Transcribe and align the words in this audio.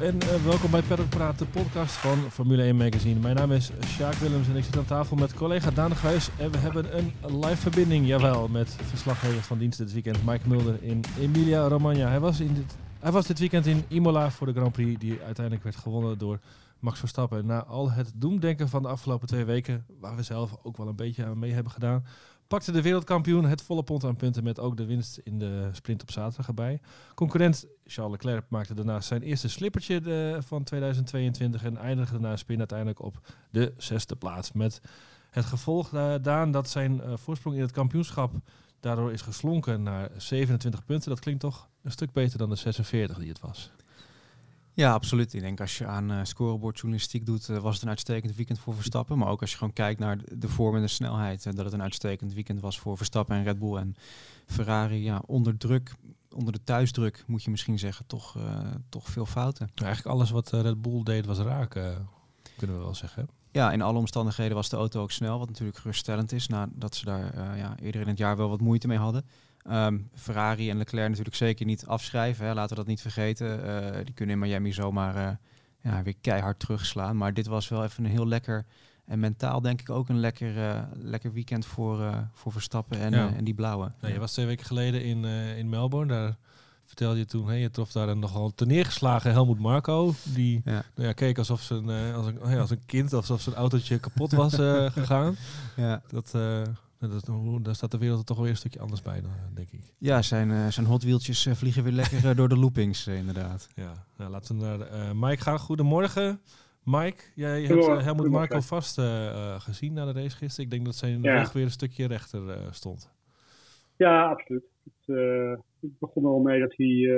En 0.00 0.16
uh, 0.16 0.44
welkom 0.44 0.70
bij 0.70 0.82
Paddock 0.82 1.08
Praat, 1.08 1.38
de 1.38 1.46
podcast 1.46 1.94
van 1.94 2.18
Formule 2.30 2.62
1 2.62 2.76
Magazine. 2.76 3.20
Mijn 3.20 3.36
naam 3.36 3.52
is 3.52 3.70
Sjaak 3.84 4.14
Willems 4.14 4.48
en 4.48 4.56
ik 4.56 4.64
zit 4.64 4.76
aan 4.76 4.84
tafel 4.84 5.16
met 5.16 5.34
collega 5.34 5.70
Daan 5.70 5.96
Gijs. 5.96 6.28
En 6.38 6.50
we 6.50 6.58
hebben 6.58 6.96
een 6.96 7.12
live 7.38 7.56
verbinding, 7.56 8.06
jawel, 8.06 8.48
met 8.48 8.76
verslaggever 8.82 9.42
van 9.42 9.58
dienst 9.58 9.78
dit 9.78 9.92
weekend, 9.92 10.24
Mike 10.24 10.48
Mulder 10.48 10.82
in 10.82 11.04
Emilia 11.18 11.68
Romagna. 11.68 12.08
Hij 12.08 12.20
was, 12.20 12.40
in 12.40 12.54
dit, 12.54 12.76
hij 13.00 13.12
was 13.12 13.26
dit 13.26 13.38
weekend 13.38 13.66
in 13.66 13.84
Imola 13.88 14.30
voor 14.30 14.46
de 14.46 14.52
Grand 14.52 14.72
Prix, 14.72 15.00
die 15.00 15.20
uiteindelijk 15.24 15.64
werd 15.64 15.76
gewonnen 15.76 16.18
door 16.18 16.38
Max 16.78 16.98
Verstappen. 16.98 17.46
Na 17.46 17.64
al 17.64 17.90
het 17.90 18.12
doemdenken 18.14 18.68
van 18.68 18.82
de 18.82 18.88
afgelopen 18.88 19.28
twee 19.28 19.44
weken, 19.44 19.84
waar 20.00 20.16
we 20.16 20.22
zelf 20.22 20.56
ook 20.62 20.76
wel 20.76 20.88
een 20.88 20.96
beetje 20.96 21.24
aan 21.24 21.38
mee 21.38 21.52
hebben 21.52 21.72
gedaan, 21.72 22.04
pakte 22.50 22.72
de 22.72 22.82
wereldkampioen 22.82 23.44
het 23.44 23.62
volle 23.62 23.82
pond 23.82 24.04
aan 24.04 24.16
punten 24.16 24.44
met 24.44 24.60
ook 24.60 24.76
de 24.76 24.84
winst 24.84 25.18
in 25.18 25.38
de 25.38 25.68
sprint 25.72 26.02
op 26.02 26.10
zaterdag 26.10 26.46
erbij. 26.46 26.80
Concurrent 27.14 27.66
Charles 27.84 28.12
Leclerc 28.12 28.44
maakte 28.48 28.74
daarna 28.74 29.00
zijn 29.00 29.22
eerste 29.22 29.48
slippertje 29.48 30.36
van 30.46 30.64
2022 30.64 31.64
en 31.64 31.76
eindigde 31.76 32.20
na 32.20 32.36
spin 32.36 32.58
uiteindelijk 32.58 33.02
op 33.02 33.20
de 33.50 33.72
zesde 33.76 34.16
plaats. 34.16 34.52
Met 34.52 34.80
het 35.30 35.44
gevolg 35.44 35.92
uh, 35.92 36.14
Daan 36.22 36.50
dat 36.50 36.68
zijn 36.68 36.96
uh, 36.96 37.16
voorsprong 37.16 37.56
in 37.56 37.62
het 37.62 37.72
kampioenschap 37.72 38.32
daardoor 38.80 39.12
is 39.12 39.22
geslonken 39.22 39.82
naar 39.82 40.10
27 40.16 40.84
punten. 40.84 41.08
Dat 41.08 41.20
klinkt 41.20 41.40
toch 41.40 41.68
een 41.82 41.90
stuk 41.90 42.12
beter 42.12 42.38
dan 42.38 42.48
de 42.48 42.56
46 42.56 43.18
die 43.18 43.28
het 43.28 43.40
was. 43.40 43.70
Ja, 44.74 44.92
absoluut. 44.92 45.34
Ik 45.34 45.40
denk 45.40 45.60
als 45.60 45.78
je 45.78 45.86
aan 45.86 46.12
uh, 46.12 46.20
scorebordjournalistiek 46.22 47.26
doet, 47.26 47.48
uh, 47.48 47.58
was 47.58 47.74
het 47.74 47.82
een 47.82 47.88
uitstekend 47.88 48.36
weekend 48.36 48.58
voor 48.58 48.74
Verstappen. 48.74 49.18
Maar 49.18 49.28
ook 49.28 49.40
als 49.40 49.50
je 49.50 49.56
gewoon 49.56 49.72
kijkt 49.72 50.00
naar 50.00 50.18
de 50.34 50.48
vorm 50.48 50.76
en 50.76 50.80
de 50.80 50.88
snelheid, 50.88 51.46
uh, 51.46 51.52
dat 51.52 51.64
het 51.64 51.74
een 51.74 51.82
uitstekend 51.82 52.32
weekend 52.32 52.60
was 52.60 52.78
voor 52.78 52.96
Verstappen 52.96 53.36
en 53.36 53.44
Red 53.44 53.58
Bull. 53.58 53.76
En 53.76 53.94
Ferrari, 54.46 55.02
ja, 55.02 55.22
onder 55.26 55.56
druk, 55.56 55.94
onder 56.34 56.52
de 56.52 56.64
thuisdruk 56.64 57.24
moet 57.26 57.42
je 57.42 57.50
misschien 57.50 57.78
zeggen, 57.78 58.06
toch, 58.06 58.36
toch 58.88 59.08
veel 59.08 59.26
fouten. 59.26 59.70
Nou, 59.74 59.86
eigenlijk 59.86 60.16
alles 60.16 60.30
wat 60.30 60.50
Red 60.50 60.82
Bull 60.82 61.02
deed 61.02 61.26
was 61.26 61.38
raak, 61.38 61.70
kunnen 62.56 62.76
we 62.76 62.82
wel 62.82 62.94
zeggen. 62.94 63.28
Ja, 63.50 63.72
in 63.72 63.82
alle 63.82 63.98
omstandigheden 63.98 64.54
was 64.56 64.68
de 64.68 64.76
auto 64.76 65.02
ook 65.02 65.10
snel, 65.10 65.38
wat 65.38 65.48
natuurlijk 65.48 65.78
geruststellend 65.78 66.32
is, 66.32 66.46
nadat 66.46 66.94
ze 66.94 67.04
daar 67.04 67.56
ja, 67.56 67.76
eerder 67.78 68.00
in 68.00 68.08
het 68.08 68.18
jaar 68.18 68.36
wel 68.36 68.48
wat 68.48 68.60
moeite 68.60 68.86
mee 68.86 68.98
hadden. 68.98 69.24
Um, 69.68 70.10
Ferrari 70.14 70.70
en 70.70 70.76
Leclerc 70.76 71.08
natuurlijk 71.08 71.36
zeker 71.36 71.66
niet 71.66 71.86
afschrijven. 71.86 72.46
Hè. 72.46 72.54
Laten 72.54 72.70
we 72.70 72.76
dat 72.76 72.86
niet 72.86 73.00
vergeten. 73.00 73.66
Uh, 73.66 74.04
die 74.04 74.14
kunnen 74.14 74.34
in 74.34 74.40
Miami 74.40 74.72
zomaar 74.72 75.16
uh, 75.16 75.30
ja, 75.92 76.02
weer 76.02 76.14
keihard 76.20 76.58
terugslaan. 76.58 77.16
Maar 77.16 77.34
dit 77.34 77.46
was 77.46 77.68
wel 77.68 77.84
even 77.84 78.04
een 78.04 78.10
heel 78.10 78.26
lekker 78.26 78.66
en 79.06 79.20
mentaal 79.20 79.60
denk 79.60 79.80
ik 79.80 79.90
ook 79.90 80.08
een 80.08 80.20
lekker, 80.20 80.56
uh, 80.56 80.82
lekker 80.92 81.32
weekend 81.32 81.66
voor, 81.66 82.28
voor 82.32 82.52
Verstappen 82.52 82.98
en, 82.98 83.12
ja. 83.12 83.32
en 83.34 83.44
die 83.44 83.54
blauwe. 83.54 83.92
Nou, 84.00 84.12
je 84.12 84.18
was 84.18 84.32
twee 84.32 84.46
weken 84.46 84.66
geleden 84.66 85.04
in, 85.04 85.24
in 85.56 85.68
Melbourne. 85.68 86.12
Daar 86.12 86.36
vertelde 86.84 87.18
je 87.18 87.24
toen, 87.24 87.46
hey, 87.46 87.60
je 87.60 87.70
trof 87.70 87.92
daar 87.92 88.08
een 88.08 88.18
nogal 88.18 88.52
neergeslagen 88.56 89.32
Helmoet 89.32 89.58
Marco. 89.58 90.14
Die 90.24 90.60
ja. 90.64 90.82
Nou 90.94 91.08
ja, 91.08 91.12
keek 91.12 91.38
alsof 91.38 91.62
zijn, 91.62 91.88
als, 91.88 92.26
een, 92.26 92.58
als 92.58 92.70
een 92.70 92.84
kind, 92.86 93.12
alsof 93.12 93.40
zijn 93.40 93.56
autootje 93.56 93.98
kapot 93.98 94.32
was 94.32 94.54
gegaan. 94.98 95.36
Ja. 95.76 96.02
Dat 96.08 96.34
dat, 97.08 97.30
daar 97.62 97.74
staat 97.74 97.90
de 97.90 97.98
wereld 97.98 98.26
toch 98.26 98.40
weer 98.40 98.50
een 98.50 98.56
stukje 98.56 98.80
anders 98.80 99.02
bij, 99.02 99.20
dan, 99.20 99.30
denk 99.54 99.70
ik. 99.70 99.80
Ja, 99.98 100.22
zijn, 100.22 100.48
uh, 100.48 100.66
zijn 100.66 100.86
hotwieltjes 100.86 101.46
uh, 101.46 101.54
vliegen 101.54 101.82
weer 101.82 101.92
lekker 101.92 102.24
uh, 102.24 102.36
door 102.36 102.48
de 102.48 102.58
loopings, 102.58 103.06
inderdaad. 103.06 103.68
Ja, 103.74 103.92
nou, 104.16 104.30
laten 104.30 104.58
we 104.58 104.64
naar 104.64 105.16
Mike 105.16 105.42
gaan. 105.42 105.58
Goedemorgen. 105.58 106.40
Mike, 106.84 107.22
jij 107.34 107.62
hebt 107.62 107.86
Helmoet 107.86 108.30
Marco 108.30 108.60
vast 108.60 109.00
gezien 109.58 109.92
na 109.92 110.04
de 110.04 110.12
race 110.12 110.36
gisteren. 110.36 110.64
Ik 110.64 110.70
denk 110.70 110.84
dat 110.84 110.94
zijn 110.94 111.22
ja. 111.22 111.38
rug 111.38 111.52
weer 111.52 111.64
een 111.64 111.70
stukje 111.70 112.06
rechter 112.06 112.68
stond. 112.70 113.10
Ja, 113.96 114.24
absoluut. 114.24 114.64
Het, 114.84 115.16
het, 115.80 115.98
begon 115.98 116.24
er 116.24 116.30
al 116.30 116.40
mee 116.40 116.60
dat 116.60 116.74
hij 116.76 117.08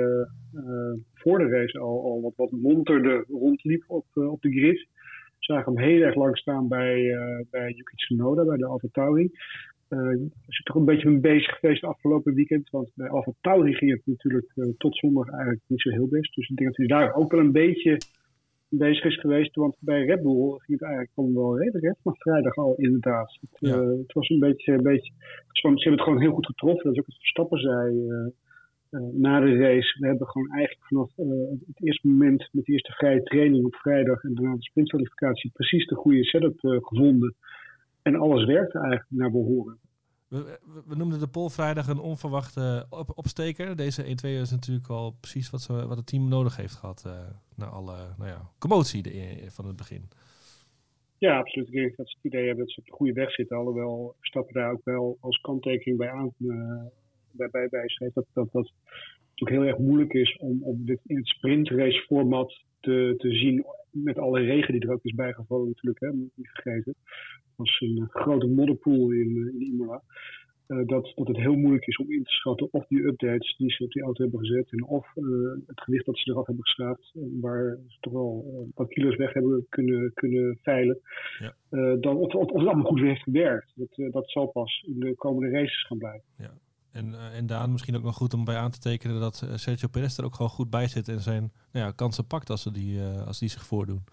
voor 1.13 1.37
de 1.37 1.47
race 1.47 1.79
al, 1.79 2.03
al 2.03 2.21
wat, 2.21 2.33
wat 2.35 2.51
monterde 2.51 3.25
rondliep 3.29 3.83
op, 3.87 4.05
op 4.13 4.41
de 4.41 4.51
grid. 4.51 4.87
We 5.29 5.53
zagen 5.53 5.73
hem 5.73 5.83
heel 5.83 6.01
erg 6.01 6.15
lang 6.15 6.37
staan 6.37 6.67
bij, 6.67 7.17
bij 7.49 7.71
Yuki 7.71 7.95
Tsunoda, 7.95 8.45
bij 8.45 8.57
de 8.57 8.65
Alfa 8.65 8.87
Tauri. 9.93 10.15
Uh, 10.15 10.29
is 10.47 10.61
toch 10.63 10.75
een 10.75 10.85
beetje 10.85 11.09
mee 11.09 11.19
bezig 11.19 11.55
geweest 11.59 11.83
afgelopen 11.83 12.33
weekend. 12.33 12.69
Want 12.69 12.91
bij 12.95 13.09
Alfa 13.09 13.31
Tauri 13.41 13.73
ging 13.73 13.91
het 13.91 14.01
natuurlijk 14.05 14.51
uh, 14.55 14.65
tot 14.77 14.97
zondag 14.97 15.29
eigenlijk 15.29 15.61
niet 15.67 15.81
zo 15.81 15.89
heel 15.89 16.07
best. 16.07 16.35
Dus 16.35 16.49
ik 16.49 16.55
denk 16.55 16.69
dat 16.69 16.77
hij 16.77 16.87
daar 16.87 17.13
ook 17.13 17.31
wel 17.31 17.39
een 17.39 17.51
beetje 17.51 17.97
bezig 18.69 19.03
is 19.03 19.19
geweest. 19.19 19.55
Want 19.55 19.75
bij 19.79 20.05
Red 20.05 20.21
Bull 20.21 20.49
ging 20.49 20.79
het 20.79 20.81
eigenlijk 20.81 21.11
gewoon 21.13 21.33
wel 21.33 21.59
redelijk. 21.59 21.95
Maar 22.03 22.15
vrijdag 22.17 22.55
al 22.55 22.75
inderdaad. 22.75 23.37
Het, 23.41 23.57
ja. 23.59 23.81
uh, 23.81 23.97
het, 23.97 24.13
was 24.13 24.29
een 24.29 24.39
beetje... 24.39 24.73
Een 24.73 24.83
beetje 24.83 25.11
ze 25.51 25.69
hebben 25.69 25.91
het 25.91 26.01
gewoon 26.01 26.21
heel 26.21 26.33
goed 26.33 26.45
getroffen. 26.45 26.83
Dat 26.83 26.93
is 26.93 26.99
ook 26.99 27.05
het 27.05 27.17
Verstappen 27.17 27.59
zei 27.59 28.07
na 29.11 29.39
de 29.39 29.55
race. 29.55 29.99
We 29.99 30.07
hebben 30.07 30.27
gewoon 30.27 30.49
eigenlijk 30.49 30.85
vanaf 30.85 31.11
het 31.65 31.83
eerste 31.83 32.07
moment 32.07 32.49
met 32.51 32.65
de 32.65 32.71
eerste 32.71 32.91
vrije 32.91 33.23
training 33.23 33.65
op 33.65 33.75
vrijdag 33.75 34.23
en 34.23 34.33
daarna 34.33 34.55
de 34.55 34.61
sprintkwalificatie 34.61 35.51
precies 35.53 35.87
de 35.87 35.95
goede 35.95 36.23
setup 36.23 36.59
gevonden. 36.59 37.35
En 38.03 38.15
alles 38.15 38.45
werkte 38.45 38.79
eigenlijk 38.79 39.09
naar 39.09 39.31
behoren. 39.31 39.79
We, 40.27 40.59
we, 40.87 40.95
noemden 40.95 41.19
de 41.19 41.27
Pol 41.27 41.49
vrijdag 41.49 41.87
een 41.87 41.99
onverwachte 41.99 42.85
op, 42.89 43.11
opsteker. 43.15 43.75
Deze 43.75 44.03
1-2 44.03 44.07
is 44.23 44.51
natuurlijk 44.51 44.87
al 44.87 45.11
precies 45.19 45.49
wat, 45.49 45.61
ze, 45.61 45.87
wat 45.87 45.97
het 45.97 46.07
team 46.07 46.27
nodig 46.27 46.57
heeft 46.57 46.75
gehad. 46.75 47.03
Uh, 47.07 47.13
na 47.55 47.65
alle 47.65 47.95
nou 48.17 48.29
ja, 48.29 48.49
commotie 48.59 49.03
de, 49.03 49.45
van 49.47 49.65
het 49.65 49.75
begin. 49.75 50.09
Ja, 51.17 51.37
absoluut. 51.37 51.67
Ik 51.67 51.73
denk 51.73 51.95
dat 51.95 52.09
ze 52.09 52.15
het 52.15 52.25
idee 52.33 52.45
hebben 52.45 52.65
dat 52.65 52.73
ze 52.73 52.79
op 52.79 52.85
de 52.85 52.91
goede 52.91 53.13
weg 53.13 53.31
zitten. 53.31 53.57
Alhoewel 53.57 54.15
stappen 54.19 54.53
daar 54.53 54.71
ook 54.71 54.83
wel 54.83 55.17
als 55.19 55.41
kanttekening 55.41 55.97
bij 55.97 56.11
aan 56.11 56.33
uh, 56.37 56.83
bij, 57.31 57.49
bij, 57.51 57.67
bij 57.69 57.87
schreef. 57.87 58.13
Dat, 58.13 58.25
dat 58.33 58.51
dat 58.51 58.71
natuurlijk 59.29 59.61
heel 59.61 59.71
erg 59.73 59.77
moeilijk 59.77 60.13
is 60.13 60.37
om 60.37 60.63
op 60.63 60.87
dit, 60.87 60.99
in 61.05 61.15
het 61.15 61.27
sprintrace 61.27 62.05
format 62.05 62.63
te, 62.79 63.13
te 63.17 63.29
zien. 63.29 63.65
Met 63.91 64.17
alle 64.17 64.39
regen 64.39 64.73
die 64.73 64.81
er 64.81 64.93
ook 64.93 65.03
is 65.03 65.13
bijgevallen 65.15 65.67
natuurlijk. 65.67 65.99
Hè, 65.99 66.09
vergeten 66.41 66.95
was 67.55 67.79
een 67.79 68.07
grote 68.09 68.47
modderpool 68.47 69.11
in, 69.11 69.51
in 69.53 69.61
Imola. 69.61 70.01
Uh, 70.67 70.87
dat, 70.87 71.11
dat 71.15 71.27
het 71.27 71.37
heel 71.37 71.55
moeilijk 71.55 71.87
is 71.87 71.97
om 71.97 72.11
in 72.11 72.23
te 72.23 72.31
schatten 72.31 72.67
of 72.71 72.87
die 72.87 73.05
updates 73.05 73.55
die 73.57 73.71
ze 73.71 73.83
op 73.83 73.91
die 73.91 74.03
auto 74.03 74.21
hebben 74.21 74.39
gezet 74.39 74.71
en 74.71 74.85
of 74.85 75.07
uh, 75.15 75.51
het 75.65 75.81
gewicht 75.81 76.05
dat 76.05 76.17
ze 76.17 76.31
eraf 76.31 76.45
hebben 76.45 76.65
geschraapt, 76.65 77.11
waar 77.41 77.77
ze 77.87 77.97
toch 77.99 78.13
wel 78.13 78.71
wat 78.75 78.87
kilo's 78.87 79.15
weg 79.15 79.33
hebben 79.33 79.65
kunnen, 79.69 80.13
kunnen 80.13 80.59
veilen, 80.61 80.99
ja. 81.39 81.55
dan, 81.95 82.15
of, 82.17 82.33
of, 82.33 82.49
of, 82.49 82.59
het 82.59 82.67
allemaal 82.67 82.85
goed 82.85 82.99
heeft 82.99 83.21
gewerkt. 83.21 83.71
Dat, 83.75 84.11
dat 84.11 84.29
zal 84.29 84.47
pas 84.47 84.83
in 84.87 84.99
de 84.99 85.15
komende 85.15 85.49
races 85.49 85.85
gaan 85.85 85.97
blijken. 85.97 86.27
Ja. 86.37 86.53
En, 86.91 87.15
en 87.33 87.45
Daan, 87.45 87.71
misschien 87.71 87.95
ook 87.95 88.03
nog 88.03 88.15
goed 88.15 88.33
om 88.33 88.45
bij 88.45 88.55
aan 88.55 88.71
te 88.71 88.79
tekenen 88.79 89.19
dat 89.19 89.47
Sergio 89.55 89.87
Perez 89.87 90.17
er 90.17 90.25
ook 90.25 90.35
gewoon 90.35 90.51
goed 90.51 90.69
bij 90.69 90.87
zit 90.87 91.07
en 91.07 91.19
zijn 91.19 91.51
nou 91.71 91.85
ja, 91.85 91.91
kansen 91.91 92.27
pakt 92.27 92.49
als, 92.49 92.61
ze 92.61 92.71
die, 92.71 93.01
als 93.01 93.39
die 93.39 93.49
zich 93.49 93.65
voordoen. 93.65 94.03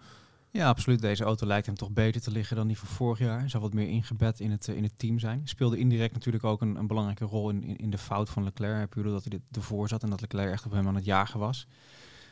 Ja, 0.53 0.67
absoluut. 0.67 1.01
Deze 1.01 1.23
auto 1.23 1.47
lijkt 1.47 1.65
hem 1.65 1.75
toch 1.75 1.91
beter 1.91 2.21
te 2.21 2.31
liggen 2.31 2.55
dan 2.55 2.67
die 2.67 2.77
van 2.77 2.87
vorig 2.87 3.19
jaar. 3.19 3.39
Hij 3.39 3.49
zal 3.49 3.61
wat 3.61 3.73
meer 3.73 3.87
ingebed 3.87 4.39
in 4.39 4.51
het, 4.51 4.67
eh, 4.67 4.75
in 4.75 4.83
het 4.83 4.99
team 4.99 5.19
zijn. 5.19 5.41
Speelde 5.43 5.77
indirect 5.77 6.13
natuurlijk 6.13 6.43
ook 6.43 6.61
een, 6.61 6.75
een 6.75 6.87
belangrijke 6.87 7.25
rol 7.25 7.49
in, 7.49 7.77
in, 7.77 7.89
de 7.89 7.97
fout 7.97 8.29
van 8.29 8.43
Leclerc. 8.43 8.89
Puur 8.89 9.03
dat 9.03 9.23
hij 9.23 9.41
ervoor 9.51 9.87
zat 9.87 10.03
en 10.03 10.09
dat 10.09 10.21
Leclerc 10.21 10.51
echt 10.51 10.65
op 10.65 10.71
hem 10.71 10.87
aan 10.87 10.95
het 10.95 11.05
jagen 11.05 11.39
was. 11.39 11.67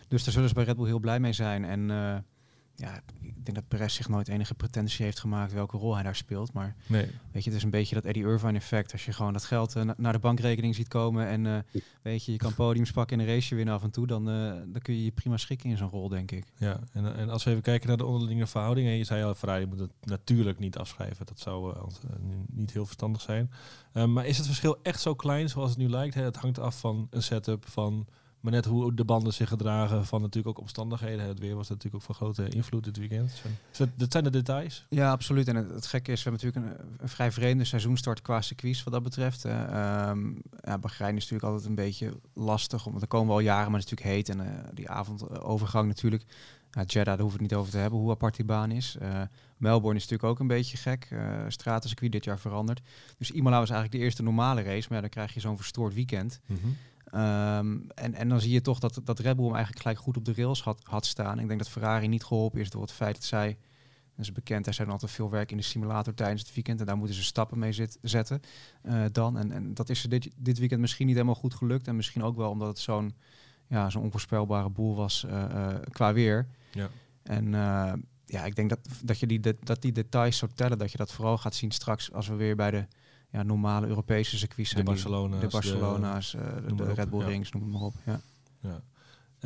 Dus 0.07 0.23
daar 0.23 0.33
zullen 0.33 0.49
ze 0.49 0.55
bij 0.55 0.63
Red 0.63 0.75
Bull 0.75 0.85
heel 0.85 0.99
blij 0.99 1.19
mee 1.19 1.33
zijn. 1.33 1.65
En 1.65 1.89
uh, 1.89 2.15
ja, 2.79 3.01
ik 3.21 3.45
denk 3.45 3.57
dat 3.57 3.67
Perez 3.67 3.95
zich 3.95 4.09
nooit 4.09 4.27
enige 4.27 4.53
pretentie 4.53 5.05
heeft 5.05 5.19
gemaakt 5.19 5.53
welke 5.53 5.77
rol 5.77 5.93
hij 5.93 6.03
daar 6.03 6.15
speelt. 6.15 6.53
Maar 6.53 6.75
nee. 6.87 7.09
weet 7.31 7.43
je, 7.43 7.49
het 7.49 7.57
is 7.57 7.63
een 7.63 7.69
beetje 7.69 7.95
dat 7.95 8.05
Eddie 8.05 8.23
Irvine 8.23 8.57
effect. 8.57 8.91
Als 8.91 9.05
je 9.05 9.13
gewoon 9.13 9.33
dat 9.33 9.43
geld 9.43 9.75
uh, 9.75 9.89
naar 9.97 10.13
de 10.13 10.19
bankrekening 10.19 10.75
ziet 10.75 10.87
komen 10.87 11.27
en 11.27 11.45
uh, 11.45 11.81
weet 12.01 12.25
je, 12.25 12.31
je 12.31 12.37
kan 12.37 12.53
podiums 12.53 12.91
pakken 12.91 13.19
in 13.19 13.27
een 13.27 13.33
race 13.33 13.55
winnen 13.55 13.73
af 13.73 13.83
en 13.83 13.91
toe, 13.91 14.07
dan, 14.07 14.29
uh, 14.29 14.53
dan 14.65 14.81
kun 14.81 14.93
je 14.93 15.03
je 15.03 15.11
prima 15.11 15.37
schikken 15.37 15.69
in 15.69 15.77
zo'n 15.77 15.89
rol, 15.89 16.09
denk 16.09 16.31
ik. 16.31 16.45
Ja, 16.57 16.79
en, 16.91 17.15
en 17.15 17.29
als 17.29 17.43
we 17.43 17.49
even 17.49 17.63
kijken 17.63 17.87
naar 17.87 17.97
de 17.97 18.05
onderlinge 18.05 18.47
verhoudingen. 18.47 18.93
Je 18.93 19.03
zei 19.03 19.23
al, 19.23 19.35
Ferrari 19.35 19.65
moet 19.65 19.79
het 19.79 19.91
natuurlijk 20.01 20.59
niet 20.59 20.77
afschrijven. 20.77 21.25
Dat 21.25 21.39
zou 21.39 21.75
niet 22.47 22.71
heel 22.71 22.85
verstandig 22.85 23.21
zijn. 23.21 23.51
maar 23.91 24.25
is 24.25 24.37
het 24.37 24.45
verschil 24.45 24.77
echt 24.83 25.01
zo 25.01 25.15
klein 25.15 25.49
zoals 25.49 25.69
het 25.69 25.79
nu 25.79 25.89
lijkt? 25.89 26.13
Hè? 26.13 26.23
Het 26.23 26.35
hangt 26.35 26.59
af 26.59 26.79
van 26.79 27.07
een 27.09 27.23
setup, 27.23 27.67
van 27.67 28.07
maar 28.39 28.51
net 28.51 28.65
hoe 28.65 28.93
de 28.93 29.05
banden 29.05 29.33
zich 29.33 29.47
gedragen 29.47 30.05
van 30.05 30.21
natuurlijk 30.21 30.47
ook 30.47 30.63
omstandigheden. 30.63 31.25
Het 31.25 31.39
weer 31.39 31.55
was 31.55 31.69
natuurlijk 31.69 31.95
ook 31.95 32.01
van 32.01 32.15
grote 32.15 32.49
invloed 32.49 32.83
dit 32.83 32.97
weekend. 32.97 33.31
Dat 33.95 34.11
zijn 34.11 34.23
de 34.23 34.29
details. 34.29 34.85
Ja, 34.89 35.11
absoluut. 35.11 35.47
En 35.47 35.55
het, 35.55 35.85
gekke 35.85 36.11
is, 36.11 36.23
we 36.23 36.29
hebben 36.29 36.49
natuurlijk 36.51 36.81
een, 36.81 36.87
een, 37.01 37.09
vrij 37.09 37.31
vreemde 37.31 37.63
seizoenstart 37.63 38.21
qua 38.21 38.41
circuits 38.41 38.83
wat 38.83 38.93
dat 38.93 39.03
betreft. 39.03 39.45
Uh, 39.45 39.51
ja, 39.51 40.77
Bahrein 40.79 41.15
is 41.15 41.21
natuurlijk 41.21 41.43
altijd 41.43 41.65
een 41.65 41.75
beetje 41.75 42.13
lastig, 42.33 42.85
omdat 42.85 43.01
er 43.01 43.07
komen 43.07 43.27
wel 43.27 43.39
jaren, 43.39 43.71
maar 43.71 43.79
het 43.79 43.91
is 43.91 43.97
natuurlijk 43.97 44.27
heet. 44.27 44.29
En 44.29 44.45
uh, 44.45 44.69
die 44.73 44.89
avondovergang 44.89 45.87
natuurlijk. 45.87 46.23
Ja, 46.71 46.81
Jeddah, 46.81 47.05
daar 47.05 47.19
hoeven 47.19 47.37
we 47.37 47.43
het 47.43 47.51
niet 47.51 47.59
over 47.59 47.71
te 47.71 47.77
hebben, 47.77 47.99
hoe 47.99 48.11
apart 48.11 48.35
die 48.35 48.45
baan 48.45 48.71
is. 48.71 48.97
Uh, 49.01 49.21
Melbourne 49.57 49.99
is 49.99 50.07
natuurlijk 50.07 50.29
ook 50.29 50.39
een 50.39 50.47
beetje 50.47 50.77
gek. 50.77 51.07
Uh, 51.11 51.43
stratencircuit 51.47 52.11
dit 52.11 52.23
jaar 52.23 52.39
veranderd. 52.39 52.81
Dus 53.17 53.31
Imola 53.31 53.59
was 53.59 53.69
eigenlijk 53.69 53.99
de 53.99 54.05
eerste 54.05 54.23
normale 54.23 54.61
race, 54.61 54.85
maar 54.87 54.97
ja, 54.97 55.01
dan 55.01 55.09
krijg 55.09 55.33
je 55.33 55.39
zo'n 55.39 55.57
verstoord 55.57 55.93
weekend. 55.93 56.39
Mm 56.45 56.77
Um, 57.15 57.87
en, 57.95 58.13
en 58.13 58.29
dan 58.29 58.41
zie 58.41 58.51
je 58.51 58.61
toch 58.61 58.79
dat, 58.79 59.01
dat 59.03 59.19
Red 59.19 59.35
Bull 59.35 59.45
hem 59.45 59.55
eigenlijk 59.55 59.81
gelijk 59.81 59.99
goed 59.99 60.17
op 60.17 60.25
de 60.25 60.33
rails 60.33 60.63
had, 60.63 60.81
had 60.83 61.05
staan. 61.05 61.39
Ik 61.39 61.47
denk 61.47 61.59
dat 61.59 61.69
Ferrari 61.69 62.07
niet 62.07 62.23
geholpen 62.23 62.59
is 62.59 62.69
door 62.69 62.81
het 62.81 62.91
feit 62.91 63.15
dat 63.15 63.23
zij, 63.23 63.57
dat 64.15 64.25
is 64.25 64.31
bekend, 64.31 64.67
er 64.67 64.73
zijn 64.73 64.89
altijd 64.89 65.11
veel 65.11 65.29
werk 65.29 65.51
in 65.51 65.57
de 65.57 65.63
simulator 65.63 66.13
tijdens 66.13 66.41
het 66.41 66.53
weekend. 66.53 66.79
En 66.79 66.85
daar 66.85 66.97
moeten 66.97 67.15
ze 67.15 67.23
stappen 67.23 67.59
mee 67.59 67.71
zit, 67.71 67.97
zetten 68.01 68.41
uh, 68.83 69.05
dan. 69.11 69.37
En, 69.37 69.51
en 69.51 69.73
dat 69.73 69.89
is 69.89 70.01
dit, 70.01 70.29
dit 70.35 70.59
weekend 70.59 70.81
misschien 70.81 71.05
niet 71.05 71.15
helemaal 71.15 71.35
goed 71.35 71.53
gelukt. 71.53 71.87
En 71.87 71.95
misschien 71.95 72.23
ook 72.23 72.35
wel 72.35 72.49
omdat 72.49 72.67
het 72.67 72.79
zo'n 72.79 73.15
ja, 73.67 73.89
zo'n 73.89 74.03
onvoorspelbare 74.03 74.69
boel 74.69 74.95
was 74.95 75.25
qua 75.89 76.13
weer. 76.13 76.47
Ja. 76.71 76.89
En 77.23 77.51
ja, 78.25 78.45
ik 78.45 78.55
denk 78.55 78.69
dat, 78.69 78.79
dat, 79.03 79.19
je 79.19 79.27
die, 79.27 79.39
dat 79.63 79.81
die 79.81 79.91
details 79.91 80.37
zo 80.37 80.47
tellen, 80.55 80.77
dat 80.77 80.91
je 80.91 80.97
dat 80.97 81.11
vooral 81.11 81.37
gaat 81.37 81.55
zien 81.55 81.71
straks 81.71 82.11
als 82.13 82.27
we 82.27 82.35
weer 82.35 82.55
bij 82.55 82.71
de 82.71 82.85
ja, 83.31 83.43
normale 83.43 83.87
Europese 83.87 84.37
circuits 84.37 84.69
zijn. 84.69 84.85
De 84.85 84.91
Barcelona's. 84.91 85.39
De, 85.39 85.47
Barcelona's, 85.47 86.31
de, 86.31 86.75
de, 86.75 86.93
Red 86.93 87.09
Bull 87.09 87.25
Rings, 87.25 87.51
noem 87.51 87.69
maar 87.69 87.81
op. 87.81 87.93
Ja. 88.05 88.19
ja. 88.61 88.81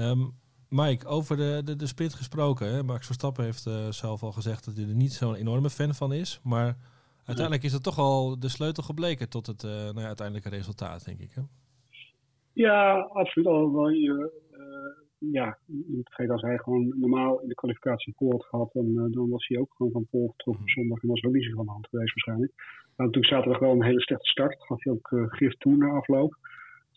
Um, 0.09 0.33
Mike, 0.73 1.07
over 1.07 1.37
de, 1.37 1.61
de, 1.65 1.75
de 1.75 1.87
sprint 1.87 2.13
gesproken. 2.13 2.73
Hè? 2.73 2.83
Max 2.83 3.05
Verstappen 3.05 3.43
heeft 3.43 3.65
uh, 3.67 3.87
zelf 3.89 4.23
al 4.23 4.31
gezegd 4.31 4.65
dat 4.65 4.75
hij 4.75 4.87
er 4.87 4.95
niet 4.95 5.13
zo'n 5.13 5.35
enorme 5.35 5.69
fan 5.69 5.93
van 5.93 6.13
is. 6.13 6.39
Maar 6.43 6.77
uiteindelijk 7.25 7.65
is 7.65 7.71
dat 7.71 7.83
toch 7.83 7.97
al 7.97 8.39
de 8.39 8.49
sleutel 8.49 8.83
gebleken 8.83 9.29
tot 9.29 9.47
het 9.47 9.63
uh, 9.63 9.71
nou 9.71 9.99
ja, 9.99 10.05
uiteindelijke 10.05 10.49
resultaat, 10.49 11.05
denk 11.05 11.19
ik. 11.19 11.31
Hè? 11.33 11.41
Ja, 12.53 13.09
absoluut. 13.13 13.47
Al 13.47 13.89
uh, 13.91 14.25
ja, 15.17 15.57
niet 15.65 16.29
als 16.29 16.41
hij 16.41 16.57
gewoon 16.57 16.93
normaal 16.99 17.39
in 17.39 17.47
de 17.47 17.55
kwalificatie 17.55 18.13
voor 18.17 18.31
had 18.31 18.45
gehad, 18.45 18.69
dan, 18.73 19.11
dan 19.11 19.29
was 19.29 19.47
hij 19.47 19.57
ook 19.57 19.73
gewoon 19.75 19.91
van 19.91 20.07
Pool 20.09 20.27
getrokken 20.27 20.63
op 20.63 20.69
zondag. 20.69 21.01
En 21.01 21.09
was 21.09 21.21
er 21.21 21.27
ook 21.27 21.33
niet 21.33 21.43
zo 21.43 21.55
van 21.55 21.65
de 21.65 21.71
hand 21.71 21.87
geweest 21.87 22.13
waarschijnlijk. 22.13 22.53
Maar 22.95 23.05
natuurlijk 23.05 23.33
zaterdag 23.33 23.59
wel 23.59 23.71
een 23.71 23.83
hele 23.83 24.01
slechte 24.01 24.29
start. 24.29 24.63
Gaf 24.63 24.83
hij 24.83 24.93
ook 24.93 25.09
gif 25.29 25.53
toe 25.53 25.77
na 25.77 25.87
afloop 25.87 26.37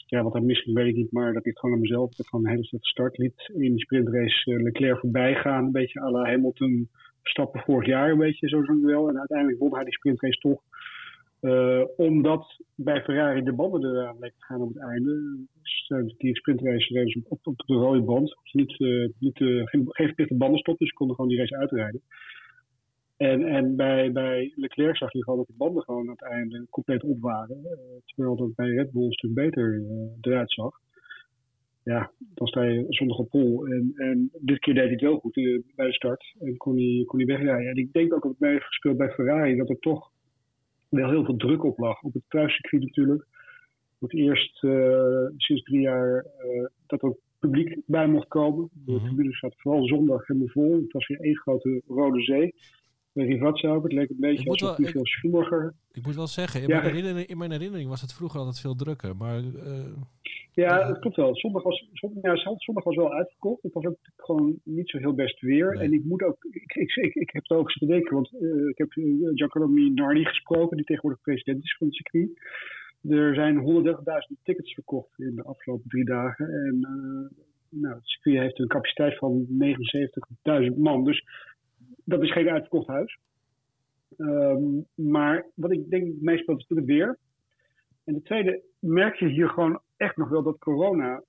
ja, 0.07 0.23
wat 0.23 0.33
hij 0.33 0.43
misschien 0.43 0.75
weet 0.75 0.89
ik 0.89 0.97
niet, 0.97 1.13
maar 1.13 1.33
dat 1.33 1.47
ik 1.47 1.59
gewoon 1.59 1.75
aan 1.75 1.81
mezelf. 1.81 2.15
Dat 2.15 2.29
een 2.31 2.49
hele 2.49 2.65
slechte 2.65 2.89
start 2.89 3.19
liet. 3.19 3.51
In 3.55 3.71
die 3.71 3.81
sprintrace 3.81 4.51
uh, 4.51 4.63
Leclerc 4.63 4.99
voorbij 4.99 5.35
gaan. 5.35 5.65
Een 5.65 5.73
beetje 5.73 6.01
à 6.01 6.11
la 6.11 6.25
Hamilton 6.25 6.89
stappen 7.23 7.61
vorig 7.61 7.89
jaar, 7.89 8.11
een 8.11 8.19
beetje 8.19 8.49
zo 8.49 8.65
zo'n 8.65 8.87
wel. 8.87 9.09
En 9.09 9.19
uiteindelijk 9.19 9.59
won 9.59 9.75
hij 9.75 9.85
die 9.85 9.93
sprintrace 9.93 10.39
toch. 10.39 10.63
Uh, 11.41 11.83
omdat 11.97 12.61
bij 12.75 13.03
Ferrari 13.03 13.43
de 13.43 13.53
banden 13.53 13.91
eraan 13.91 14.19
lekker 14.19 14.43
gaan 14.43 14.61
op 14.61 14.69
het 14.69 14.83
einde. 14.83 15.39
Dus, 15.63 16.15
die 16.19 16.37
sprintrace 16.37 17.23
op, 17.29 17.39
op, 17.43 17.57
de 17.67 17.75
rode 17.75 18.01
band. 18.01 18.37
Dus 18.43 18.53
niet, 18.53 18.81
uh, 18.81 19.09
niet, 19.19 19.37
geen, 19.37 19.67
geen 19.69 20.07
verplichte 20.07 20.35
bandenstop, 20.35 20.79
dus 20.79 20.89
ze 20.89 20.95
konden 20.95 21.17
gewoon 21.17 21.31
die 21.31 21.41
race 21.41 21.57
uitrijden. 21.57 22.01
En, 23.17 23.45
en 23.45 23.77
bij, 23.77 24.13
bij 24.13 24.53
Leclerc 24.57 24.97
zag 24.97 25.13
je 25.13 25.23
gewoon 25.23 25.39
dat 25.39 25.47
de 25.47 25.55
banden 25.57 25.83
gewoon 25.83 26.03
aan 26.03 26.11
het 26.11 26.23
einde 26.23 26.67
compleet 26.71 27.03
op 27.03 27.21
waren. 27.21 27.57
Uh, 27.63 27.71
terwijl 28.05 28.37
dat 28.37 28.55
bij 28.55 28.69
Red 28.69 28.93
Bull 28.93 29.05
een 29.05 29.13
stuk 29.13 29.35
beter 29.35 29.75
uh, 29.75 29.89
eruit 30.21 30.53
zag. 30.53 30.81
Ja, 31.83 32.11
dan 32.19 32.47
sta 32.47 32.63
je 32.63 32.85
zondag 32.89 33.19
op 33.19 33.29
pol. 33.29 33.67
En, 33.67 33.93
en 33.95 34.31
dit 34.41 34.59
keer 34.59 34.75
deed 34.75 34.83
hij 34.83 34.93
het 34.93 35.01
wel 35.01 35.19
goed 35.19 35.37
uh, 35.37 35.63
bij 35.75 35.87
de 35.87 35.93
start. 35.93 36.35
En 36.41 36.57
kon 36.57 36.77
hij, 36.77 37.05
kon 37.07 37.19
hij 37.19 37.27
wegrijden. 37.27 37.71
En 37.71 37.77
ik 37.77 37.93
denk 37.93 38.15
ook 38.15 38.23
dat 38.23 38.31
het 38.31 38.41
mee 38.41 38.53
heeft 38.53 38.65
gespeeld 38.65 38.97
bij 38.97 39.11
Ferrari. 39.11 39.57
Dat 39.57 39.69
er 39.69 39.79
toch 39.79 40.11
wel 40.89 41.11
heel 41.11 41.25
veel 41.25 41.37
druk 41.37 41.65
op 41.65 41.79
lag. 41.79 42.03
Op 42.03 42.15
het 42.15 42.23
thuiscircuit 42.29 42.83
natuurlijk. 42.83 43.27
Voor 43.99 44.09
het 44.09 44.19
eerst 44.19 44.59
sinds 45.37 45.63
drie 45.63 45.81
jaar 45.81 46.27
dat 46.87 47.03
er 47.03 47.17
publiek 47.39 47.81
bij 47.87 48.09
mocht 48.09 48.29
komen. 48.29 48.69
De 48.73 48.93
mm 48.93 48.99
-hmm. 48.99 49.33
zat 49.33 49.55
vooral 49.57 49.87
zondag 49.87 50.27
helemaal 50.27 50.49
vol. 50.49 50.75
Het 50.75 50.93
was 50.93 51.07
weer 51.07 51.21
één 51.21 51.37
grote 51.37 51.83
rode 51.87 52.21
zee 52.21 52.55
Het 53.17 53.93
leek 53.93 54.11
een 54.11 54.17
beetje 54.19 54.51
alsof 54.51 54.77
veel 54.77 55.01
ik, 55.01 55.07
Schumacher. 55.07 55.75
Ik 55.93 56.07
moet 56.07 56.15
wel 56.15 56.27
zeggen, 56.27 56.63
in, 56.63 56.69
mijn 56.69 56.83
herinnering, 56.83 57.27
in, 57.27 57.39
mijn 57.39 57.51
herinnering, 57.51 57.89
was 57.89 58.01
het 58.01 58.15
vroeger 58.15 58.39
altijd 58.39 58.61
veel 58.61 58.75
drukker. 58.75 59.17
Maar, 59.17 59.41
uh, 59.41 59.97
ja, 60.53 60.87
dat 60.89 60.99
klopt 60.99 61.17
wel. 61.17 61.37
Zondag 61.37 61.63
was, 61.63 61.89
zondag, 61.93 62.23
ja, 62.23 62.57
zondag 62.57 62.85
was 62.85 62.97
wel 62.97 63.13
uitverkocht. 63.13 63.63
Het 63.63 63.73
was 63.73 63.85
ook 63.85 63.99
gewoon 64.17 64.59
niet 64.65 64.91
zo 64.91 64.99
heel 64.99 65.15
best 65.15 65.41
weer. 65.41 65.81
En 65.81 65.93
ik 65.93 66.05
moet 66.05 66.23
ook, 66.23 66.45
ik, 66.51 66.75
ik, 66.75 66.97
ik, 66.97 67.15
ik 67.15 67.31
heb 67.33 67.51
er 67.51 67.57
ook 67.57 67.69
eens 67.69 67.79
te 67.79 67.87
denken, 67.87 68.15
want 68.15 68.33
uh, 68.41 68.69
ik 68.69 68.79
heb 68.79 68.93
Giacomo 69.35 69.67
Nardi 69.95 70.25
gesproken, 70.25 70.77
die 70.77 70.87
tegenwoordig 70.87 71.21
president 71.21 71.65
is 71.65 71.77
van 71.77 71.87
het 71.87 71.97
circuit. 71.97 72.31
Er 73.09 73.35
zijn 73.35 73.85
130.000 74.37 74.43
tickets 74.43 74.75
verkocht 74.75 75.19
in 75.19 75.35
de 75.35 75.43
afgelopen 75.43 75.89
drie 75.89 76.05
dagen. 76.05 76.49
En 76.49 76.81
nou, 77.69 77.95
het 77.95 78.07
circuit 78.07 78.39
heeft 78.39 78.59
een 78.59 78.69
capaciteit 78.69 79.19
van 79.19 79.47
79.000 80.71 80.77
man. 80.77 81.05
Dus 81.05 81.25
dat 82.07 82.23
is 82.23 82.33
geen 82.33 82.49
uitverkocht 82.49 82.87
huis. 82.87 83.19
Um, 84.19 84.87
maar 84.95 85.47
wat 85.55 85.73
ik 85.73 85.91
denk 85.91 86.21
meespeelt 86.21 86.61
is 86.61 86.77
het 86.77 86.85
weer. 86.85 87.19
En 88.05 88.15
de 88.15 88.23
tweede, 88.23 88.63
merk 88.79 89.15
je 89.15 89.29
hier 89.29 89.49
gewoon 89.49 89.81
echt 89.97 90.17
nog 90.17 90.29
wel 90.29 90.43
dat 90.43 90.59
corona 90.59 91.23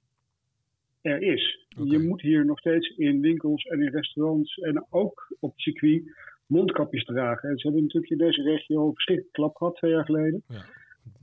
er 1.01 1.21
is. 1.21 1.67
Okay. 1.77 1.85
Je 1.85 1.99
moet 1.99 2.21
hier 2.21 2.45
nog 2.45 2.59
steeds 2.59 2.97
in 2.97 3.21
winkels 3.21 3.63
en 3.63 3.81
in 3.81 3.91
restaurants 3.91 4.57
en 4.57 4.85
ook 4.89 5.35
op 5.39 5.51
het 5.51 5.61
circuit 5.61 6.03
mondkapjes 6.45 7.03
dragen. 7.03 7.49
En 7.49 7.57
ze 7.57 7.67
hebben 7.67 7.83
natuurlijk 7.83 8.11
in 8.11 8.17
deze 8.17 8.41
regio 8.41 8.87
een 8.87 8.93
verschrikkelijk 8.93 9.33
klap 9.33 9.55
gehad 9.55 9.75
twee 9.75 9.91
jaar 9.91 10.05
geleden. 10.05 10.43
Ja. 10.47 10.65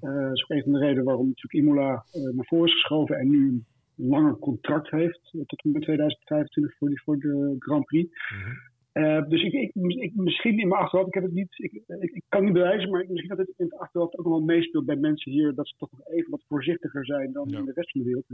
Uh, 0.03 0.23
dat 0.23 0.33
is 0.33 0.43
ook 0.43 0.51
een 0.51 0.63
van 0.63 0.73
de 0.73 0.79
redenen 0.79 1.05
waarom 1.05 1.27
natuurlijk 1.27 1.65
Imola 1.65 2.05
uh, 2.15 2.35
naar 2.35 2.47
voren 2.47 2.67
is 2.67 2.73
geschoven 2.73 3.17
en 3.17 3.31
nu 3.31 3.49
een 3.49 3.67
langer 3.95 4.39
contract 4.39 4.91
heeft 4.91 5.31
uh, 5.33 5.45
tot 5.45 5.65
en 5.65 5.71
met 5.71 5.83
2025 5.83 6.77
voor, 6.77 6.89
die, 6.89 7.03
voor 7.03 7.19
de 7.19 7.57
Grand 7.59 7.85
Prix. 7.85 8.09
Mm 8.09 8.43
-hmm. 8.43 8.73
Uh, 8.95 9.29
dus 9.29 9.43
ik, 9.43 9.53
ik, 9.53 9.73
ik, 9.75 10.15
misschien 10.15 10.59
in 10.59 10.69
mijn 10.69 10.81
achterhoofd, 10.81 11.09
ik 11.09 11.15
heb 11.15 11.23
het 11.23 11.33
niet, 11.33 11.59
ik, 11.59 11.83
ik, 12.01 12.23
kan 12.29 12.45
niet 12.45 12.53
bewijzen, 12.53 12.91
maar 12.91 13.05
misschien 13.09 13.37
dat 13.37 13.47
het 13.47 13.55
in 13.57 13.65
het 13.65 13.79
achterhoofd 13.79 14.19
ook 14.19 14.25
nog 14.25 14.35
wel 14.35 14.45
meespeelt 14.45 14.87
bij 14.87 14.97
mensen 14.97 15.33
hier, 15.33 15.55
dat 15.55 15.69
ze 15.69 15.75
toch 15.79 15.91
nog 15.91 16.09
even 16.09 16.31
wat 16.31 16.45
voorzichtiger 16.49 17.05
zijn 17.05 17.33
dan 17.33 17.49
ja. 17.49 17.59
in 17.59 17.65
de 17.65 17.73
rest 17.75 17.91
van 17.91 18.01
de 18.01 18.07
wereld, 18.07 18.27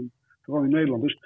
vooral 0.42 0.64
in 0.64 0.70
Nederland. 0.70 1.02
Dus 1.02 1.18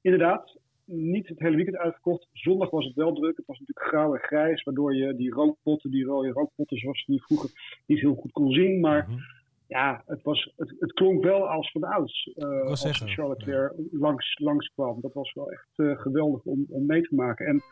inderdaad, 0.00 0.60
niet 0.84 1.28
het 1.28 1.38
hele 1.38 1.56
weekend 1.56 1.76
uitverkocht. 1.76 2.28
Zondag 2.32 2.70
was 2.70 2.84
het 2.84 2.94
wel 2.94 3.12
druk. 3.12 3.36
Het 3.36 3.46
was 3.46 3.58
natuurlijk 3.58 3.86
grauw 3.86 4.14
en 4.14 4.20
grijs, 4.20 4.62
waardoor 4.62 4.94
je 4.94 5.16
die 5.16 5.30
rookpotten, 5.30 5.90
die 5.90 6.04
rode 6.04 6.28
rookpotten 6.28 6.76
zoals 6.76 7.04
die 7.06 7.22
vroeger 7.22 7.50
niet 7.86 8.00
heel 8.00 8.14
goed 8.14 8.32
kon 8.32 8.52
zien. 8.52 8.80
Maar 8.80 9.04
mm 9.08 9.14
-hmm. 9.14 9.22
ja, 9.66 10.02
het, 10.06 10.22
was, 10.22 10.52
het, 10.56 10.74
het, 10.78 10.92
klonk 10.92 11.24
wel 11.24 11.48
als 11.48 11.70
van 11.70 11.82
ouds 11.82 12.30
uh, 12.36 12.62
als 12.62 12.80
zeggen, 12.80 13.08
Charlotte 13.08 13.44
ja. 13.44 13.50
weer 13.50 13.74
langs, 13.90 14.38
langs 14.38 14.72
kwam. 14.74 15.00
Dat 15.00 15.12
was 15.12 15.32
wel 15.32 15.50
echt 15.50 15.68
uh, 15.76 15.98
geweldig 16.00 16.44
om, 16.44 16.66
om 16.68 16.86
mee 16.86 17.02
te 17.02 17.14
maken. 17.14 17.46
En 17.46 17.62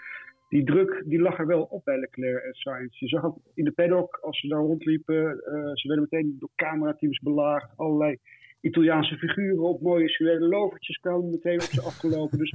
die 0.51 0.65
druk 0.65 1.03
die 1.07 1.21
lag 1.21 1.39
er 1.39 1.47
wel 1.47 1.63
op 1.63 1.85
bij 1.85 1.99
Leclerc 1.99 2.45
en 2.45 2.55
Sainz. 2.55 2.99
Je 2.99 3.09
zag 3.09 3.25
ook 3.25 3.39
in 3.55 3.65
de 3.65 3.73
paddock, 3.73 4.19
als 4.23 4.41
ze 4.41 4.49
daar 4.49 4.61
rondliepen, 4.61 5.25
uh, 5.25 5.71
ze 5.75 5.89
werden 5.89 6.09
meteen 6.11 6.37
door 6.39 6.51
camerateams 6.55 7.19
belaagd. 7.19 7.77
Allerlei 7.77 8.19
Italiaanse 8.61 9.17
figuren 9.17 9.63
op 9.63 9.81
mooie 9.81 10.09
suède 10.09 10.49
lovertjes 10.49 10.97
kwamen 10.97 11.31
meteen 11.31 11.55
op 11.55 11.61
ze 11.61 11.83
afgelopen. 11.83 12.39
Dus 12.39 12.55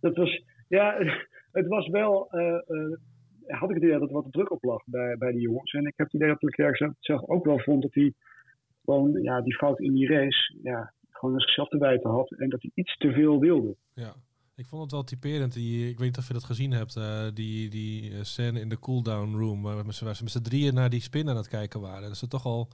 dat 0.00 0.16
was, 0.16 0.42
ja, 0.68 0.96
het 1.58 1.66
was 1.66 1.88
wel, 1.88 2.28
uh, 2.32 2.60
uh, 2.68 2.96
had 3.46 3.68
ik 3.70 3.74
het 3.74 3.84
idee 3.84 3.98
dat 3.98 4.08
er 4.08 4.14
wat 4.14 4.32
druk 4.32 4.50
op 4.50 4.62
lag 4.62 4.82
bij, 4.86 5.16
bij 5.18 5.32
die 5.32 5.40
jongens. 5.40 5.72
En 5.72 5.86
ik 5.86 5.94
heb 5.96 6.06
het 6.06 6.14
idee 6.14 6.28
dat 6.28 6.42
Leclerc 6.42 6.94
zelf 6.98 7.28
ook 7.28 7.44
wel 7.44 7.58
vond 7.58 7.82
dat 7.82 7.94
hij 7.94 8.12
gewoon, 8.84 9.22
ja, 9.22 9.40
die 9.40 9.56
fout 9.56 9.80
in 9.80 9.92
die 9.92 10.08
race, 10.08 10.56
ja, 10.62 10.92
gewoon 11.10 11.34
aan 11.34 11.40
zichzelf 11.40 11.68
te 11.68 11.78
wijten 11.78 12.10
had. 12.10 12.30
En 12.30 12.48
dat 12.48 12.62
hij 12.62 12.70
iets 12.74 12.96
te 12.96 13.12
veel 13.12 13.40
wilde. 13.40 13.76
Ja. 13.94 14.14
Ik 14.54 14.66
vond 14.66 14.82
het 14.82 14.90
wel 14.90 15.04
typerend. 15.04 15.52
Die, 15.52 15.88
ik 15.88 15.98
weet 15.98 16.08
niet 16.08 16.18
of 16.18 16.26
je 16.26 16.32
dat 16.32 16.44
gezien 16.44 16.70
hebt. 16.70 16.96
Uh, 16.96 17.24
die, 17.34 17.70
die 17.70 18.10
uh, 18.10 18.18
scène 18.22 18.60
in 18.60 18.68
de 18.68 18.78
cooldown 18.78 19.34
room. 19.36 19.62
Waar, 19.62 19.84
waar 19.84 19.94
ze 19.94 20.04
met 20.04 20.30
z'n 20.30 20.40
drieën 20.40 20.74
naar 20.74 20.90
die 20.90 21.00
spin 21.00 21.28
aan 21.28 21.36
het 21.36 21.48
kijken 21.48 21.80
waren. 21.80 22.08
Dat 22.08 22.16
ze 22.16 22.28
toch 22.28 22.44
al 22.44 22.68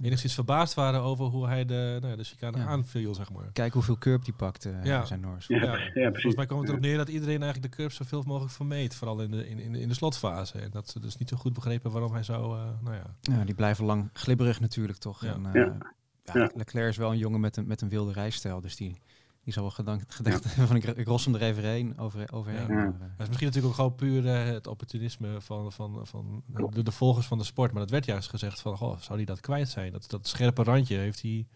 enigszins 0.00 0.34
verbaasd 0.34 0.74
waren 0.74 1.00
over 1.00 1.24
hoe 1.24 1.46
hij 1.46 1.64
de, 1.64 1.98
nou, 2.00 2.16
de 2.16 2.24
chicane 2.24 2.58
ja. 2.58 2.64
aanviel, 2.64 3.14
zeg 3.14 3.32
maar. 3.32 3.50
Kijk 3.52 3.72
hoeveel 3.72 3.98
curb 3.98 4.24
die 4.24 4.34
pakte, 4.34 4.80
ja. 4.82 5.04
zijn 5.04 5.20
Noors. 5.20 5.46
Ja, 5.46 5.56
ja, 5.56 5.90
ja 5.94 6.10
volgens 6.10 6.34
mij 6.34 6.46
kwam 6.46 6.60
het 6.60 6.68
erop 6.68 6.80
neer 6.80 6.96
dat 6.96 7.08
iedereen 7.08 7.42
eigenlijk 7.42 7.72
de 7.72 7.76
curb 7.76 7.92
zoveel 7.92 8.22
mogelijk 8.26 8.52
vermeed. 8.52 8.94
Vooral 8.94 9.20
in 9.20 9.30
de, 9.30 9.48
in, 9.48 9.58
in, 9.58 9.72
de, 9.72 9.80
in 9.80 9.88
de 9.88 9.94
slotfase. 9.94 10.58
En 10.58 10.70
dat 10.70 10.88
ze 10.88 11.00
dus 11.00 11.16
niet 11.16 11.28
zo 11.28 11.36
goed 11.36 11.52
begrepen 11.52 11.90
waarom 11.90 12.12
hij 12.12 12.22
zo, 12.22 12.54
uh, 12.54 12.62
nou 12.82 12.96
ja. 12.96 13.16
Ja, 13.20 13.44
die 13.44 13.54
blijven 13.54 13.84
lang 13.84 14.10
glibberig 14.12 14.60
natuurlijk 14.60 14.98
toch. 14.98 15.24
En, 15.24 15.50
ja. 15.52 16.50
Leclerc 16.54 16.88
is 16.88 16.96
wel 16.96 17.10
een 17.10 17.18
jongen 17.18 17.40
met 17.40 17.56
een, 17.56 17.66
met 17.66 17.80
een 17.80 17.88
wilde 17.88 18.12
rijstijl, 18.12 18.60
dus 18.60 18.76
die 18.76 19.00
die 19.44 19.52
zal 19.52 19.62
wel 19.62 19.72
gedacht, 19.72 20.14
gedacht 20.14 20.54
ja. 20.56 20.66
van 20.66 20.76
ik, 20.76 20.84
ik 20.84 21.06
ros 21.06 21.24
hem 21.24 21.34
er 21.34 21.42
even 21.42 21.64
heen, 21.64 21.98
over, 21.98 22.32
overheen. 22.32 22.68
Ja. 22.68 22.74
Maar, 22.74 22.86
uh, 22.86 23.00
dat 23.00 23.00
is 23.18 23.26
misschien 23.28 23.46
natuurlijk 23.46 23.66
ook 23.66 23.74
gewoon 23.74 23.94
puur 23.94 24.24
uh, 24.24 24.44
het 24.44 24.66
opportunisme 24.66 25.40
van, 25.40 25.72
van, 25.72 26.06
van 26.06 26.42
de, 26.46 26.82
de, 26.82 26.92
volgers 26.92 27.26
van 27.26 27.38
de 27.38 27.44
sport. 27.44 27.72
Maar 27.72 27.80
dat 27.80 27.90
werd 27.90 28.04
juist 28.04 28.28
gezegd 28.28 28.60
van, 28.60 28.76
goh, 28.76 28.98
zou 28.98 29.16
hij 29.16 29.26
dat 29.26 29.40
kwijt 29.40 29.68
zijn? 29.68 29.92
Dat, 29.92 30.10
dat 30.10 30.28
scherpe 30.28 30.62
randje 30.62 30.96
heeft 30.96 31.22
hij 31.22 31.46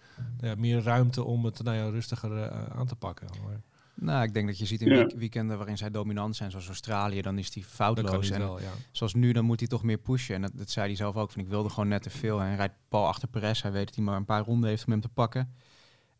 nou 0.41 0.57
meer 0.57 0.83
ruimte 0.83 1.25
om 1.25 1.45
het 1.45 1.63
nou 1.63 1.77
ja, 1.77 1.89
rustiger 1.89 2.31
uh, 2.31 2.67
aan 2.67 2.87
te 2.87 2.97
pakken. 2.97 3.29
Maar, 3.45 3.61
nou, 3.95 4.25
ik 4.25 4.35
denk 4.35 4.47
dat 4.47 4.59
je 4.59 4.67
ziet 4.67 4.83
in 4.83 4.95
ja. 4.95 5.07
weekenden 5.17 5.57
waarin 5.57 5.79
zij 5.79 5.91
dominant 5.91 6.37
zijn, 6.37 6.51
zoals 6.51 6.67
Australië, 6.67 7.23
dan 7.23 7.39
is 7.39 7.51
die 7.51 7.65
foutloos. 7.65 8.31
En 8.31 8.41
wel, 8.41 8.61
ja. 8.61 8.71
zoals 8.93 9.15
nu, 9.15 9.33
dan 9.33 9.45
moet 9.45 9.61
hij 9.61 9.69
toch 9.69 9.83
meer 9.83 9.99
pushen. 9.99 10.35
En 10.35 10.43
dat, 10.43 10.51
dat 10.55 10.71
zei 10.71 10.87
hij 10.87 10.97
zelf 10.97 11.17
ook. 11.17 11.31
Van, 11.31 11.43
ik 11.43 11.49
wilde 11.49 11.69
gewoon 11.69 11.89
net 11.89 12.03
te 12.03 12.11
veel. 12.11 12.41
En 12.41 12.47
hij 12.47 12.57
rijdt 12.57 12.75
Paul 12.89 13.07
achter 13.07 13.29
Perez. 13.29 13.63
Hij 13.63 13.73
weet 13.73 13.87
dat 13.87 13.95
hij 13.95 14.05
maar 14.05 14.17
een 14.17 14.25
paar 14.25 14.45
ronden 14.45 14.69
heeft 14.69 14.85
om 14.85 14.93
hem 14.93 15.01
te 15.01 15.09
pakken. 15.09 15.55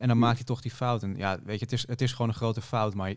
En 0.05 0.11
dan 0.11 0.19
maakt 0.19 0.37
hij 0.37 0.45
toch 0.45 0.61
die 0.61 0.71
fout. 0.71 1.03
En 1.03 1.17
ja, 1.17 1.39
weet 1.45 1.59
je, 1.59 1.65
het 1.65 1.73
is, 1.73 1.87
het 1.87 2.01
is 2.01 2.13
gewoon 2.13 2.29
een 2.29 2.35
grote 2.35 2.61
fout. 2.61 2.95
Maar 2.95 3.15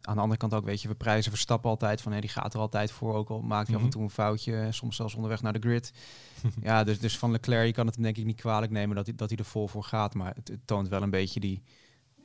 aan 0.00 0.14
de 0.14 0.20
andere 0.20 0.38
kant 0.38 0.54
ook, 0.54 0.64
weet 0.64 0.82
je, 0.82 0.88
we 0.88 0.94
prijzen 0.94 1.30
Verstappen 1.30 1.70
altijd 1.70 2.00
van, 2.00 2.12
hé, 2.12 2.20
die 2.20 2.30
gaat 2.30 2.54
er 2.54 2.60
altijd 2.60 2.90
voor. 2.90 3.14
Ook 3.14 3.28
al 3.28 3.40
maakt 3.40 3.50
hij 3.50 3.60
mm 3.60 3.66
-hmm. 3.66 3.76
af 3.76 3.82
en 3.84 3.90
toe 3.90 4.02
een 4.02 4.10
foutje, 4.10 4.66
soms 4.70 4.96
zelfs 4.96 5.14
onderweg 5.14 5.42
naar 5.42 5.52
de 5.52 5.58
grid. 5.58 5.92
ja, 6.62 6.84
dus, 6.84 7.00
dus 7.00 7.18
van 7.18 7.30
Leclerc, 7.30 7.66
je 7.66 7.72
kan 7.72 7.86
het 7.86 7.94
hem 7.94 8.04
denk 8.04 8.16
ik 8.16 8.24
niet 8.24 8.40
kwalijk 8.40 8.72
nemen 8.72 8.96
dat 8.96 9.06
hij, 9.06 9.14
dat 9.14 9.28
hij 9.28 9.38
er 9.38 9.44
vol 9.44 9.68
voor 9.68 9.84
gaat. 9.84 10.14
Maar 10.14 10.34
het, 10.34 10.48
het 10.48 10.60
toont 10.64 10.88
wel 10.88 11.02
een 11.02 11.10
beetje 11.10 11.40
die, 11.40 11.62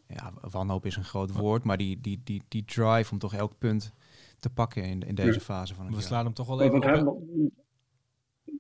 ja, 0.08 0.34
wanhoop 0.42 0.86
is 0.86 0.96
een 0.96 1.04
groot 1.04 1.32
woord, 1.32 1.64
maar 1.64 1.78
die, 1.78 2.02
die, 2.02 2.22
die, 2.24 2.44
die 2.48 2.66
drive 2.66 3.12
om 3.12 3.20
toch 3.20 3.34
elk 3.34 3.58
punt 3.58 3.94
te 4.40 4.50
pakken 4.50 4.84
in, 4.84 5.02
in 5.02 5.16
deze 5.16 5.40
fase 5.40 5.74
van 5.74 5.86
het 5.86 5.94
We 5.94 6.00
jaar. 6.00 6.10
slaan 6.10 6.26
hem 6.26 6.34
toch 6.34 6.48
wel 6.48 6.62
even 6.62 7.08
op. 7.08 7.22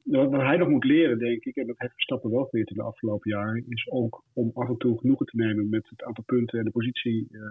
wat 0.03 0.32
hij 0.32 0.58
nog 0.58 0.70
moet 0.70 0.84
leren, 0.84 1.20
denk 1.20 1.46
ik, 1.46 1.56
en 1.56 1.67
dat 1.67 1.79
heeft 1.79 1.94
Verstappen 1.94 2.32
wel 2.32 2.46
geleerd 2.46 2.70
in 2.70 2.75
de 2.75 2.84
afgelopen 2.84 3.32
jaren, 3.32 3.65
is 3.70 3.89
ook 3.89 4.24
om 4.34 4.51
af 4.53 4.70
en 4.70 4.77
toe 4.77 5.00
genoegen 5.00 5.25
te 5.25 5.36
nemen 5.36 5.70
met 5.70 5.89
het 5.89 6.03
aantal 6.03 6.24
punten 6.24 6.60
en 6.60 6.65
de 6.65 6.72
positie 6.72 7.27
uh, 7.32 7.41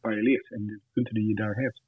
waar 0.00 0.16
je 0.16 0.22
ligt 0.22 0.52
en 0.52 0.66
de 0.66 0.80
punten 0.92 1.14
die 1.14 1.28
je 1.28 1.34
daar 1.34 1.54
hebt. 1.54 1.82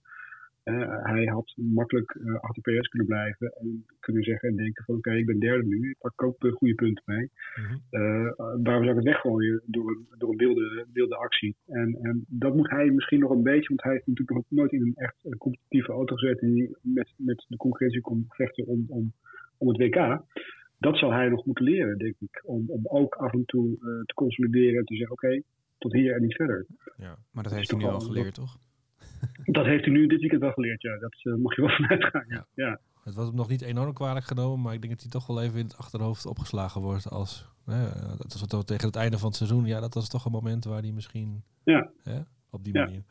Uh, 0.64 1.04
hij 1.04 1.24
had 1.24 1.52
makkelijk 1.56 2.14
uh, 2.14 2.34
achter 2.40 2.62
PS 2.62 2.88
kunnen 2.88 3.06
blijven 3.06 3.52
en 3.60 3.84
kunnen 4.00 4.22
zeggen 4.22 4.48
en 4.48 4.56
denken 4.56 4.84
van 4.84 4.94
oké, 4.96 5.08
okay, 5.08 5.20
ik 5.20 5.26
ben 5.26 5.38
derde 5.38 5.66
nu, 5.66 5.90
ik 5.90 5.96
pak 5.98 6.22
ook 6.22 6.44
uh, 6.44 6.52
goede 6.52 6.74
punten 6.74 7.02
mee. 7.06 7.30
Mm 7.56 7.64
-hmm. 7.64 8.34
waarom 8.62 8.84
zou 8.84 8.88
ik 8.88 8.94
het 8.94 9.04
weggooien 9.04 9.62
door 9.66 9.90
een, 9.90 10.06
door 10.18 10.30
een 10.30 10.36
wilde, 10.36 10.86
wilde 10.92 11.16
actie? 11.16 11.56
En, 11.66 11.98
en 12.02 12.24
dat 12.28 12.54
moet 12.54 12.70
hij 12.70 12.90
misschien 12.90 13.20
nog 13.20 13.30
een 13.30 13.42
beetje, 13.42 13.68
want 13.68 13.82
hij 13.82 13.92
heeft 13.92 14.06
natuurlijk 14.06 14.38
nog 14.38 14.44
nooit 14.48 14.72
in 14.72 14.82
een 14.82 14.94
echt 14.94 15.36
competitieve 15.38 15.92
auto 15.92 16.16
gezet 16.16 16.38
die 16.38 16.76
met, 16.82 17.12
met 17.16 17.44
de 17.48 17.56
concurrentie 17.56 18.00
kon 18.00 18.24
vechten 18.28 18.66
om, 18.66 18.84
om, 18.88 19.12
om 19.62 19.68
het 19.68 19.76
WK. 19.76 20.22
Dat 20.78 20.96
zal 20.98 21.12
hij 21.12 21.28
nog 21.28 21.44
moeten 21.44 21.64
leren, 21.64 21.98
denk 21.98 22.14
ik. 22.18 22.42
Om, 22.44 22.64
om 22.66 22.80
ook 22.82 23.14
af 23.14 23.32
en 23.32 23.44
toe 23.44 23.76
te 24.06 24.14
consolideren 24.14 24.78
en 24.78 24.84
te 24.84 24.94
zeggen 24.94 25.12
oké, 25.12 25.26
okay, 25.26 25.42
tot 25.78 25.92
hier 25.92 26.14
en 26.14 26.22
niet 26.22 26.34
verder. 26.34 26.66
Ja, 26.96 27.16
maar 27.30 27.42
dat 27.42 27.52
heeft 27.52 27.70
hij 27.70 27.78
nu 27.78 27.84
al 27.84 28.00
geleerd, 28.00 28.34
toch? 28.34 28.58
Dat 29.58 29.64
heeft 29.64 29.84
hij 29.84 29.92
nu 29.92 30.06
dit 30.06 30.20
weekend 30.20 30.40
wel 30.40 30.52
geleerd, 30.52 30.82
ja. 30.82 30.98
Dat 30.98 31.20
uh, 31.22 31.34
mag 31.34 31.56
je 31.56 31.62
wel 31.62 31.70
vanuit 31.70 32.04
gaan, 32.04 32.24
ja. 32.28 32.46
ja. 32.54 32.80
Het 33.04 33.14
was 33.14 33.26
hem 33.26 33.36
nog 33.36 33.48
niet 33.48 33.62
enorm 33.62 33.92
kwalijk 33.92 34.24
genomen, 34.24 34.60
maar 34.60 34.74
ik 34.74 34.80
denk 34.80 34.92
dat 34.92 35.02
hij 35.02 35.10
toch 35.10 35.26
wel 35.26 35.42
even 35.42 35.58
in 35.58 35.64
het 35.64 35.76
achterhoofd 35.76 36.26
opgeslagen 36.26 36.80
wordt 36.80 37.10
als... 37.10 37.50
Eh, 37.66 38.16
dat 38.16 38.32
was 38.32 38.46
toch 38.46 38.64
tegen 38.64 38.86
het 38.86 38.96
einde 38.96 39.18
van 39.18 39.28
het 39.28 39.36
seizoen. 39.36 39.64
Ja, 39.66 39.80
dat 39.80 39.94
was 39.94 40.08
toch 40.08 40.24
een 40.24 40.32
moment 40.32 40.64
waar 40.64 40.80
hij 40.80 40.92
misschien... 40.92 41.42
Ja. 41.64 41.90
op 42.50 42.64
die 42.64 42.72
manier. 42.72 42.94
Ja. 42.94 43.02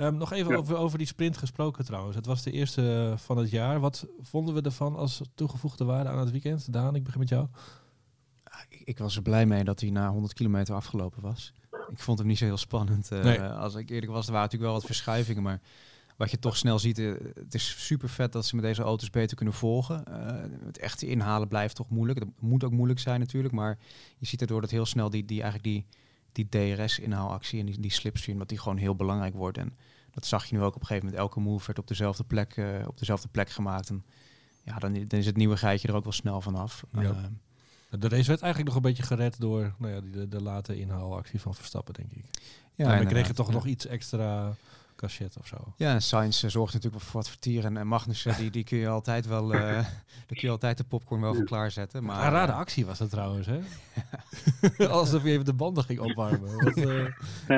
Um, 0.00 0.16
nog 0.16 0.32
even 0.32 0.52
ja. 0.52 0.56
over, 0.56 0.76
over 0.76 0.98
die 0.98 1.06
sprint 1.06 1.36
gesproken 1.36 1.84
trouwens. 1.84 2.16
Het 2.16 2.26
was 2.26 2.42
de 2.42 2.50
eerste 2.50 3.14
van 3.16 3.38
het 3.38 3.50
jaar. 3.50 3.80
Wat 3.80 4.06
vonden 4.20 4.54
we 4.54 4.62
ervan 4.62 4.96
als 4.96 5.20
toegevoegde 5.34 5.84
waarde 5.84 6.10
aan 6.10 6.18
het 6.18 6.30
weekend? 6.30 6.72
Daan, 6.72 6.94
ik 6.94 7.04
begin 7.04 7.20
met 7.20 7.28
jou. 7.28 7.46
Ik, 8.68 8.80
ik 8.84 8.98
was 8.98 9.16
er 9.16 9.22
blij 9.22 9.46
mee 9.46 9.64
dat 9.64 9.80
hij 9.80 9.90
na 9.90 10.10
100 10.10 10.34
kilometer 10.34 10.74
afgelopen 10.74 11.22
was. 11.22 11.52
Ik 11.90 11.98
vond 11.98 12.18
hem 12.18 12.26
niet 12.26 12.38
zo 12.38 12.44
heel 12.44 12.56
spannend. 12.56 13.10
Uh, 13.12 13.22
nee. 13.22 13.40
Als 13.40 13.74
ik 13.74 13.90
eerlijk 13.90 14.12
was, 14.12 14.26
er 14.26 14.32
waren 14.32 14.46
natuurlijk 14.46 14.72
wel 14.72 14.80
wat 14.80 14.90
verschuivingen. 14.90 15.42
Maar 15.42 15.60
wat 16.16 16.30
je 16.30 16.38
toch 16.38 16.56
snel 16.56 16.78
ziet, 16.78 16.98
uh, 16.98 17.14
het 17.34 17.54
is 17.54 17.86
super 17.86 18.08
vet 18.08 18.32
dat 18.32 18.46
ze 18.46 18.54
met 18.54 18.64
deze 18.64 18.82
auto's 18.82 19.10
beter 19.10 19.36
kunnen 19.36 19.54
volgen. 19.54 20.04
Uh, 20.08 20.16
het 20.66 20.78
echte 20.78 21.06
inhalen 21.06 21.48
blijft 21.48 21.74
toch 21.74 21.90
moeilijk. 21.90 22.18
Dat 22.18 22.28
moet 22.38 22.64
ook 22.64 22.72
moeilijk 22.72 23.00
zijn 23.00 23.20
natuurlijk. 23.20 23.54
Maar 23.54 23.78
je 24.18 24.26
ziet 24.26 24.40
erdoor 24.40 24.60
dat 24.60 24.70
heel 24.70 24.86
snel 24.86 25.10
die, 25.10 25.24
die, 25.24 25.42
eigenlijk 25.42 25.64
die, 25.64 25.86
die 26.32 26.48
DRS-inhaalactie 26.48 27.60
en 27.60 27.66
die, 27.66 27.80
die 27.80 27.92
slipstream, 27.92 28.38
dat 28.38 28.48
die 28.48 28.58
gewoon 28.58 28.76
heel 28.76 28.94
belangrijk 28.94 29.34
wordt. 29.34 29.58
En 29.58 29.76
dat 30.10 30.26
zag 30.26 30.44
je 30.44 30.56
nu 30.56 30.62
ook 30.62 30.74
op 30.74 30.80
een 30.80 30.86
gegeven 30.86 31.08
moment. 31.08 31.22
Elke 31.22 31.40
move 31.40 31.66
werd 31.66 31.78
op 31.78 31.88
dezelfde 31.88 32.24
plek, 32.24 32.60
op 32.86 32.98
dezelfde 32.98 33.28
plek 33.28 33.50
gemaakt. 33.50 33.88
En 33.88 34.04
ja, 34.62 34.78
dan, 34.78 34.92
dan 34.92 35.18
is 35.18 35.26
het 35.26 35.36
nieuwe 35.36 35.56
geitje 35.56 35.88
er 35.88 35.94
ook 35.94 36.04
wel 36.04 36.12
snel 36.12 36.40
vanaf. 36.40 36.84
Ja. 36.92 37.30
De 37.90 38.08
race 38.08 38.26
werd 38.26 38.42
eigenlijk 38.42 38.64
nog 38.64 38.74
een 38.74 38.82
beetje 38.82 39.02
gered 39.02 39.40
door 39.40 39.74
nou 39.78 39.92
ja, 39.94 40.00
de, 40.12 40.28
de 40.28 40.42
late 40.42 40.78
inhaalactie 40.78 41.40
van 41.40 41.54
Verstappen, 41.54 41.94
denk 41.94 42.12
ik. 42.12 42.24
Ja, 42.74 42.94
en 42.94 42.98
we 42.98 43.06
kregen 43.06 43.34
toch 43.34 43.46
ja. 43.46 43.52
nog 43.52 43.66
iets 43.66 43.86
extra 43.86 44.54
cachet 45.00 45.38
of 45.38 45.46
zo. 45.46 45.56
Ja, 45.76 45.98
en 46.10 46.24
uh, 46.24 46.30
zorgt 46.30 46.74
natuurlijk 46.74 47.02
voor 47.02 47.20
wat 47.20 47.28
vertier. 47.28 47.64
En, 47.64 47.76
en 47.76 47.86
Magnussen, 47.86 48.36
die, 48.36 48.50
die 48.50 48.64
kun 48.64 48.78
je 48.78 48.88
altijd 48.88 49.26
wel, 49.26 49.54
uh, 49.54 49.60
daar 49.70 49.84
kun 50.26 50.40
je 50.40 50.50
altijd 50.50 50.76
de 50.76 50.84
popcorn 50.84 51.20
wel 51.20 51.34
voor 51.34 51.44
klaarzetten. 51.44 52.04
Maar, 52.04 52.24
een 52.24 52.32
rare 52.32 52.52
actie 52.52 52.86
was 52.86 52.98
dat 52.98 53.10
trouwens, 53.10 53.46
hè? 53.46 53.60
Alsof 54.88 55.22
je 55.22 55.30
even 55.30 55.44
de 55.44 55.54
banden 55.54 55.84
ging 55.84 55.98
opwarmen. 55.98 56.64
Wat, 56.64 56.76
uh... 56.76 57.04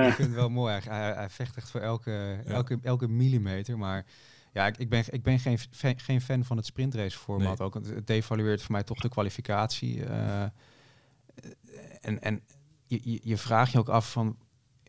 Ik 0.07 0.15
vind 0.15 0.29
het 0.29 0.35
wel 0.35 0.51
mooi. 0.51 0.73
Hij, 0.73 0.99
hij, 0.99 1.15
hij 1.15 1.31
vecht 1.31 1.57
echt 1.57 1.71
voor 1.71 1.81
elke, 1.81 2.43
elke, 2.45 2.79
elke 2.83 3.09
millimeter, 3.09 3.79
maar... 3.79 4.05
Ja, 4.53 4.67
ik, 4.67 4.77
ik, 4.77 4.89
ben, 4.89 5.05
ik 5.11 5.23
ben 5.23 5.39
geen, 5.39 5.59
geen 5.97 6.21
fan 6.21 6.45
van 6.45 6.57
het 6.57 6.67
sprintrace 6.67 7.19
format. 7.19 7.59
Nee. 7.59 7.67
Ook, 7.67 7.75
het 7.75 8.07
devalueert 8.07 8.63
voor 8.63 8.73
mij 8.73 8.83
toch 8.83 9.01
de 9.01 9.09
kwalificatie. 9.09 9.97
Uh, 9.97 10.43
en 12.01 12.21
en 12.21 12.43
je, 12.87 13.21
je 13.23 13.37
vraagt 13.37 13.73
je 13.73 13.79
ook 13.79 13.89
af 13.89 14.11
van, 14.11 14.37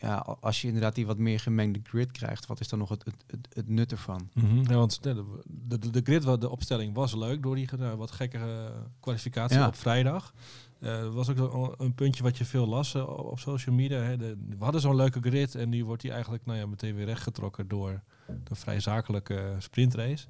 ja, 0.04 0.16
als 0.40 0.62
je 0.62 0.68
inderdaad 0.68 0.96
die 0.96 1.06
wat 1.06 1.18
meer 1.18 1.40
gemengde 1.40 1.80
grid 1.84 2.12
krijgt, 2.12 2.46
wat 2.46 2.60
is 2.60 2.68
dan 2.68 2.80
nog 2.80 2.90
het, 2.90 3.06
het, 3.06 3.16
het, 3.28 3.48
het 3.54 3.70
nut 3.70 3.92
ervan? 3.92 4.30
Mm 4.34 4.44
-hmm. 4.44 4.64
ja, 4.68 4.76
want 4.76 5.04
de, 5.04 5.24
de, 5.46 5.90
de 5.90 6.02
grid, 6.04 6.42
de 6.42 6.50
opstelling 6.50 6.94
was 6.94 7.16
leuk 7.16 7.44
door 7.44 7.56
die 7.56 7.70
uh, 7.80 7.94
wat 7.94 8.12
gekkere 8.12 8.72
kwalificatie 9.00 9.58
ja. 9.58 9.68
op 9.68 9.76
vrijdag. 9.76 10.34
Uh, 10.80 11.10
was 11.10 11.30
ook 11.30 11.76
een 11.80 11.94
puntje 11.94 12.24
wat 12.24 12.38
je 12.38 12.46
veel 12.46 12.68
las 12.68 12.94
uh, 12.96 13.08
op 13.08 13.40
social 13.40 13.76
media. 13.76 14.00
Hè. 14.00 14.18
De, 14.18 14.38
we 14.58 14.64
hadden 14.64 14.82
zo'n 14.82 14.96
leuke 14.96 15.20
grid 15.22 15.56
en 15.56 15.70
nu 15.70 15.86
wordt 15.86 16.02
die 16.02 16.12
eigenlijk 16.12 16.46
nou 16.46 16.60
ja, 16.60 16.66
meteen 16.66 16.96
weer 16.96 17.06
rechtgetrokken 17.06 17.68
door 17.68 18.02
de 18.44 18.56
vrij 18.56 18.80
zakelijke 18.80 19.56
sprintrace. 19.58 20.28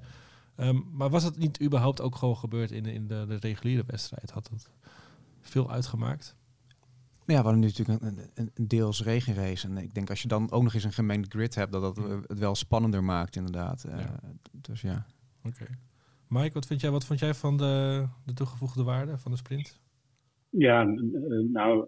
Um, 0.57 0.85
maar 0.91 1.09
was 1.09 1.23
het 1.23 1.37
niet 1.37 1.61
überhaupt 1.61 2.01
ook 2.01 2.15
gewoon 2.15 2.37
gebeurd 2.37 2.71
in, 2.71 2.85
in 2.85 3.07
de, 3.07 3.25
de 3.27 3.35
reguliere 3.35 3.83
wedstrijd? 3.87 4.31
Had 4.31 4.49
het 4.49 4.69
veel 5.41 5.71
uitgemaakt? 5.71 6.35
Ja, 7.25 7.37
we 7.37 7.43
hadden 7.43 7.59
nu 7.59 7.65
natuurlijk 7.65 8.01
een, 8.01 8.17
een, 8.33 8.51
een, 8.55 8.67
deels 8.67 9.03
regenrace. 9.03 9.67
En 9.67 9.77
ik 9.77 9.93
denk 9.93 10.09
als 10.09 10.21
je 10.21 10.27
dan 10.27 10.51
ook 10.51 10.63
nog 10.63 10.73
eens 10.73 10.83
een 10.83 10.91
gemengde 10.91 11.29
grid 11.29 11.55
hebt, 11.55 11.71
dat 11.71 11.81
dat 11.81 11.97
het 12.27 12.39
wel 12.39 12.55
spannender 12.55 13.03
maakt 13.03 13.35
inderdaad. 13.35 13.85
Uh, 13.87 13.97
ja. 13.99 14.19
Dus 14.51 14.81
ja. 14.81 15.05
Oké. 15.43 15.61
Okay. 15.61 15.75
Mike, 16.27 16.53
wat, 16.53 16.67
vind 16.67 16.81
jij, 16.81 16.91
wat 16.91 17.05
vond 17.05 17.19
jij 17.19 17.33
van 17.33 17.57
de, 17.57 18.05
de 18.25 18.33
toegevoegde 18.33 18.83
waarde 18.83 19.17
van 19.17 19.31
de 19.31 19.37
sprint? 19.37 19.79
Ja, 20.49 20.83
nou, 21.51 21.87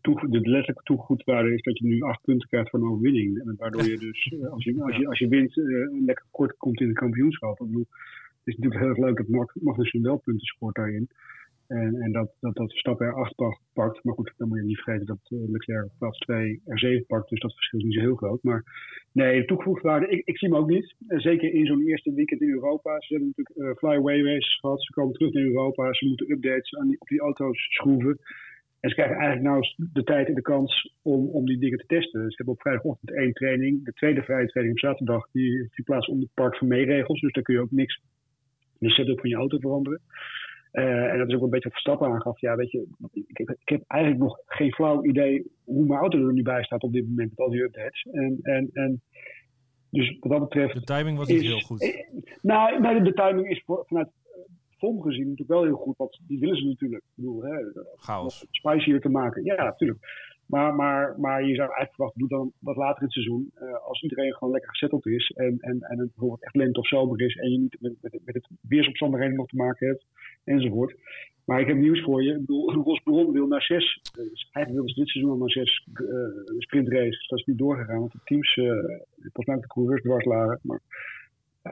toe, 0.00 0.28
de 0.28 0.40
letterlijke 0.40 0.82
toegoedwaarde 0.82 1.54
is 1.54 1.62
dat 1.62 1.78
je 1.78 1.86
nu 1.86 2.02
acht 2.02 2.22
punten 2.22 2.48
krijgt 2.48 2.70
voor 2.70 2.80
een 2.80 2.86
overwinning. 2.86 3.56
Waardoor 3.56 3.82
je 3.82 3.98
dus, 3.98 4.34
als 4.54 4.64
je, 4.64 4.82
als 4.82 4.96
je, 4.96 5.08
als 5.08 5.18
je 5.18 5.28
wint, 5.28 5.56
lekker 6.06 6.24
kort 6.30 6.56
komt 6.56 6.80
in 6.80 6.88
het 6.88 6.98
kampioenschap. 6.98 7.60
Ik 7.60 7.66
bedoel, 7.66 7.86
het 7.90 8.54
is 8.54 8.56
natuurlijk 8.56 8.80
heel 8.80 8.90
erg 8.90 8.98
leuk 8.98 9.16
dat 9.16 9.54
Magnussen 9.62 10.02
wel 10.02 10.16
punten 10.16 10.46
scoort 10.46 10.74
daarin. 10.74 11.08
En, 11.70 11.94
en 12.00 12.12
dat, 12.12 12.30
dat, 12.40 12.54
dat 12.54 12.70
Verstappen 12.70 13.06
er 13.06 13.14
8 13.14 13.34
pakt. 13.72 14.04
Maar 14.04 14.14
goed, 14.14 14.32
dan 14.36 14.48
moet 14.48 14.58
je 14.58 14.64
niet 14.64 14.80
vergeten 14.80 15.06
dat 15.06 15.18
uh, 15.28 15.50
Leclerc 15.50 15.84
op 15.84 15.92
plaats 15.98 16.18
2 16.18 16.60
er 16.66 16.78
7 16.78 17.06
pakt. 17.06 17.28
Dus 17.28 17.40
dat 17.40 17.54
verschil 17.54 17.78
is 17.78 17.84
niet 17.84 17.94
zo 17.94 18.00
heel 18.00 18.14
groot. 18.14 18.42
Maar 18.42 18.64
nee, 19.12 19.40
de 19.40 19.46
toegevoegde 19.46 19.88
waarde, 19.88 20.08
ik, 20.08 20.22
ik 20.24 20.38
zie 20.38 20.48
hem 20.48 20.58
ook 20.58 20.68
niet. 20.68 20.94
Uh, 21.08 21.18
zeker 21.18 21.52
in 21.52 21.66
zo'n 21.66 21.86
eerste 21.86 22.14
weekend 22.14 22.40
in 22.40 22.50
Europa. 22.50 23.00
Ze 23.00 23.14
hebben 23.14 23.32
natuurlijk 23.36 23.56
uh, 23.56 23.76
flyaway 23.76 24.22
races 24.22 24.58
gehad. 24.58 24.84
Ze 24.84 24.92
komen 24.92 25.14
terug 25.14 25.32
naar 25.32 25.42
Europa. 25.42 25.92
Ze 25.92 26.06
moeten 26.06 26.30
updates 26.30 26.74
aan 26.74 26.88
die, 26.88 27.00
op 27.00 27.08
die 27.08 27.20
auto's 27.20 27.74
schroeven. 27.74 28.18
En 28.80 28.88
ze 28.88 28.94
krijgen 28.94 29.16
eigenlijk 29.16 29.46
nou 29.46 29.90
de 29.92 30.04
tijd 30.04 30.28
en 30.28 30.34
de 30.34 30.42
kans 30.42 30.94
om, 31.02 31.28
om 31.28 31.46
die 31.46 31.58
dingen 31.58 31.78
te 31.78 31.86
testen. 31.86 32.30
Ze 32.30 32.36
hebben 32.36 32.54
op 32.54 32.60
vrijdagochtend 32.60 33.14
één 33.14 33.32
training. 33.32 33.84
De 33.84 33.92
tweede 33.92 34.22
vrije 34.22 34.46
training 34.46 34.76
op 34.76 34.88
zaterdag 34.88 35.28
die 35.32 35.68
die 35.74 35.84
plaats 35.84 36.08
onder 36.08 36.28
park 36.34 36.56
van 36.56 36.68
meeregels. 36.68 37.20
Dus 37.20 37.32
daar 37.32 37.42
kun 37.42 37.54
je 37.54 37.60
ook 37.60 37.70
niks 37.70 38.00
de 38.78 38.90
setup 38.90 39.20
van 39.20 39.30
je 39.30 39.36
auto 39.36 39.58
veranderen. 39.58 40.00
Uh, 40.72 41.12
en 41.12 41.18
dat 41.18 41.28
is 41.28 41.34
ook 41.34 41.42
een 41.42 41.50
beetje 41.50 41.70
Verstappen 41.70 42.08
aangaf. 42.08 42.40
Ja, 42.40 42.56
weet 42.56 42.70
je, 42.70 42.86
ik 43.12 43.36
heb, 43.36 43.48
ik 43.48 43.68
heb, 43.68 43.82
eigenlijk 43.86 44.22
nog 44.22 44.38
geen 44.46 44.72
flauw 44.72 45.04
idee 45.04 45.50
hoe 45.64 45.86
mijn 45.86 46.00
auto 46.00 46.26
er 46.26 46.32
nu 46.32 46.42
bij 46.42 46.64
staat 46.64 46.82
op 46.82 46.92
dit 46.92 47.08
moment 47.08 47.28
met 47.28 47.38
al 47.38 47.50
die 47.50 47.62
updates. 47.62 48.02
En, 48.12 48.38
en, 48.42 48.70
en 48.72 49.02
dus 49.90 50.16
wat 50.20 50.30
dat 50.30 50.40
betreft. 50.40 50.74
De 50.74 50.84
timing 50.84 51.18
was 51.18 51.28
niet 51.28 51.40
heel 51.40 51.60
goed. 51.60 51.82
Eh, 51.82 52.06
nou, 52.42 52.80
nee, 52.80 53.02
de 53.02 53.12
timing 53.12 53.50
is 53.50 53.62
voor, 53.64 53.84
vanuit 53.86 54.08
FOM 54.78 55.02
gezien 55.02 55.28
natuurlijk 55.28 55.48
wel 55.48 55.64
heel 55.64 55.76
goed. 55.76 55.96
Want 55.96 56.20
die 56.26 56.38
willen 56.38 56.56
ze 56.56 56.66
natuurlijk. 56.66 57.02
Ik 57.02 57.12
bedoel, 57.14 57.42
hè, 57.42 57.56
Chaos. 57.96 58.46
Spicier 58.50 59.00
te 59.00 59.08
maken. 59.08 59.44
Ja, 59.44 59.64
natuurlijk. 59.64 59.98
Maar, 60.50 60.74
maar, 60.74 61.20
maar 61.20 61.40
je 61.40 61.54
zou 61.54 61.68
eigenlijk 61.68 61.94
verwachten, 61.94 62.20
doe 62.20 62.28
dan 62.28 62.52
wat 62.58 62.76
later 62.76 62.98
in 62.98 63.04
het 63.04 63.12
seizoen. 63.12 63.52
Uh, 63.62 63.86
als 63.86 64.02
iedereen 64.02 64.32
gewoon 64.34 64.52
lekker 64.52 64.70
gezetteld 64.70 65.06
is 65.06 65.30
en, 65.30 65.56
en, 65.60 65.80
en 65.80 65.98
het 65.98 66.08
bijvoorbeeld 66.08 66.42
echt 66.42 66.54
lente 66.54 66.80
of 66.80 66.86
zomer 66.86 67.20
is 67.20 67.36
en 67.36 67.50
je 67.50 67.58
niet 67.58 67.76
met, 67.80 67.94
met, 68.00 68.20
met 68.24 68.34
het 68.34 68.48
weersomstandigheden 68.60 69.36
nog 69.36 69.46
te 69.46 69.56
maken 69.56 69.86
hebt 69.86 70.04
enzovoort. 70.44 70.94
Maar 71.44 71.60
ik 71.60 71.66
heb 71.66 71.76
nieuws 71.76 72.02
voor 72.02 72.22
je. 72.22 72.32
Ik 72.32 72.46
bedoel, 72.46 73.32
wil 73.32 73.46
naar 73.46 73.62
zes. 73.62 74.00
Dus 74.12 74.48
eigenlijk 74.52 74.72
wilden 74.72 74.88
ze 74.88 75.00
dit 75.00 75.08
seizoen 75.08 75.32
al 75.32 75.38
naar 75.38 75.50
zes 75.50 75.86
uh, 75.94 76.58
sprintraces. 76.58 77.28
Dat 77.28 77.38
is 77.38 77.44
niet 77.44 77.58
doorgegaan, 77.58 77.98
want 77.98 78.12
de 78.12 78.20
teams, 78.24 78.56
uh, 78.56 78.72
volgens 79.32 79.60
de 79.60 79.66
coureurs 79.66 80.02
dwars 80.02 80.24
lagen. 80.24 80.58
Maar 80.62 80.80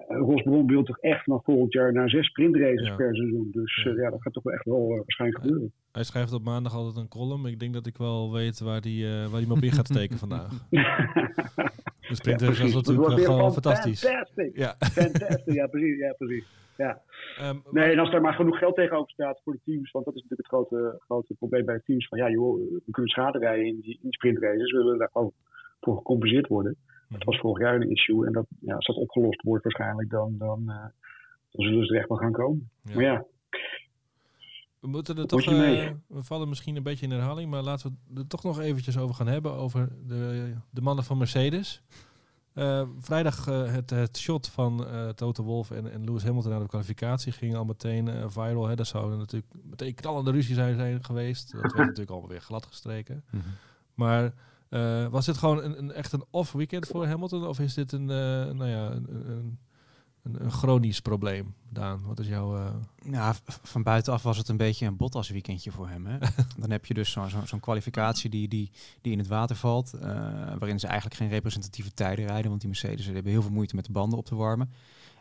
Rosbron 0.09 0.67
wil 0.67 0.83
toch 0.83 0.99
echt 0.99 1.27
nog 1.27 1.45
volgend 1.45 1.73
jaar 1.73 1.93
naar 1.93 2.09
zes 2.09 2.27
sprintraces 2.27 2.87
ja. 2.87 2.95
per 2.95 3.15
seizoen. 3.15 3.49
Dus 3.53 3.83
ja. 3.85 3.93
ja. 3.93 4.11
dat 4.11 4.23
gaat 4.23 4.33
toch 4.33 4.43
wel 4.43 4.55
echt 4.55 4.65
wel 4.65 4.89
waarschijnlijk 4.89 5.43
gebeuren. 5.43 5.73
Hij 5.93 6.05
schrijft 6.05 6.33
op 6.33 6.43
maandag 6.43 6.75
altijd 6.75 6.97
een 6.97 7.09
column. 7.09 7.47
Ik 7.47 7.61
denk 7.61 7.75
dat 7.75 7.87
ik 7.87 7.97
wel 7.97 8.33
weet 8.33 8.61
waar 8.61 8.81
hij 8.81 9.29
waar 9.31 9.47
me 9.47 9.53
op 9.53 9.63
in 9.63 9.73
gaat 9.73 9.87
steken 9.87 10.19
vandaag. 10.19 10.51
de 12.09 12.15
sprintrace 12.15 12.63
was 12.63 12.75
natuurlijk 12.75 13.21
gewoon 13.25 13.53
fantastisch. 13.53 14.05
Fantastic. 14.05 14.57
Ja. 14.57 14.75
Fantastic, 14.79 15.55
ja 15.55 15.67
precies. 15.67 15.99
Ja, 15.99 16.13
precies. 16.13 16.45
Ja. 16.77 17.03
Um, 17.43 17.63
nee, 17.71 17.93
en 17.93 17.99
als 17.99 18.11
daar 18.11 18.21
maar 18.21 18.35
genoeg 18.35 18.59
geld 18.59 18.75
tegenover 18.75 19.11
staat 19.11 19.41
voor 19.45 19.53
de 19.53 19.61
teams, 19.65 19.91
want 19.91 20.05
dat 20.05 20.15
is 20.15 20.23
natuurlijk 20.23 20.51
het 20.51 20.59
grote, 20.59 20.99
grote 20.99 21.35
probleem 21.35 21.65
bij 21.65 21.75
de 21.75 21.83
teams. 21.83 22.09
Van 22.09 22.19
ja, 22.19 22.31
joh, 22.31 22.57
we 22.57 22.91
kunnen 22.91 23.11
schade 23.11 23.39
rijden 23.39 23.67
in 23.67 23.81
die, 23.81 23.93
in 23.93 23.99
die 24.03 24.13
sprintraces, 24.13 24.73
we 24.73 24.79
willen 24.79 24.99
daar 24.99 25.11
gewoon 25.13 25.33
voor 25.81 25.97
gecompenseerd 25.97 26.47
worden. 26.47 26.77
Dat 27.09 27.25
was 27.25 27.39
vorig 27.39 27.59
jaar 27.59 27.75
een 27.75 27.91
issue 27.91 28.27
en 28.27 28.33
dat, 28.33 28.47
ja, 28.61 28.75
als 28.75 28.87
dat 28.87 28.97
opgelost 28.97 29.43
wordt 29.43 29.65
waarschijnlijk, 29.65 30.11
dan, 30.11 30.35
dan, 30.39 30.61
uh, 30.67 30.77
dan 31.51 31.67
zullen 31.67 31.87
ze 31.87 31.93
er 31.93 31.99
echt 31.99 32.09
wel 32.09 32.19
gaan 32.19 32.33
komen. 32.33 32.71
Ja. 32.83 32.95
Maar 32.95 33.05
ja. 33.05 33.25
We 34.81 34.89
moeten 34.89 35.19
er 35.19 35.27
toch, 35.27 35.47
uh, 35.47 35.91
we 36.07 36.23
vallen 36.23 36.49
misschien 36.49 36.77
een 36.77 36.83
beetje 36.83 37.07
in 37.07 37.13
herhaling, 37.13 37.51
maar 37.51 37.63
laten 37.63 37.99
we 38.09 38.21
er 38.21 38.27
toch 38.27 38.43
nog 38.43 38.61
eventjes 38.61 38.99
over 38.99 39.15
gaan 39.15 39.27
hebben, 39.27 39.53
over 39.53 39.89
de, 40.07 40.53
de 40.71 40.81
mannen 40.81 41.05
van 41.05 41.19
Mercedes. 41.19 41.83
vrijdag 42.99 43.45
het, 43.45 43.91
het, 43.91 44.19
shot 44.19 44.49
van 44.49 44.87
Toto 45.15 45.45
Wolf 45.45 45.71
en, 45.71 45.93
en 45.93 46.05
Lewis 46.05 46.25
Hamilton 46.25 46.51
naar 46.51 46.61
de 46.61 46.69
kwalificatie 46.69 47.33
ging 47.33 47.55
al 47.55 47.65
meteen 47.65 48.31
viral. 48.31 48.69
Hè. 48.69 48.77
Dat 48.77 48.87
zou 48.87 49.17
natuurlijk 49.17 49.53
meteen 49.63 49.95
knallende 49.95 50.31
ruzie 50.31 50.55
zijn, 50.55 50.77
zijn 50.77 51.05
geweest. 51.05 51.53
Dat 51.53 51.61
werd 51.61 51.75
natuurlijk 51.77 52.11
allemaal 52.11 52.29
weer 52.31 52.41
glad 52.41 52.67
gestreken. 52.67 53.25
Mhm. 53.31 53.43
Maar 53.95 54.33
was 55.11 55.27
dit 55.27 55.37
gewoon 55.37 55.63
een, 55.63 55.79
een, 55.79 55.93
echt 55.93 56.13
een 56.13 56.25
off 56.31 56.53
weekend 56.53 56.87
voor 56.87 57.07
Hamilton? 57.07 57.47
Of 57.47 57.59
is 57.59 57.75
dit 57.75 57.93
een, 57.93 58.05
nou 58.05 58.67
ja, 58.67 58.91
een, 58.91 59.29
een 59.31 59.59
een, 60.33 60.51
chronisch 60.51 61.01
probleem, 61.01 61.55
Daan? 61.69 62.03
Wat 62.07 62.19
is 62.19 62.27
jouw... 62.27 62.57
Uh... 62.57 62.75
Ja, 63.11 63.35
van 63.45 63.83
buitenaf 63.83 64.23
was 64.23 64.37
het 64.37 64.49
een 64.49 64.57
beetje 64.57 64.87
een 64.87 64.97
Bottas 64.97 65.29
weekendje 65.29 65.71
voor 65.71 65.89
hem. 65.89 66.07
Hè? 66.07 66.19
Dan 66.61 66.71
heb 66.71 66.87
je 66.87 66.95
dus 66.95 67.11
zo'n 67.11 67.31
zo, 67.31 67.45
zo 67.47 67.59
kwalificatie 67.59 68.31
die, 68.31 68.49
die, 68.49 68.71
die 69.01 69.13
in 69.13 69.19
het 69.19 69.27
water 69.27 69.57
valt, 69.57 69.91
waarin 70.59 70.81
ze 70.81 70.87
eigenlijk 70.87 71.17
geen 71.17 71.29
representatieve 71.29 71.95
tijden 71.95 72.27
rijden, 72.27 72.49
want 72.49 72.61
die 72.61 72.71
Mercedes 72.71 73.07
hebben 73.07 73.33
heel 73.33 73.43
veel 73.43 73.51
moeite 73.51 73.75
met 73.75 73.85
de 73.85 73.93
banden 73.93 74.19
op 74.19 74.25
te 74.25 74.35
warmen. 74.35 74.73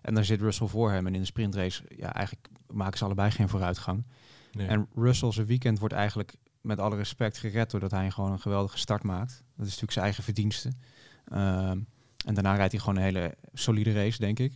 En 0.01 0.13
dan 0.13 0.24
zit 0.25 0.42
Russell 0.42 0.68
voor 0.68 0.92
hem 0.92 1.08
en 1.08 1.13
in 1.13 1.20
de 1.20 1.25
sprintrace, 1.25 1.84
ja, 1.96 2.13
eigenlijk 2.13 2.50
maken 2.72 2.98
ze 2.98 3.06
allebei 3.06 3.32
geen 3.32 3.50
vooruitgang. 3.50 4.04
Nee. 4.51 4.68
En 4.68 4.88
Russell's 4.96 5.36
weekend 5.36 5.80
wordt 5.80 5.94
eigenlijk 5.94 6.34
met 6.67 6.79
alle 6.79 6.95
respect 6.95 7.38
gered 7.38 7.71
doordat 7.71 7.91
hij 7.91 8.12
gewoon 8.12 8.31
een 8.31 8.39
geweldige 8.39 8.77
start 8.77 9.03
maakt. 9.03 9.31
Dat 9.31 9.65
is 9.65 9.65
natuurlijk 9.65 9.91
zijn 9.91 10.05
eigen 10.05 10.24
verdienste. 10.24 10.71
Uh, 11.33 11.69
en 12.25 12.33
daarna 12.33 12.55
rijdt 12.55 12.71
hij 12.71 12.81
gewoon 12.81 12.95
een 12.95 13.03
hele 13.03 13.36
solide 13.53 13.93
race, 13.93 14.19
denk 14.19 14.39
ik. 14.39 14.53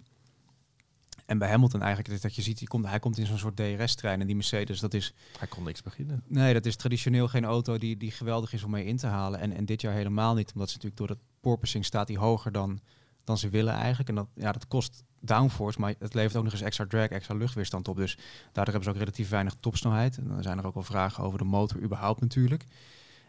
En 1.25 1.37
bij 1.37 1.49
Hamilton 1.49 1.81
eigenlijk 1.81 2.13
is 2.13 2.21
dat 2.21 2.35
je 2.35 2.41
ziet, 2.41 2.59
hij 2.59 2.67
komt, 2.67 2.87
hij 2.87 2.99
komt 2.99 3.17
in 3.17 3.25
zo'n 3.25 3.37
soort 3.37 3.55
DRS-trein 3.55 4.19
en 4.21 4.27
die 4.27 4.35
Mercedes, 4.35 4.79
dat 4.79 4.93
is... 4.93 5.13
Hij 5.37 5.47
kon 5.47 5.63
niks 5.63 5.81
beginnen. 5.81 6.23
Nee, 6.27 6.53
dat 6.53 6.65
is 6.65 6.75
traditioneel 6.75 7.27
geen 7.27 7.45
auto 7.45 7.77
die, 7.77 7.97
die 7.97 8.11
geweldig 8.11 8.53
is 8.53 8.63
om 8.63 8.71
mee 8.71 8.85
in 8.85 8.97
te 8.97 9.07
halen. 9.07 9.39
En, 9.39 9.51
en 9.51 9.65
dit 9.65 9.81
jaar 9.81 9.93
helemaal 9.93 10.33
niet, 10.33 10.51
omdat 10.53 10.69
ze 10.69 10.75
natuurlijk 10.75 11.01
door 11.01 11.09
het 11.09 11.25
porpoising 11.39 11.85
staat 11.85 12.07
die 12.07 12.17
hoger 12.17 12.51
dan, 12.51 12.79
dan 13.23 13.37
ze 13.37 13.49
willen 13.49 13.73
eigenlijk. 13.73 14.09
En 14.09 14.15
dat, 14.15 14.27
ja, 14.35 14.51
dat 14.51 14.67
kost 14.67 15.03
downforce, 15.21 15.79
maar 15.79 15.93
het 15.99 16.13
levert 16.13 16.35
ook 16.35 16.43
nog 16.43 16.53
eens 16.53 16.61
extra 16.61 16.85
drag, 16.85 17.07
extra 17.07 17.35
luchtweerstand 17.35 17.87
op. 17.87 17.95
Dus 17.95 18.17
daardoor 18.51 18.73
hebben 18.73 18.83
ze 18.83 18.89
ook 18.89 18.95
relatief 18.95 19.29
weinig 19.29 19.55
topsnelheid. 19.59 20.17
En 20.17 20.27
dan 20.27 20.43
zijn 20.43 20.57
er 20.57 20.65
ook 20.65 20.73
wel 20.73 20.83
vragen 20.83 21.23
over 21.23 21.37
de 21.37 21.43
motor 21.43 21.81
überhaupt 21.81 22.21
natuurlijk. 22.21 22.65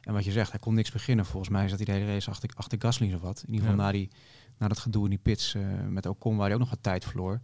En 0.00 0.12
wat 0.12 0.25
je 0.25 0.32
zegt, 0.32 0.50
hij 0.50 0.61
kon 0.61 0.75
niks 0.75 0.90
beginnen. 0.90 1.26
Volgens 1.26 1.52
mij 1.52 1.68
zat 1.68 1.76
hij 1.76 1.87
de 1.87 1.92
hele 1.92 2.12
race 2.12 2.30
achter, 2.30 2.50
achter 2.54 2.78
Gasly 2.80 3.14
of 3.14 3.20
wat. 3.20 3.42
In 3.46 3.52
ieder 3.54 3.68
geval 3.68 3.84
na, 3.84 3.92
die, 3.92 4.11
na 4.58 4.68
dat 4.68 4.78
gedoe 4.78 5.04
in 5.04 5.11
die 5.11 5.18
pits 5.18 5.54
uh, 5.54 5.66
met 5.88 6.06
Ocon, 6.06 6.37
waar 6.37 6.44
hij 6.44 6.54
ook 6.54 6.61
nog 6.61 6.70
wat 6.70 6.82
tijd 6.82 7.04
verloor. 7.04 7.40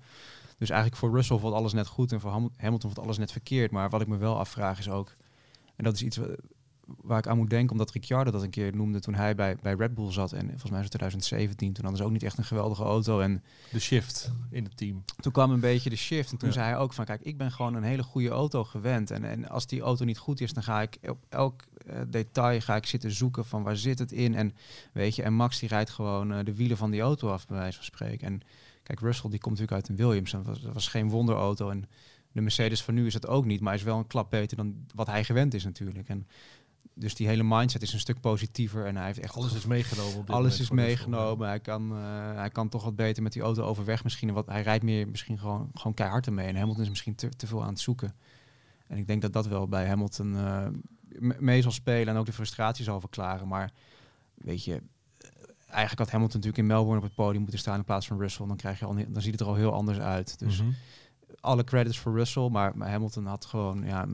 Dus 0.59 0.71
eigenlijk 0.71 1.01
voor 1.01 1.13
Russell 1.15 1.39
valt 1.39 1.55
alles 1.55 1.73
net 1.73 1.87
goed 1.87 2.13
en 2.13 2.21
voor 2.21 2.51
Hamilton 2.57 2.91
valt 2.93 3.07
alles 3.07 3.19
net 3.19 3.33
verkeerd. 3.33 3.71
Maar 3.71 3.91
wat 3.91 4.01
ik 4.01 4.07
me 4.07 4.17
wel 4.17 4.39
afvraag 4.39 4.79
is 4.79 4.89
ook, 4.89 5.17
en 5.77 5.85
dat 5.85 5.95
is 5.95 6.03
iets 6.03 6.19
waar 6.97 7.19
ik 7.19 7.27
aan 7.27 7.37
moet 7.37 7.51
denken, 7.51 7.73
omdat 7.73 7.91
Ricciardo 7.91 8.31
dat 8.31 8.43
een 8.43 8.51
keer 8.51 8.77
noemde 8.77 9.01
toen 9.01 9.15
hij 9.15 9.35
bij, 9.35 9.57
bij 9.63 9.75
Red 9.75 9.95
Bull 9.95 10.13
zat. 10.13 10.33
En 10.33 10.47
volgens 10.47 10.71
mij 10.71 10.81
was 10.81 10.81
het 10.81 10.91
2017, 10.91 11.73
toen 11.73 11.85
hadden 11.85 12.01
ze 12.01 12.07
ook 12.07 12.13
niet 12.13 12.23
echt 12.23 12.39
een 12.39 12.45
geweldige 12.45 12.83
auto. 12.83 13.21
En 13.21 13.43
de 13.71 13.79
shift 13.79 14.33
in 14.51 14.65
het 14.65 14.77
team. 14.77 15.05
Toen 15.21 15.33
kwam 15.33 15.51
een 15.51 15.61
beetje 15.61 15.91
de 15.91 15.97
shift. 15.97 16.33
En 16.33 16.39
toen 16.39 16.53
zei 16.53 16.67
hij 16.67 16.79
ook 16.79 16.93
van, 16.93 17.05
kijk, 17.05 17.23
ik 17.23 17.37
ben 17.37 17.53
gewoon 17.53 17.75
een 17.75 17.83
hele 17.83 18.03
goede 18.03 18.29
auto 18.29 18.65
gewend. 18.65 19.11
En, 19.11 19.25
en 19.25 19.49
als 19.49 19.67
die 19.67 19.81
auto 19.81 20.05
niet 20.05 20.19
goed 20.19 20.41
is, 20.41 20.53
dan 20.53 20.63
ga 20.63 20.83
ik 20.83 20.99
op 21.03 21.19
elk 21.29 21.65
uh, 21.87 22.01
detail 22.09 22.61
ga 22.61 22.77
ik 22.77 22.87
zitten 22.87 23.11
zoeken 23.11 23.45
van 23.45 23.63
waar 23.63 23.77
zit 23.77 23.99
het 23.99 24.13
in. 24.13 24.35
En 24.35 24.55
weet 24.93 25.17
je, 25.17 25.23
en 25.23 25.35
Max 25.35 25.59
die 25.59 25.69
rijdt 25.69 25.91
gewoon 25.91 26.33
uh, 26.33 26.39
de 26.45 26.55
wielen 26.55 26.77
van 26.77 26.91
die 26.91 27.01
auto 27.01 27.31
af, 27.31 27.47
bij 27.47 27.57
wijze 27.57 27.77
van 27.77 27.85
spreken. 27.85 28.27
En 28.27 28.43
Kijk, 28.89 29.01
Russell 29.01 29.31
die 29.31 29.41
komt 29.41 29.59
natuurlijk 29.59 29.89
uit 29.89 29.99
een 29.99 30.07
Williams. 30.07 30.31
Dat 30.31 30.45
was, 30.45 30.61
dat 30.61 30.75
was 30.75 30.89
geen 30.89 31.09
wonderauto. 31.09 31.71
En 31.71 31.89
de 32.33 32.41
Mercedes 32.41 32.83
van 32.83 32.95
nu 32.95 33.07
is 33.07 33.15
het 33.15 33.27
ook 33.27 33.45
niet. 33.45 33.61
Maar 33.61 33.75
is 33.75 33.83
wel 33.83 33.99
een 33.99 34.07
klap 34.07 34.31
beter 34.31 34.57
dan 34.57 34.87
wat 34.95 35.07
hij 35.07 35.25
gewend 35.25 35.55
is 35.55 35.65
natuurlijk. 35.65 36.09
En 36.09 36.27
dus 36.95 37.15
die 37.15 37.27
hele 37.27 37.43
mindset 37.43 37.83
is 37.83 37.93
een 37.93 37.99
stuk 37.99 38.21
positiever. 38.21 38.87
En 38.87 38.97
hij 38.97 39.07
heeft 39.07 39.19
echt... 39.19 39.35
Alles 39.35 39.55
is 39.55 39.67
meegenomen. 39.67 40.27
alles 40.27 40.61
is 40.61 40.71
meegenomen. 40.71 41.49
Hij 41.49 41.61
kan, 41.61 41.93
uh, 41.93 42.35
hij 42.35 42.51
kan 42.51 42.69
toch 42.69 42.85
wat 42.85 42.97
beter 42.97 43.23
met 43.23 43.33
die 43.33 43.43
auto 43.43 43.63
overweg 43.63 44.05
misschien. 44.05 44.33
Wat, 44.33 44.47
hij 44.47 44.63
rijdt 44.63 44.85
meer 44.85 45.09
misschien 45.09 45.39
gewoon, 45.39 45.71
gewoon 45.75 45.95
keihard 45.95 46.27
ermee. 46.27 46.47
En 46.47 46.57
Hamilton 46.57 46.83
is 46.83 46.89
misschien 46.89 47.15
te, 47.15 47.29
te 47.29 47.47
veel 47.47 47.63
aan 47.63 47.69
het 47.69 47.81
zoeken. 47.81 48.15
En 48.87 48.97
ik 48.97 49.07
denk 49.07 49.23
dat 49.23 49.33
dat 49.33 49.47
wel 49.47 49.69
bij 49.69 49.87
Hamilton 49.87 50.35
uh, 50.35 50.67
mee 51.39 51.63
zal 51.63 51.73
spelen. 51.73 52.15
En 52.15 52.21
ook 52.21 52.27
de 52.27 52.33
frustratie 52.33 52.85
zal 52.85 53.01
verklaren. 53.01 53.49
Maar 53.49 53.73
weet 54.35 54.65
je, 54.65 54.83
eigenlijk 55.67 55.99
had 55.99 56.11
Hamilton 56.11 56.41
natuurlijk 56.41 56.59
in 56.59 56.67
Melbourne 56.67 56.99
op 56.99 57.07
het 57.07 57.15
podium 57.15 57.41
moeten 57.41 57.59
staan 57.59 57.79
in 57.79 57.85
plaats 57.85 58.07
van 58.07 58.19
Russell. 58.19 58.47
Dan, 58.47 58.57
krijg 58.57 58.79
je 58.79 58.85
al, 58.85 58.95
dan 58.95 59.23
ziet 59.23 59.33
het 59.33 59.41
er 59.41 59.47
al 59.47 59.55
heel 59.55 59.73
anders 59.73 59.99
uit. 59.99 60.39
Dus 60.39 60.63
mhm. 60.63 60.71
Alle 61.41 61.65
credits 61.65 61.99
voor 61.99 62.15
Russell, 62.15 62.49
maar, 62.49 62.77
maar, 62.77 62.91
Hamilton 62.91 63.27
had 63.27 63.45
gewoon 63.45 63.85
ja, 63.85 64.07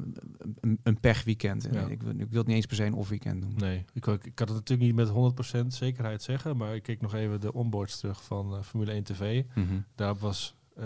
een, 0.61 0.79
een 0.83 1.01
pechweekend. 1.01 1.69
Ja. 1.73 1.81
Ik, 1.81 2.03
ik, 2.03 2.03
wil 2.03 2.39
het 2.39 2.47
niet 2.47 2.57
eens 2.57 2.67
per 2.67 2.77
se 2.77 2.85
een 2.85 2.95
off-weekend 2.95 3.43
doen. 3.43 3.55
Nee, 3.57 3.85
ik, 3.93 4.07
ik, 4.07 4.39
had 4.39 4.49
het 4.49 4.57
natuurlijk 4.57 4.81
niet 4.81 5.15
met 5.15 5.65
100% 5.65 5.67
zekerheid 5.67 6.23
zeggen, 6.23 6.57
maar 6.57 6.75
ik 6.75 6.83
keek 6.83 7.01
nog 7.01 7.15
even 7.15 7.41
de 7.41 7.53
onboards 7.53 7.99
terug 7.99 8.25
van 8.25 8.55
uh, 8.55 8.63
Formule 8.63 8.93
1 8.93 9.03
TV. 9.03 9.45
Mm 9.55 9.85
Daar 9.95 10.17
was... 10.17 10.55
Uh, 10.79 10.85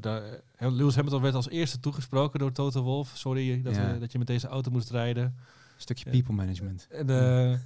daar, 0.00 0.22
Lewis 0.58 0.94
Hamilton 0.94 1.22
werd 1.22 1.34
als 1.34 1.48
eerste 1.48 1.80
toegesproken 1.80 2.38
door 2.38 2.52
Toto 2.52 2.82
Wolf. 2.82 3.12
Sorry 3.14 3.62
dat, 3.62 3.76
we, 3.76 3.96
dat 4.00 4.12
je 4.12 4.18
met 4.18 4.26
deze 4.26 4.48
auto 4.48 4.70
moest 4.70 4.90
rijden. 4.90 5.24
Een 5.24 5.32
stukje 5.76 6.10
people 6.10 6.34
management. 6.34 6.86
En, 6.90 7.10
uh, 7.10 7.58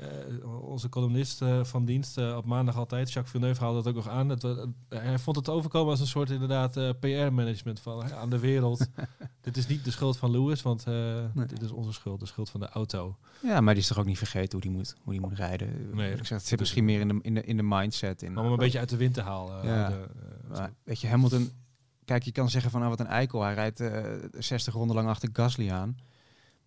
uh, 0.00 0.62
onze 0.62 0.88
columnist 0.88 1.42
uh, 1.42 1.64
van 1.64 1.84
dienst 1.84 2.18
uh, 2.18 2.36
op 2.36 2.44
maandag 2.44 2.76
altijd, 2.76 3.12
Jacques 3.12 3.30
Villeneuve 3.30 3.62
haalde 3.62 3.82
dat 3.82 3.88
ook 3.88 3.94
nog 3.94 4.08
aan. 4.08 4.28
Het, 4.28 4.42
hij 4.88 5.18
vond 5.18 5.36
het 5.36 5.48
overkomen 5.48 5.90
als 5.90 6.00
een 6.00 6.06
soort 6.06 6.30
inderdaad 6.30 6.72
PR-management 7.00 7.80
van 7.80 8.12
aan 8.12 8.30
de 8.30 8.38
wereld. 8.38 8.86
dit 9.40 9.56
is 9.56 9.66
niet 9.66 9.84
de 9.84 9.90
schuld 9.90 10.16
van 10.16 10.30
Lewis, 10.30 10.62
want 10.62 10.84
nee. 10.86 11.46
dit 11.46 11.62
is 11.62 11.70
onze 11.70 11.92
schuld, 11.92 12.20
de 12.20 12.26
schuld 12.26 12.50
van 12.50 12.60
de 12.60 12.68
auto. 12.68 13.16
Ja, 13.42 13.60
maar 13.60 13.74
die 13.74 13.82
is 13.82 13.88
toch 13.88 13.98
ook 13.98 14.04
niet 14.06 14.18
vergeten 14.18 14.52
hoe 14.52 14.60
die 14.60 14.70
moet, 14.70 14.96
hoe 15.02 15.12
die 15.12 15.22
moet 15.22 15.32
rijden. 15.32 15.90
Nee, 15.92 16.12
ik 16.12 16.26
zeg, 16.26 16.38
het 16.38 16.46
zit 16.46 16.58
misschien 16.58 16.84
meer 16.84 17.00
in 17.00 17.08
de, 17.08 17.18
in 17.22 17.34
de, 17.34 17.44
in 17.44 17.56
de 17.56 17.62
mindset. 17.62 18.22
In, 18.22 18.36
om 18.38 18.42
hem 18.42 18.52
een 18.52 18.58
beetje 18.58 18.78
uit 18.78 18.88
de 18.88 18.96
wind 18.96 19.14
te 19.14 19.22
halen. 19.22 19.66
Ja. 19.66 19.88
De, 19.88 20.08
maar, 20.48 20.72
weet 20.84 21.00
je, 21.00 21.08
Hamilton, 21.08 21.50
kijk, 22.04 22.22
je 22.22 22.32
kan 22.32 22.50
zeggen 22.50 22.70
van 22.70 22.80
nou 22.80 22.92
wat 22.96 23.00
een 23.00 23.12
eikel. 23.12 23.42
Hij 23.42 23.54
rijdt 23.54 23.82
60 24.38 24.74
ronden 24.74 24.96
lang 24.96 25.08
achter 25.08 25.28
Gasly 25.32 25.70
aan. 25.70 25.96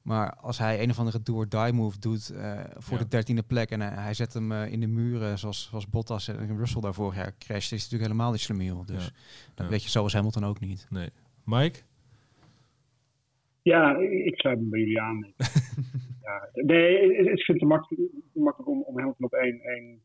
Maar 0.04 0.36
als 0.36 0.58
hij 0.58 0.82
een 0.82 0.90
of 0.90 1.00
andere 1.00 1.22
do-or-die 1.22 1.74
move 1.74 2.00
doet 2.00 2.32
uh, 2.34 2.60
voor 2.78 2.98
de 2.98 3.08
dertiende 3.08 3.44
plek 3.44 3.70
en 3.70 3.80
uh, 3.80 3.88
hij 3.94 4.14
zet 4.14 4.34
hem 4.34 4.52
uh, 4.52 4.72
in 4.72 4.80
de 4.80 4.88
muren 4.88 5.38
zoals, 5.40 5.68
zoals 5.70 5.90
Bottas 5.90 6.28
en 6.28 6.58
Russell 6.58 6.82
daar 6.82 6.94
vorig 6.94 7.16
jaar 7.16 7.36
crasht, 7.38 7.72
is 7.72 7.84
natuurlijk 7.84 8.12
helemaal 8.12 8.32
niet 8.32 8.40
slemiel. 8.40 8.86
Dus 8.86 9.06
ja. 9.06 9.12
dat 9.56 9.70
weet 9.70 9.84
je 9.84 9.90
zo 9.90 10.04
als 10.04 10.14
Hamilton 10.14 10.44
ook 10.44 10.60
niet. 10.60 10.88
Nee. 10.90 11.10
Mike? 11.46 11.80
Ja, 13.62 13.98
ik 13.98 14.36
sluit 14.36 14.60
me 14.60 14.66
bij 14.70 14.80
jullie 14.80 15.02
aan. 15.02 15.34
ja, 16.28 16.50
nee, 16.54 17.16
ik 17.16 17.26
vind 17.26 17.48
het 17.48 17.60
te 17.60 17.66
makkelijk, 17.66 18.12
makkelijk 18.34 18.70
om, 18.70 18.82
om 18.82 18.98
Hamilton 18.98 19.26
op 19.26 19.34
één, 19.34 19.62
één 19.62 20.02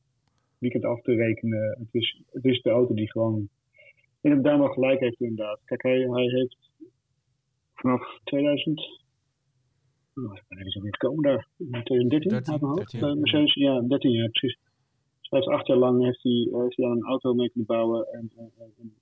weekend 0.59 0.85
af 0.85 1.01
te 1.01 1.15
rekenen. 1.15 1.77
Het 1.79 1.89
is, 1.95 2.23
het 2.33 2.45
is 2.45 2.63
de 2.63 2.71
auto 2.71 2.95
die 2.95 3.11
gewoon 3.11 3.49
inderdaad 4.21 4.59
wel 4.59 4.69
gelijk 4.69 5.01
heeft 5.01 5.21
inderdaad. 5.21 5.61
Kijk, 5.65 5.83
hij, 5.83 5.99
hij 5.99 6.25
heeft 6.25 6.71
vanaf 7.75 8.21
2000 8.25 9.07
wanneer 10.23 10.67
is 10.67 10.75
hij 10.75 10.83
weer 10.83 10.97
gekomen 10.99 11.23
daar? 11.23 11.49
In 11.57 11.83
2013 11.83 12.09
13, 12.09 12.75
13, 12.75 13.01
ja. 13.01 13.15
Mercedes, 13.15 13.55
ja, 13.55 13.81
13 13.81 14.11
jaar 14.11 14.29
precies. 14.29 14.59
Dus 15.21 15.31
hij 15.31 15.39
heeft 15.39 15.53
acht 15.53 15.67
jaar 15.67 15.77
lang 15.77 16.05
heeft 16.05 16.23
hij, 16.23 16.49
heeft 16.51 16.77
hij 16.77 16.87
dan 16.87 16.97
een 16.97 17.05
auto 17.05 17.35
mee 17.35 17.51
kunnen 17.51 17.67
bouwen 17.67 18.07
en, 18.13 18.31
en, 18.37 18.51
en, 18.79 18.95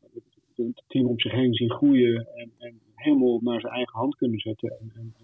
het 0.56 0.82
team 0.86 1.06
om 1.06 1.20
zich 1.20 1.32
heen 1.32 1.54
zien 1.54 1.70
groeien 1.70 2.26
en, 2.34 2.50
en 2.58 2.80
helemaal 2.94 3.40
naar 3.42 3.60
zijn 3.60 3.72
eigen 3.72 3.98
hand 3.98 4.16
kunnen 4.16 4.38
zetten. 4.38 4.76
En, 4.94 5.14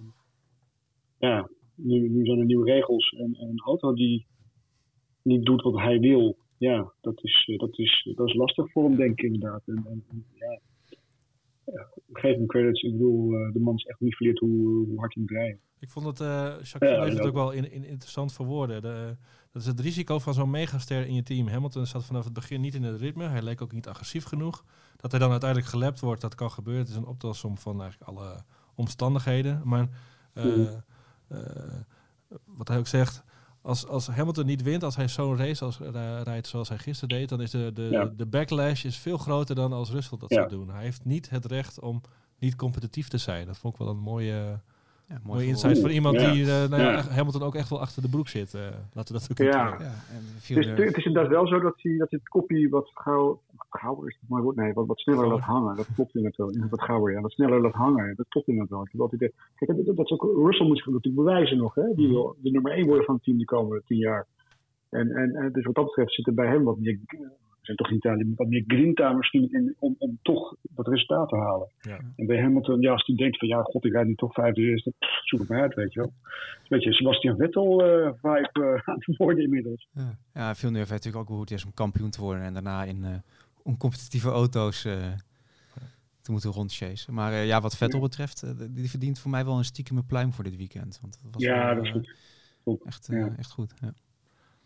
ja, 1.18 1.48
nu, 1.74 2.09
nu 2.09 2.24
zijn 2.24 2.38
er 2.38 2.44
nieuwe 2.44 2.70
regels 2.70 3.11
en, 3.11 3.35
en, 3.35 3.48
een 3.48 3.62
auto 3.64 3.94
die 3.94 4.26
niet 5.22 5.44
doet 5.44 5.62
wat 5.62 5.78
hij 5.78 5.98
wil, 5.98 6.37
ja, 6.59 6.92
dat 7.00 7.24
is, 7.24 7.52
dat 7.57 7.78
is, 7.78 8.11
dat 8.14 8.28
is 8.28 8.35
lastig 8.35 8.70
voor 8.72 8.85
hem, 8.85 8.96
denk 8.96 9.20
ik 9.20 9.24
inderdaad. 9.24 9.62
En, 9.66 9.85
en 9.87 10.24
ja, 11.64 11.88
geef 12.12 12.37
hem 12.37 12.46
credits. 12.46 12.83
Ik 12.83 12.92
bedoel, 12.92 13.33
uh, 13.33 13.53
de 13.53 13.61
man 13.61 13.75
is 13.75 13.85
echt 13.85 14.01
niet 14.01 14.38
hoe, 14.38 14.87
hoe 14.87 14.98
hard 14.98 15.14
hij 15.14 15.22
moet 15.22 15.33
rijden. 15.33 15.61
Ik 15.79 15.90
vond 15.90 16.07
het, 16.07 16.20
uh, 16.20 16.29
Jacques 16.62 16.90
ja, 16.90 17.05
het 17.05 17.20
ook 17.20 17.35
wel 17.35 17.51
in, 17.51 17.72
in, 17.72 17.85
interessant 17.85 18.33
voor 18.33 18.46
woorden. 18.46 18.83
De, 18.83 19.16
dat 19.53 19.62
is 19.62 19.68
het 19.68 19.81
risico 19.81 20.18
van 20.18 20.35
zo'n 20.35 20.51
megaster 20.51 21.07
in 21.07 21.14
je 21.14 21.22
team. 21.22 21.48
Hamilton 21.48 21.87
zat 21.87 22.05
vanaf 22.05 22.25
het 22.25 22.33
begin 22.33 22.61
niet 22.61 22.75
in 22.75 22.83
het 22.83 23.01
ritme. 23.01 23.29
Hij 23.29 23.42
leek 23.42 23.62
ook 23.62 23.72
niet 23.72 23.88
agressief 23.88 24.25
genoeg. 24.25 24.64
Dat 24.96 25.11
hij 25.11 25.20
dan 25.20 25.31
uiteindelijk 25.31 25.70
gelapt 25.70 26.01
wordt, 26.01 26.20
dat 26.20 26.35
kan 26.35 26.51
gebeuren. 26.51 26.83
Het 26.83 26.90
is 26.90 26.96
een 26.96 27.07
optelsom 27.07 27.59
van 27.59 27.81
eigenlijk 27.81 28.11
alle 28.11 28.44
omstandigheden. 28.75 29.61
Maar 29.64 29.88
uh, 30.35 30.57
uh, 30.57 31.38
wat 32.44 32.68
hij 32.68 32.79
ook 32.79 32.87
zegt, 32.87 33.25
als, 33.62 33.87
als 33.87 34.07
Hamilton 34.07 34.46
niet 34.46 34.62
wint, 34.62 34.83
als 34.83 34.96
hij 34.96 35.09
zo'n 35.09 35.37
race 35.37 35.64
als, 35.64 35.79
rijdt 36.22 36.46
zoals 36.46 36.68
hij 36.68 36.79
gisteren 36.79 37.18
deed, 37.18 37.29
dan 37.29 37.40
is 37.40 37.51
de, 37.51 37.70
de, 37.75 38.12
de 38.16 38.27
backlash 38.27 38.85
is 38.85 38.96
veel 38.96 39.18
groter 39.18 39.55
dan 39.55 39.72
als 39.72 39.90
Russell 39.90 40.18
dat 40.18 40.33
zou 40.33 40.48
doen. 40.48 40.70
Hij 40.70 40.83
heeft 40.83 41.05
niet 41.05 41.31
het 41.31 41.44
recht 41.44 41.81
om 41.81 42.01
niet 42.38 42.57
competitief 42.57 43.09
te 43.09 43.18
zijn. 43.18 43.46
Dat 43.46 43.59
vond 43.59 43.75
ik 43.75 43.79
wel 43.81 43.88
een 43.88 43.98
mooie 43.98 44.61
ja, 45.12 45.18
mooi 45.25 45.38
mooie 45.38 45.46
insight 45.46 45.81
voor 45.81 45.90
iemand 45.90 46.18
die 46.18 46.42
uh, 46.42 46.68
nou 46.68 46.83
ja, 46.83 47.03
Hamilton 47.03 47.42
ook 47.42 47.55
echt 47.55 47.68
wel 47.68 47.81
achter 47.81 48.03
de 48.03 48.09
broek 48.09 48.29
zit. 48.29 48.55
Uh, 48.55 48.61
laten 48.92 49.14
we 49.14 49.20
dat 49.20 49.31
ook 49.31 49.38
ja. 49.38 49.53
ja. 49.53 49.79
En 50.16 50.22
het, 50.35 50.57
is, 50.57 50.66
het 50.66 50.96
is 50.96 51.05
inderdaad 51.05 51.33
wel 51.33 51.46
zo 51.46 51.61
dat, 51.61 51.75
hij, 51.77 51.96
dat 51.96 52.11
het 52.11 52.29
kopie 52.29 52.68
wat 52.68 52.90
gauw, 52.94 53.40
gauw 53.70 54.05
is 54.05 54.16
het 54.20 54.29
mooi 54.29 54.42
woord, 54.42 54.57
nee, 54.57 54.72
wat, 54.72 54.87
wat 54.87 54.98
sneller 54.98 55.27
laat 55.27 55.40
hangen. 55.40 55.77
Dat 55.77 55.88
klopt 55.94 56.14
inderdaad 56.14 56.38
wel. 56.38 56.68
Wat 56.70 56.83
gauwer, 56.83 57.12
ja, 57.12 57.20
wat 57.20 57.33
sneller 57.33 57.61
laat 57.61 57.72
hangen. 57.72 58.16
Dat 58.16 58.29
klopt 58.29 58.48
inderdaad 58.48 58.70
wel. 58.72 58.83
Ik 58.85 58.92
heb 58.92 59.01
altijd, 59.01 59.33
kijk, 59.55 59.87
dat, 59.87 59.96
dat 59.96 60.05
is 60.05 60.12
ook, 60.12 60.46
Russell 60.46 60.66
moet 60.66 60.77
zich 60.77 60.87
natuurlijk 60.87 61.25
bewijzen 61.25 61.57
nog. 61.57 61.75
Hè? 61.75 61.94
Die 61.94 62.09
wil 62.09 62.37
de 62.42 62.51
nummer 62.51 62.72
1 62.72 62.87
worden 62.87 63.05
van 63.05 63.14
het 63.14 63.25
team 63.25 63.38
de 63.38 63.44
komende 63.44 63.83
10 63.87 63.98
jaar. 63.98 64.27
En, 64.88 65.11
en, 65.11 65.35
en 65.35 65.53
dus 65.53 65.64
wat 65.64 65.75
dat 65.75 65.85
betreft 65.85 66.14
zit 66.14 66.27
er 66.27 66.35
bij 66.35 66.48
hem 66.48 66.64
wat 66.64 66.79
meer, 66.79 66.98
zijn 67.61 67.77
toch 67.77 67.90
in 67.90 67.96
Italië, 67.96 68.33
wat 68.37 68.48
meer 68.48 68.64
grinta 68.66 69.12
misschien 69.12 69.53
in, 69.53 69.75
om, 69.79 69.94
om 69.98 70.18
toch 70.22 70.57
dat 70.74 70.87
resultaat 70.87 71.28
te 71.28 71.37
halen. 71.37 71.68
Ja. 71.80 71.98
En 72.16 72.26
bij 72.26 72.40
Hamilton, 72.40 72.80
ja, 72.80 72.92
als 72.92 73.06
hij 73.06 73.16
denkt 73.16 73.38
van 73.38 73.48
ja, 73.48 73.62
god, 73.62 73.85
ik 73.85 73.92
rijd 73.92 74.06
nu 74.06 74.14
toch 74.14 74.32
vijfde 74.32 74.61
eerste, 74.61 74.92
zoek 75.24 75.40
het 75.40 75.48
maar 75.48 75.61
uit, 75.61 75.74
weet 75.74 75.92
je 75.92 76.00
wel. 76.00 76.12
Weet 76.68 76.82
je, 76.82 76.92
Sebastian 76.92 77.37
Vettel 77.37 77.87
uh, 77.87 78.11
vibe 78.22 78.50
uh, 78.61 78.80
aan 78.88 78.96
het 78.98 79.16
worden 79.16 79.44
inmiddels. 79.44 79.88
Ja, 79.92 80.18
ja 80.35 80.54
veel 80.54 80.72
heeft 80.72 80.90
natuurlijk 80.90 81.22
ook 81.22 81.28
hoe 81.28 81.40
het 81.40 81.50
is 81.50 81.64
om 81.64 81.74
kampioen 81.74 82.11
te 82.11 82.20
worden 82.20 82.42
en 82.42 82.52
daarna 82.52 82.85
in 82.85 83.04
uh, 83.04 83.08
oncompetitieve 83.62 84.28
auto's 84.28 84.82
te 86.22 86.30
moeten 86.30 86.50
rondchasen. 86.50 87.14
Maar 87.14 87.44
ja, 87.44 87.61
wat 87.61 87.76
Vettel 87.76 88.00
betreft, 88.00 88.44
die 88.74 88.90
verdient 88.90 89.18
voor 89.18 89.30
mij 89.30 89.44
wel 89.44 89.58
een 89.58 89.64
stiekeme 89.64 90.02
pluim 90.02 90.32
voor 90.32 90.44
dit 90.44 90.56
weekend. 90.56 90.98
Want 91.00 91.18
dat 91.22 91.32
was 91.32 91.42
ja, 91.42 91.66
wel, 91.66 91.74
dat 91.74 91.85
is 91.85 91.90
goed. 91.90 92.14
goed. 92.62 92.82
Echt, 92.85 93.08
ja. 93.11 93.35
echt 93.37 93.50
goed. 93.50 93.74
Ja. 93.80 93.94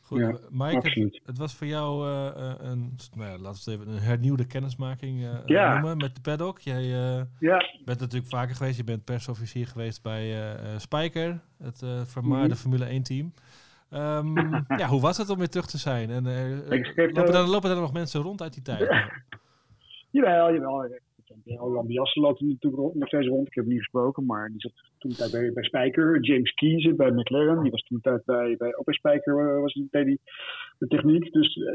Goed, 0.07 0.19
ja, 0.19 0.39
Mike, 0.51 1.01
het, 1.01 1.21
het, 1.25 1.39
was 1.39 1.55
voor 1.55 1.67
jou 1.67 2.09
uh, 2.09 2.55
een, 2.59 2.97
nou 3.15 3.31
ja, 3.31 3.39
laten 3.39 3.65
we 3.65 3.71
het 3.71 3.81
even 3.81 3.93
een 3.93 4.03
hernieuwde 4.03 4.47
kennismaking 4.47 5.21
uh, 5.21 5.39
ja. 5.47 5.73
noemen 5.73 5.97
met 5.97 6.15
de 6.15 6.21
paddock. 6.21 6.59
Jij 6.61 6.83
uh, 6.83 7.23
ja. 7.39 7.71
bent 7.85 8.01
natuurlijk 8.01 8.31
vaker 8.31 8.55
geweest. 8.55 8.77
Je 8.77 8.85
bent 8.85 9.05
persofficier 9.05 9.67
geweest 9.67 10.03
bij 10.03 10.35
Spijker, 10.77 11.41
het 11.63 11.85
vermaarde 12.05 12.49
mm. 12.49 12.55
Formule 12.55 12.85
1 12.85 13.03
team. 13.03 13.33
Um, 13.91 14.35
ja, 14.81 14.87
hoe 14.87 15.01
was 15.01 15.17
het 15.17 15.31
om 15.31 15.39
weer 15.39 15.49
terug 15.49 15.67
te 15.67 15.79
zijn? 15.79 16.11
En 16.11 16.25
lopen, 17.13 17.35
er, 17.35 17.47
lopen 17.47 17.71
er 17.71 17.77
nog 17.77 17.93
mensen 17.93 18.21
rond 18.21 18.43
uit 18.43 18.55
die 18.55 18.63
tijd? 18.63 18.81
jawel, 20.11 20.53
jawel. 20.55 20.89
Jan 21.45 21.87
Biassen 21.87 22.23
loopt 22.23 22.41
natuurlijk 22.41 22.95
nog 22.95 23.09
steeds 23.09 23.27
rond. 23.27 23.47
Ik 23.47 23.55
heb 23.55 23.65
hem 23.65 23.73
niet 23.73 23.83
gesproken, 23.83 24.27
maar 24.27 24.49
die 24.49 24.61
zat 24.61 24.73
toen 25.07 25.17
tijd 25.17 25.31
bij, 25.31 25.53
bij 25.53 25.63
Spijker. 25.63 26.21
James 26.21 26.55
Key 26.55 26.81
zit 26.81 26.97
bij 26.97 27.11
McLaren. 27.11 27.63
Die 27.63 27.71
was 27.71 27.83
toen 27.83 28.01
tijd 28.01 28.25
bij, 28.25 28.57
bij, 28.57 28.77
ook 28.77 28.85
bij 28.85 28.95
Spijker 28.95 29.61
was 29.61 29.73
die, 29.73 29.89
die 29.91 30.21
de 30.79 30.87
techniek. 30.87 31.33
Dus 31.33 31.57
uh, 31.57 31.69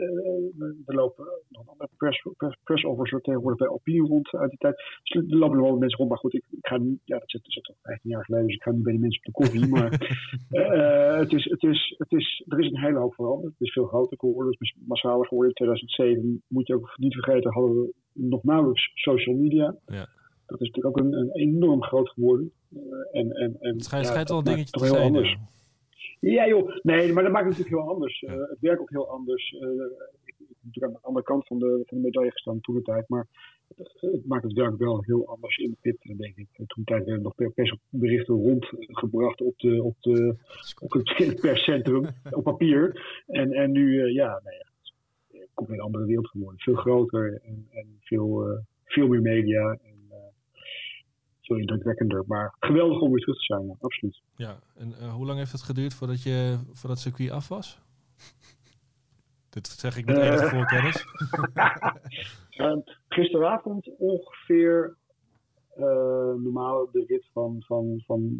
er 0.86 0.96
lopen 0.96 1.26
nog 1.50 1.67
andere 1.67 1.89
press, 1.98 2.28
press, 2.38 2.58
press 2.63 2.84
tegenwoordig 3.22 3.60
bij 3.60 3.67
Alpine 3.67 4.08
rond 4.08 4.30
uit 4.32 4.50
die 4.50 4.60
tijd. 4.60 4.76
Dus 5.04 5.15
er 5.15 5.38
lopen 5.38 5.58
nog 5.58 5.67
wel 5.67 5.78
mensen 5.78 5.98
rond. 5.98 6.10
Maar 6.10 6.20
goed, 6.20 6.34
ik, 6.34 6.44
ik 6.52 6.67
ga 6.67 6.78
niet, 6.78 7.00
ja, 7.06 7.20
dat 7.20 7.30
zit, 7.30 7.44
dat 7.44 7.52
zit 7.52 7.63
toch 7.63 7.76
15 7.82 8.10
jaar 8.10 8.26
geleden, 8.26 8.46
dus 8.46 8.56
ik 8.56 8.63
ga 8.63 8.72
niet 8.72 8.84
bij 8.84 8.91
die 8.91 9.02
mensen 9.02 9.22
op 9.24 9.34
de 9.34 9.41
koffie. 9.41 9.67
Maar 9.67 9.91
het 11.22 11.32
is, 11.32 11.46
het 11.46 11.63
is, 11.63 11.96
het 11.98 12.12
is, 12.12 12.44
er 12.48 12.60
is 12.60 12.72
een 12.72 12.82
hele 12.82 13.00
hoop 13.00 13.13
veranderd. 13.13 13.54
Het 13.54 13.67
is 13.67 13.74
veel 13.74 13.86
groter 13.86 14.17
geworden, 14.17 14.52
het 14.52 14.62
is 14.62 14.76
massaler 14.88 15.28
geworden. 15.28 15.50
In 15.50 15.65
2007 15.65 16.44
moet 16.48 16.67
je 16.67 16.76
ook 16.76 16.94
niet 16.96 17.13
vergeten, 17.13 17.52
hadden 17.52 17.76
we 17.76 17.94
nog 18.13 18.44
nauwelijks 18.44 18.91
social 18.94 19.36
media. 19.36 19.76
Ja. 19.86 20.08
Dat 20.52 20.62
is 20.62 20.68
natuurlijk 20.68 20.98
ook 20.98 21.06
een, 21.06 21.14
een 21.14 21.32
enorm 21.32 21.84
groot 21.84 22.10
geworden. 22.10 22.52
Uh, 22.70 22.82
en, 23.12 23.32
en, 23.32 23.58
en, 23.60 23.74
het 23.74 23.84
schijnt, 23.84 24.06
ja, 24.06 24.12
schijnt 24.12 24.30
wel 24.30 24.38
een 24.38 24.44
dingetje 24.44 24.80
te 24.80 24.86
zijn. 24.86 25.04
Anders. 25.04 25.38
Ja 26.20 26.48
joh, 26.48 26.80
nee, 26.82 27.14
maar 27.14 27.24
dat 27.24 27.32
maakt 27.32 27.48
het 27.48 27.58
natuurlijk 27.58 27.84
heel 27.84 27.94
anders. 27.94 28.22
Uh, 28.22 28.32
het 28.32 28.60
werkt 28.60 28.82
ook 28.82 28.90
heel 28.90 29.10
anders. 29.10 29.52
Ik, 29.52 30.36
heb 30.38 30.48
natuurlijk 30.62 30.94
aan 30.94 31.00
de 31.02 31.08
andere 31.08 31.26
kant 31.26 31.48
van 31.48 31.60
de, 31.60 31.84
van 31.86 31.98
de 31.98 32.04
medaille 32.04 32.32
gestaan 32.32 32.62
toen 32.62 32.76
de 32.76 32.82
tijd, 32.82 33.10
maar 33.10 33.28
het 34.00 34.26
maakt 34.26 34.44
het 34.44 34.54
werk 34.54 34.78
wel 34.78 35.04
heel 35.04 35.28
anders 35.28 35.58
in 35.58 35.70
de 35.70 35.78
pit, 35.82 36.18
denk 36.18 36.38
ik. 36.38 36.48
Toen 36.68 36.84
tijd 36.84 37.06
werden 37.06 37.24
nog 37.24 37.54
persberichten 37.54 38.36
rondgebracht 38.36 39.42
op, 39.42 39.60
de, 39.60 39.84
op, 39.84 39.96
de, 40.00 40.36
op 40.80 40.92
het 40.92 41.36
perscentrum, 41.42 42.10
op 42.32 42.44
papier. 42.44 43.02
En, 43.28 43.52
en 43.52 43.72
nu, 43.72 44.12
ja, 44.14 44.42
nee, 44.44 44.62
compleet 45.54 45.80
andere 45.80 46.06
wereld 46.06 46.28
geworden. 46.28 46.60
Veel 46.60 46.76
groter 46.76 47.40
en, 47.44 47.68
en 47.70 47.88
veel, 48.00 48.50
uh, 48.50 48.58
veel 48.86 49.08
meer 49.08 49.22
media. 49.22 49.78
Veel 51.52 51.60
indrukwekkender. 51.60 52.24
Maar 52.28 52.56
geweldig 52.60 53.02
om 53.02 53.12
weer 53.12 53.20
terug 53.20 53.38
te 53.38 53.44
zijn, 53.44 53.78
absoluut. 53.80 54.22
Ja, 54.36 54.60
en 54.76 54.90
uh, 55.02 55.14
hoe 55.14 55.26
lang 55.26 55.38
heeft 55.38 55.52
het 55.52 55.62
geduurd 55.62 55.94
voordat 55.94 56.24
je 56.24 56.58
voor 56.72 56.90
dat 56.90 57.00
circuit 57.00 57.32
af 57.32 57.48
was? 57.48 57.80
Dit 59.54 59.68
zeg 59.68 59.98
ik 59.98 60.06
met 60.06 60.18
enige 60.18 60.48
voorkennis. 60.48 61.06
gisteravond 63.10 63.90
ongeveer 63.98 64.98
normaal 66.38 66.90
de 66.92 67.04
rit 67.08 67.26
van, 67.34 67.64
van, 67.66 68.02
van 68.06 68.40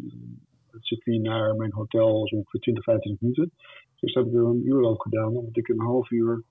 het 0.70 0.84
circuit 0.84 1.20
naar 1.20 1.56
mijn 1.56 1.72
hotel 1.72 2.20
was 2.20 2.30
ongeveer 2.30 2.60
20, 2.60 2.84
25 2.84 3.22
minuten. 3.22 3.52
Dus 4.00 4.12
dat 4.12 4.24
heb 4.24 4.32
ik 4.32 4.38
er 4.38 4.46
een 4.46 4.66
uur 4.66 4.82
over 4.82 5.02
gedaan, 5.02 5.36
omdat 5.36 5.56
ik 5.56 5.68
een 5.68 5.80
half 5.80 6.10
uur 6.10 6.42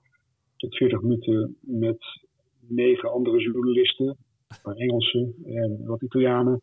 tot 0.56 0.76
40 0.76 1.00
minuten 1.00 1.56
met 1.60 2.26
negen 2.60 3.12
andere 3.12 3.40
journalisten, 3.40 4.16
een 4.62 4.76
Engelsen 4.76 5.34
en 5.44 5.80
wat 5.84 6.02
Italianen. 6.02 6.60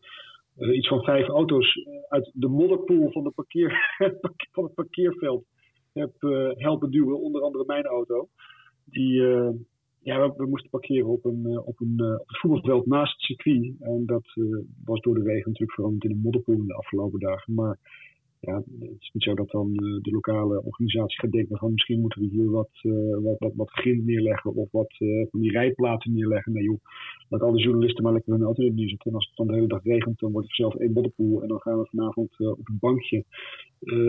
Uh, 0.58 0.78
iets 0.78 0.88
van 0.88 1.04
vijf 1.04 1.28
auto's 1.28 1.88
uit 2.08 2.32
de 2.34 2.47
modderpoel 2.47 3.12
van, 3.12 3.23
de 3.23 3.32
parkeer, 3.32 3.95
van 4.54 4.63
het 4.63 4.73
parkeerveld 4.73 5.45
heb 5.93 6.12
uh, 6.19 6.49
helpen 6.54 6.91
duwen, 6.91 7.21
onder 7.21 7.41
andere 7.41 7.63
mijn 7.67 7.86
auto. 7.86 8.28
Die, 8.86 9.21
ja, 10.02 10.34
we, 10.36 10.45
moesten 10.45 10.69
parkeren 10.69 11.08
op 11.08 11.25
een, 11.25 11.62
op 11.65 11.78
het 11.78 12.21
voetbalveld 12.25 12.86
naast 12.86 13.12
het 13.12 13.21
circuit. 13.21 13.75
En 13.80 14.06
dat 14.06 14.23
was 14.86 15.02
door 15.02 15.13
de 15.13 15.23
regen 15.23 15.47
natuurlijk 15.47 15.73
veranderd 15.73 16.04
in 16.04 16.12
een 16.12 16.21
modderpoel 16.21 16.56
in 16.56 16.67
de 16.67 16.73
afgelopen 16.73 17.19
dagen. 17.19 17.54
Maar 17.54 17.78
ja, 18.41 18.56
het 18.56 18.99
is 18.99 19.10
niet 19.13 19.23
zo 19.23 19.34
dat 19.34 19.49
dan 19.49 19.69
uh, 19.69 20.02
de 20.02 20.12
lokale 20.12 20.63
organisatie 20.63 21.19
gaat 21.19 21.32
denken 21.32 21.58
van 21.58 21.71
misschien 21.71 21.99
moeten 21.99 22.21
we 22.21 22.28
hier 22.28 22.49
wat, 22.49 22.69
uh, 22.82 23.17
wat, 23.23 23.39
wat, 23.39 23.54
wat 23.56 23.69
grind 23.69 24.06
neerleggen 24.06 24.56
of 24.56 24.71
wat 24.71 24.95
uh, 24.99 25.25
van 25.30 25.39
die 25.39 25.52
rijplaten 25.52 26.13
neerleggen. 26.13 26.54
Nee 26.54 26.63
joh, 26.63 26.80
laat 27.30 27.41
al 27.41 27.52
die 27.52 27.63
journalisten 27.63 28.04
maar 28.04 28.13
lekker 28.13 28.34
hun 28.34 28.43
auto 28.43 28.63
neerzetten. 28.63 29.12
En 29.12 29.15
als 29.15 29.28
het 29.28 29.36
dan 29.36 29.47
de 29.47 29.54
hele 29.54 29.67
dag 29.67 29.84
regent, 29.84 30.19
dan 30.19 30.32
wordt 30.32 30.47
het 30.47 30.56
zelf 30.56 30.75
één 30.75 30.93
modderpoel. 30.93 31.41
En 31.41 31.47
dan 31.47 31.60
gaan 31.60 31.80
we 31.80 31.86
vanavond 31.86 32.39
op 32.39 32.67
een 32.67 32.78
bankje 32.80 33.23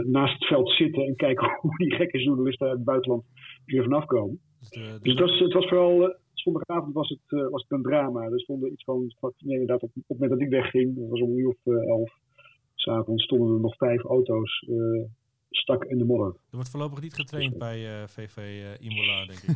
naast 0.07 0.33
het 0.33 0.45
veld 0.45 0.71
zitten 0.71 1.07
en 1.07 1.17
kijken 1.17 1.57
hoe 1.61 1.77
die 1.77 1.95
gekke 1.95 2.23
journalisten 2.23 2.67
uit 2.67 2.77
het 2.77 2.85
buitenland 2.85 3.25
weer 3.67 3.83
vanaf 3.83 4.05
komen. 4.05 4.41
Dus, 4.59 4.69
de, 4.69 4.81
de... 4.81 4.99
dus 5.03 5.17
dat, 5.17 5.39
het 5.39 5.53
was 5.53 5.69
vooral 5.69 6.19
zondagavond 6.35 6.95
was 6.95 7.09
het, 7.09 7.51
was 7.51 7.63
het 7.63 7.71
een 7.71 7.83
drama. 7.83 8.23
Er 8.23 8.41
stonden 8.41 8.73
iets 8.73 8.85
van, 8.85 9.13
nee, 9.21 9.61
inderdaad, 9.61 9.83
op, 9.83 9.91
op 9.95 10.05
het 10.07 10.19
moment 10.19 10.31
dat 10.31 10.41
ik 10.41 10.49
wegging, 10.49 10.97
dat 10.97 11.09
was 11.09 11.21
om 11.21 11.31
een 11.31 11.39
uur 11.39 11.49
of 11.49 11.67
elf, 11.67 12.19
S'avonds 12.81 13.25
stonden 13.25 13.55
er 13.55 13.61
nog 13.61 13.77
vijf 13.77 14.05
auto's 14.05 14.65
uh, 14.69 15.05
stak 15.51 15.85
in 15.85 15.99
de 15.99 16.05
modder. 16.05 16.27
Er 16.27 16.35
wordt 16.51 16.71
voorlopig 16.71 17.01
niet 17.01 17.15
getraind 17.15 17.59
bij 17.59 18.01
uh, 18.01 18.07
VV 18.07 18.37
uh, 18.37 18.89
Imola, 18.89 19.27
denk 19.27 19.39
ik. 19.39 19.55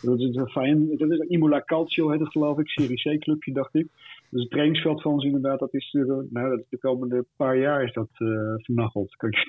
dat 0.02 0.20
is 0.20 0.52
fijn. 0.52 0.96
Dat 0.96 1.10
is 1.10 1.18
Imola 1.18 1.62
Calcio, 1.64 2.10
heet 2.10 2.20
het 2.20 2.30
geloof 2.30 2.58
ik. 2.58 2.68
Serie 2.68 3.18
C-clubje, 3.18 3.52
dacht 3.52 3.74
ik. 3.74 3.88
Dus 4.30 4.42
het 4.42 4.50
trainingsveld 4.50 5.02
van 5.02 5.20
ze 5.20 5.26
inderdaad, 5.26 5.58
dat 5.58 5.74
is, 5.74 5.92
nou, 6.30 6.56
dat 6.56 6.64
de 6.68 6.78
komende 6.78 7.26
paar 7.36 7.58
jaar 7.58 7.82
is 7.84 7.92
dat 7.92 8.08
vernacheld, 8.56 9.16
kan. 9.16 9.30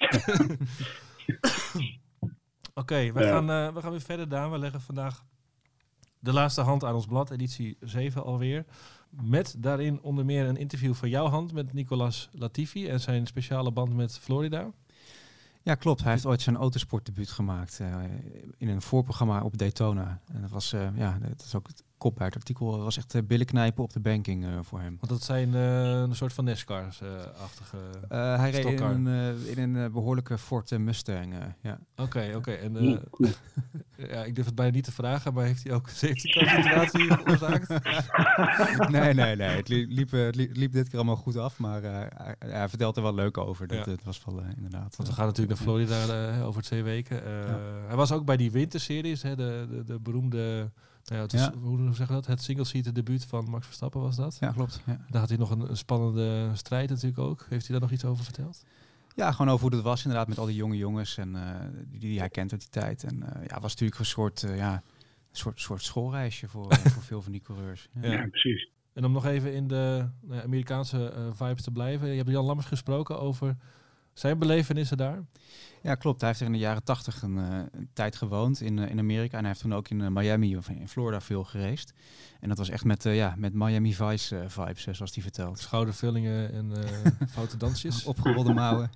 Oké, 2.73 2.93
okay, 2.93 3.13
we, 3.13 3.19
ja. 3.19 3.27
gaan, 3.27 3.73
we 3.73 3.81
gaan 3.81 3.91
weer 3.91 4.01
verder, 4.01 4.29
Daan. 4.29 4.51
We 4.51 4.57
leggen 4.57 4.81
vandaag 4.81 5.23
de 6.19 6.33
laatste 6.33 6.61
hand 6.61 6.83
aan 6.83 6.95
ons 6.95 7.05
blad, 7.05 7.29
editie 7.29 7.77
7 7.79 8.23
alweer. 8.23 8.65
Met 9.09 9.55
daarin 9.57 10.01
onder 10.01 10.25
meer 10.25 10.45
een 10.45 10.57
interview 10.57 10.93
van 10.93 11.09
jouw 11.09 11.27
hand 11.27 11.53
met 11.53 11.73
Nicolas 11.73 12.29
Latifi 12.31 12.87
en 12.87 12.99
zijn 12.99 13.27
speciale 13.27 13.71
band 13.71 13.95
met 13.95 14.19
Florida. 14.19 14.71
Ja, 15.61 15.75
klopt. 15.75 16.03
Hij 16.03 16.11
heeft 16.11 16.25
ooit 16.25 16.41
zijn 16.41 16.55
autosportdebuut 16.55 17.29
gemaakt 17.29 17.79
uh, 17.81 18.03
in 18.57 18.67
een 18.67 18.81
voorprogramma 18.81 19.43
op 19.43 19.57
Daytona. 19.57 20.21
En 20.33 20.41
dat 20.41 20.49
was, 20.49 20.73
uh, 20.73 20.87
ja, 20.95 21.17
dat 21.21 21.43
is 21.45 21.55
ook 21.55 21.67
kop 21.99 22.15
bij 22.15 22.25
het 22.25 22.35
artikel. 22.35 22.83
Was 22.83 22.97
echt 22.97 23.13
uh, 23.13 23.21
billen 23.27 23.45
knijpen 23.45 23.83
op 23.83 23.93
de 23.93 23.99
banking 23.99 24.45
voor 24.61 24.79
hem. 24.79 24.97
Want 24.99 25.11
dat 25.11 25.23
zijn 25.23 25.53
een 25.53 26.15
soort 26.15 26.33
van 26.33 26.45
NASCAR's-achtige 26.45 27.77
Hij 28.07 28.51
reed 28.51 28.65
in 28.65 28.81
een, 28.81 29.57
in 29.57 29.75
een 29.75 29.91
behoorlijke 29.91 30.37
Ford 30.37 30.77
Mustang, 30.77 31.33
ja. 31.61 31.79
Oké, 31.95 32.33
oké. 32.35 32.51
En 32.51 32.73
ja, 33.97 34.23
ik 34.23 34.35
durf 34.35 34.45
het 34.45 34.55
bijna 34.55 34.71
niet 34.71 34.83
te 34.83 34.91
vragen, 34.91 35.33
maar 35.33 35.45
heeft 35.45 35.63
hij 35.63 35.73
ook 35.73 35.87
een 35.87 35.95
safety 35.95 36.29
car 36.29 36.49
situatie 36.49 37.05
veroorzaakt? 37.13 37.69
nee, 38.91 39.13
nee, 39.13 39.35
nee. 39.35 39.55
Het 39.55 39.67
liep, 39.67 40.11
liep, 40.11 40.35
liep, 40.53 40.71
dit 40.71 40.89
keer 40.89 40.95
allemaal 40.95 41.15
goed 41.15 41.35
af, 41.35 41.57
maar 41.57 41.81
hij, 41.81 42.35
hij 42.39 42.69
vertelt 42.69 42.97
er 42.97 43.03
wel 43.03 43.13
leuk 43.13 43.37
over. 43.37 43.67
Dat, 43.67 43.85
ja. 43.85 43.91
Het 43.91 44.03
was 44.03 44.25
wel 44.25 44.43
inderdaad. 44.55 44.95
Want 44.95 45.09
we 45.09 45.15
gaan 45.15 45.25
natuurlijk 45.25 45.57
naar 45.57 45.67
Florida 45.67 46.37
uh, 46.37 46.47
over 46.47 46.61
twee 46.61 46.83
weken. 46.83 47.23
Uh, 47.23 47.47
ja. 47.47 47.59
Hij 47.87 47.95
was 47.95 48.11
ook 48.11 48.25
bij 48.25 48.37
die 48.37 48.51
winterseries, 48.51 49.21
hè, 49.21 49.35
de, 49.35 49.67
de, 49.69 49.83
de 49.83 49.99
beroemde... 49.99 50.71
Ja, 51.09 51.21
het 51.21 51.31
was, 51.31 51.41
ja. 51.41 51.53
Hoe, 51.61 51.77
hoe 51.77 51.95
zeg 51.95 52.07
je 52.07 52.13
dat? 52.13 52.25
Het 52.25 52.41
single-seater 52.41 52.93
debuut 52.93 53.25
van 53.25 53.49
Max 53.49 53.65
Verstappen 53.65 54.01
was 54.01 54.15
dat. 54.15 54.37
Ja, 54.39 54.51
klopt. 54.51 54.81
Ja. 54.85 55.05
Daar 55.09 55.19
had 55.19 55.29
hij 55.29 55.37
nog 55.37 55.49
een, 55.49 55.69
een, 55.69 55.77
spannende 55.77 56.49
strijd 56.53 56.89
natuurlijk 56.89 57.19
ook. 57.19 57.45
Heeft 57.49 57.67
hij 57.67 57.71
daar 57.71 57.81
nog 57.81 57.91
iets 57.91 58.05
over 58.05 58.23
verteld? 58.23 58.63
Ja, 59.15 59.31
gewoon 59.31 59.53
over 59.53 59.67
hoe 59.67 59.75
het 59.75 59.85
was 59.85 60.03
inderdaad 60.03 60.27
met 60.27 60.37
al 60.37 60.45
die 60.45 60.55
jonge 60.55 60.77
jongens 60.77 61.17
en 61.17 61.35
uh, 61.35 61.55
die, 61.87 61.99
die 61.99 62.19
hij 62.19 62.29
kent 62.29 62.51
uit 62.51 62.61
die 62.61 62.69
tijd. 62.69 63.03
En 63.03 63.17
ja, 63.47 63.59
was 63.59 63.71
natuurlijk 63.71 63.99
een 63.99 64.05
soort, 64.05 64.39
ja, 64.55 64.73
een 64.73 64.81
soort, 65.31 65.59
soort 65.59 65.83
schoolreisje 65.83 66.47
voor, 66.47 66.75
voor 66.75 67.03
veel 67.11 67.21
van 67.21 67.31
die 67.31 67.41
coureurs. 67.41 67.89
Ja, 68.01 68.11
ja 68.11 68.27
precies. 68.27 68.69
En 68.93 69.05
om 69.05 69.11
nog 69.11 69.25
even 69.25 69.53
in 69.53 69.67
de 69.67 70.09
uh, 70.29 70.39
Amerikaanse 70.39 71.13
uh, 71.17 71.27
vibes 71.33 71.63
te 71.63 71.71
blijven. 71.71 72.09
Je 72.09 72.17
hebt 72.17 72.29
Jan 72.29 72.45
Lammers 72.45 72.67
gesproken 72.67 73.19
over 73.19 73.55
zijn 74.19 74.39
belevenissen 74.39 74.97
daar? 74.97 75.23
Ja, 75.81 75.95
klopt. 75.95 76.19
Hij 76.19 76.29
heeft 76.29 76.41
er 76.41 76.45
in 76.47 76.51
de 76.51 76.59
jaren 76.59 76.83
tachtig 76.83 77.21
een, 77.21 77.37
uh, 77.37 77.43
een, 77.71 77.89
tijd 77.93 78.15
gewoond 78.15 78.61
in, 78.61 78.77
uh, 78.77 78.89
in 78.89 78.99
Amerika. 78.99 79.33
En 79.33 79.39
hij 79.39 79.47
heeft 79.47 79.61
toen 79.61 79.73
ook 79.73 79.89
in 79.89 79.99
uh, 79.99 80.07
Miami 80.07 80.57
of 80.57 80.69
in 80.69 80.87
Florida 80.87 81.21
veel 81.21 81.43
gereisd. 81.43 81.93
En 82.39 82.49
dat 82.49 82.57
was 82.57 82.69
echt 82.69 82.83
met, 82.83 83.03
ja, 83.03 83.35
met 83.37 83.53
Miami 83.53 83.93
Vice 83.93 84.43
vibes, 84.47 84.87
zoals 84.91 85.13
hij 85.13 85.23
vertelt. 85.23 85.59
Schoudervullingen 85.59 86.53
en 86.53 86.71
foute 87.35 87.57
dansjes. 87.57 88.05
Opgerolde 88.11 88.53
mouwen. 88.53 88.89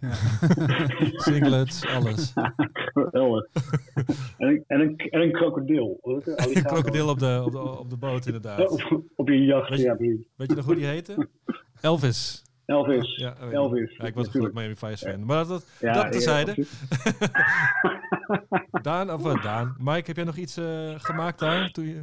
Singlets, 1.25 1.85
alles. 1.85 2.33
Geweldig. 2.73 3.47
en, 4.37 4.47
een, 4.47 4.63
en, 4.67 4.79
een, 4.79 4.97
en 4.97 5.21
een 5.21 5.31
krokodil. 5.31 5.99
Een 6.25 6.63
krokodil 6.63 7.09
op 7.09 7.19
de, 7.19 7.41
op, 7.45 7.51
de, 7.51 7.79
op 7.79 7.89
de 7.89 7.97
boot, 7.97 8.25
inderdaad. 8.25 8.69
op, 8.69 9.03
op 9.15 9.27
je 9.27 9.45
jacht, 9.45 9.69
weet 9.69 9.79
je, 9.79 9.85
ja, 9.85 9.95
Weet 10.35 10.49
je 10.49 10.55
nog 10.55 10.65
hoe 10.65 10.75
die 10.75 10.85
heette? 10.85 11.27
Elvis. 11.81 12.43
Elvis. 12.65 13.15
Ja, 13.15 13.35
Elvis. 13.51 13.95
Ja, 13.97 14.05
ik 14.05 14.13
was 14.13 14.25
natuurlijk 14.25 14.53
Miami 14.53 14.75
Vice 14.75 15.09
fan. 15.09 15.25
Maar 15.25 15.47
dat, 15.47 15.77
ja, 15.79 15.93
dat 15.93 16.11
tezijde. 16.11 16.51
Daan, 18.81 19.11
of 19.11 19.25
uh, 19.25 19.43
Daan. 19.43 19.75
Mike, 19.79 20.03
heb 20.05 20.15
jij 20.15 20.25
nog 20.25 20.37
iets 20.37 20.57
uh, 20.57 20.93
gemaakt 20.97 21.39
daar? 21.39 21.71
Toen 21.71 21.85
je... 21.85 22.01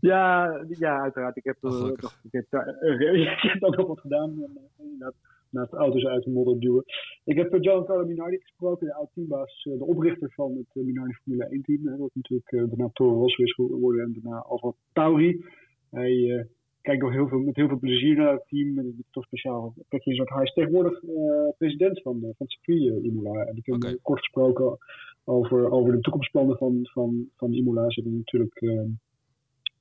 Ja, 0.00 0.60
ja, 0.68 1.00
uiteraard. 1.00 1.36
Ik 1.36 1.44
heb, 1.44 1.56
uh, 1.60 1.70
nog, 1.70 2.18
ik 2.22 2.32
heb, 2.32 2.46
ik 3.20 3.40
heb 3.40 3.62
ook 3.62 3.76
nog 3.76 3.86
wat 3.86 4.00
gedaan. 4.00 4.30
Inderdaad 4.78 5.14
naast 5.50 5.72
auto's 5.72 6.04
uit 6.04 6.24
de 6.24 6.30
modder 6.30 6.60
duwen. 6.60 6.84
Ik 7.24 7.36
heb 7.36 7.56
Giancarlo 7.60 8.06
Minardi 8.06 8.38
gesproken, 8.40 8.86
de 8.86 8.94
oud-teambaas, 8.94 9.62
de 9.62 9.84
oprichter 9.84 10.32
van 10.34 10.56
het 10.56 10.84
Minardi 10.84 11.14
Formule 11.14 11.48
1 11.48 11.62
team. 11.62 11.98
Wat 11.98 12.10
natuurlijk 12.14 12.50
daarna 12.50 12.90
Toro 12.92 13.20
Rosso 13.20 13.42
is 13.42 13.54
geworden 13.54 14.04
en 14.04 14.20
daarna 14.22 14.38
Alfa 14.38 14.72
Tauri. 14.92 15.44
Hij 15.90 16.46
kijk 16.82 17.02
nog 17.02 17.12
heel 17.12 17.28
veel, 17.28 17.38
met 17.38 17.56
heel 17.56 17.68
veel 17.68 17.78
plezier 17.78 18.16
naar 18.16 18.32
het 18.32 18.48
team. 18.48 18.94
Toch 19.10 19.24
speciaal 19.24 19.74
plekje 19.88 20.14
in 20.14 20.22
Hij 20.24 20.42
is 20.42 20.52
tegenwoordig 20.52 21.02
uh, 21.02 21.48
president 21.58 22.02
van, 22.02 22.18
uh, 22.22 22.28
van 22.36 22.46
circuit 22.46 22.80
uh, 22.80 23.04
Imola. 23.04 23.44
En 23.44 23.56
ik 23.56 23.66
heb 23.66 23.74
okay. 23.74 23.98
kort 24.02 24.18
gesproken 24.18 24.78
over, 25.24 25.70
over 25.70 25.92
de 25.92 26.00
toekomstplannen 26.00 26.56
van, 26.56 26.88
van, 26.92 27.28
van 27.36 27.52
Imola. 27.52 27.90
Ze 27.90 28.00
hebben 28.00 28.18
natuurlijk 28.18 28.60
uh, 28.60 28.82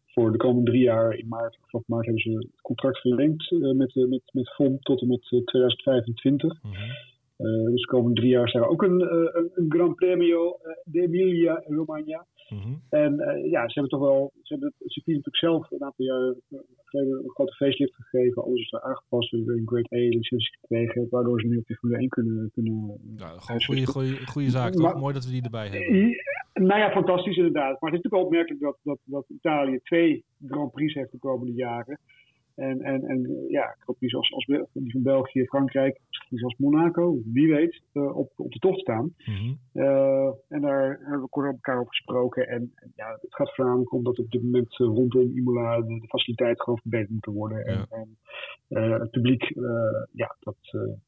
voor 0.06 0.32
de 0.32 0.38
komende 0.38 0.72
drie 0.72 0.84
jaar 0.84 1.14
in 1.18 1.28
maart, 1.28 1.58
of 1.72 1.84
maart 1.86 2.06
hebben 2.06 2.24
ze 2.24 2.32
het 2.32 2.62
contract 2.62 3.00
verlengd 3.00 3.52
met, 3.52 3.96
met, 3.96 4.22
met 4.34 4.54
FOM 4.54 4.80
tot 4.80 5.02
en 5.02 5.08
met 5.08 5.22
2025. 5.22 6.64
Mm 6.64 6.72
-hmm. 6.72 7.10
Uh, 7.38 7.72
dus 7.72 7.82
de 7.82 7.88
komende 7.88 8.22
drie 8.22 8.32
jaar 8.32 8.50
zijn 8.50 8.64
er 8.64 8.70
ook 8.70 8.84
een, 8.84 9.02
een, 9.38 9.52
een 9.54 9.66
Gran 9.70 9.96
Premio 9.96 10.58
de 10.84 11.02
Emilia 11.02 11.64
Romagna. 11.68 12.26
Mm 12.54 12.62
-hmm. 12.62 12.82
En 12.90 13.14
uh, 13.14 13.52
ja, 13.52 13.62
ze 13.68 13.80
hebben 13.80 13.92
toch 13.92 14.10
wel, 14.10 14.32
ze 14.42 14.54
hebben 14.54 14.74
het 14.78 14.92
circuit 14.92 15.18
natuurlijk 15.18 15.46
zelf 15.46 15.72
een 15.72 15.84
aantal 15.84 16.06
jaar 16.06 16.34
geleden 16.86 17.24
een 17.24 17.30
grote 17.30 17.56
facelift 17.56 17.96
gegeven. 17.96 18.44
Alles 18.44 18.62
is 18.62 18.72
er 18.72 18.82
aangepast, 18.82 19.32
we 19.32 19.38
een 19.38 19.68
Great 19.68 19.94
A 19.94 19.98
licentie 19.98 20.58
gekregen, 20.60 21.08
waardoor 21.10 21.42
ze 21.42 21.48
nu 21.48 21.58
op 21.58 21.68
de 21.68 21.76
Formule 21.76 22.00
1 22.00 22.10
kunnen. 22.10 22.52
kunnen 22.54 23.00
ja, 23.18 23.28
gewoon 23.28 23.64
goede, 23.64 23.86
goede, 23.86 24.28
goede 24.28 24.50
zaak, 24.50 24.72
toch? 24.72 25.00
Mooi 25.00 25.14
dat 25.14 25.26
we 25.26 25.32
die 25.32 25.44
erbij 25.44 25.68
hebben. 25.68 26.16
Nou 26.54 26.80
ja, 26.80 26.92
fantastisch 26.92 27.38
inderdaad. 27.38 27.82
Maar 27.82 27.92
het 27.92 28.00
is 28.00 28.04
natuurlijk 28.04 28.14
wel 28.14 28.24
opmerkelijk 28.24 28.62
dat, 28.62 28.78
dat, 28.84 29.00
dat 29.04 29.26
Italië 29.30 29.80
twee 29.84 30.24
Grand 30.48 30.72
Prix 30.72 30.94
heeft 30.94 31.12
de 31.12 31.18
komende 31.18 31.54
jaren. 31.54 32.00
En, 32.62 32.82
en, 32.82 33.04
en 33.04 33.45
ja, 33.47 33.76
Prix 33.97 34.15
als, 34.15 34.34
als 34.34 34.45
die 34.45 34.91
van 34.91 35.02
België, 35.02 35.45
Frankrijk, 35.45 36.00
misschien 36.10 36.38
zelfs 36.38 36.58
Monaco, 36.58 37.21
wie 37.26 37.54
weet, 37.54 37.82
uh, 37.93 38.17
op, 38.17 38.32
op 38.36 38.52
de 38.52 38.60
tocht 38.60 38.80
staan. 38.80 39.13
Mm 39.26 39.36
-hmm. 39.36 39.60
uh, 39.74 40.32
en 40.47 40.62
daar 40.62 41.00
hebben 41.02 41.21
we 41.21 41.30
kort 41.30 41.47
op 41.47 41.54
elkaar 41.54 41.80
over 41.80 41.93
gesproken. 41.93 42.47
En, 42.47 42.71
en 42.76 42.91
ja, 42.95 43.17
het 43.21 43.36
gaat 43.36 43.56
voornamelijk 43.56 43.93
om 43.93 44.04
dat 44.04 44.19
op 44.19 44.32
dit 44.32 44.43
moment 44.43 44.80
uh, 44.80 44.88
rondom 44.88 45.38
Imola 45.38 45.82
de, 45.82 46.00
de 46.00 46.08
faciliteiten 46.08 46.63
gewoon 46.63 46.80
verbeterd 46.80 47.10
moeten 47.10 47.34
worden. 47.34 47.58
Ja. 47.58 47.86
En, 47.89 48.17
en 48.67 48.91
het 48.91 49.12
publiek, 49.12 49.43
ja, 50.12 50.36
dat, 50.39 50.56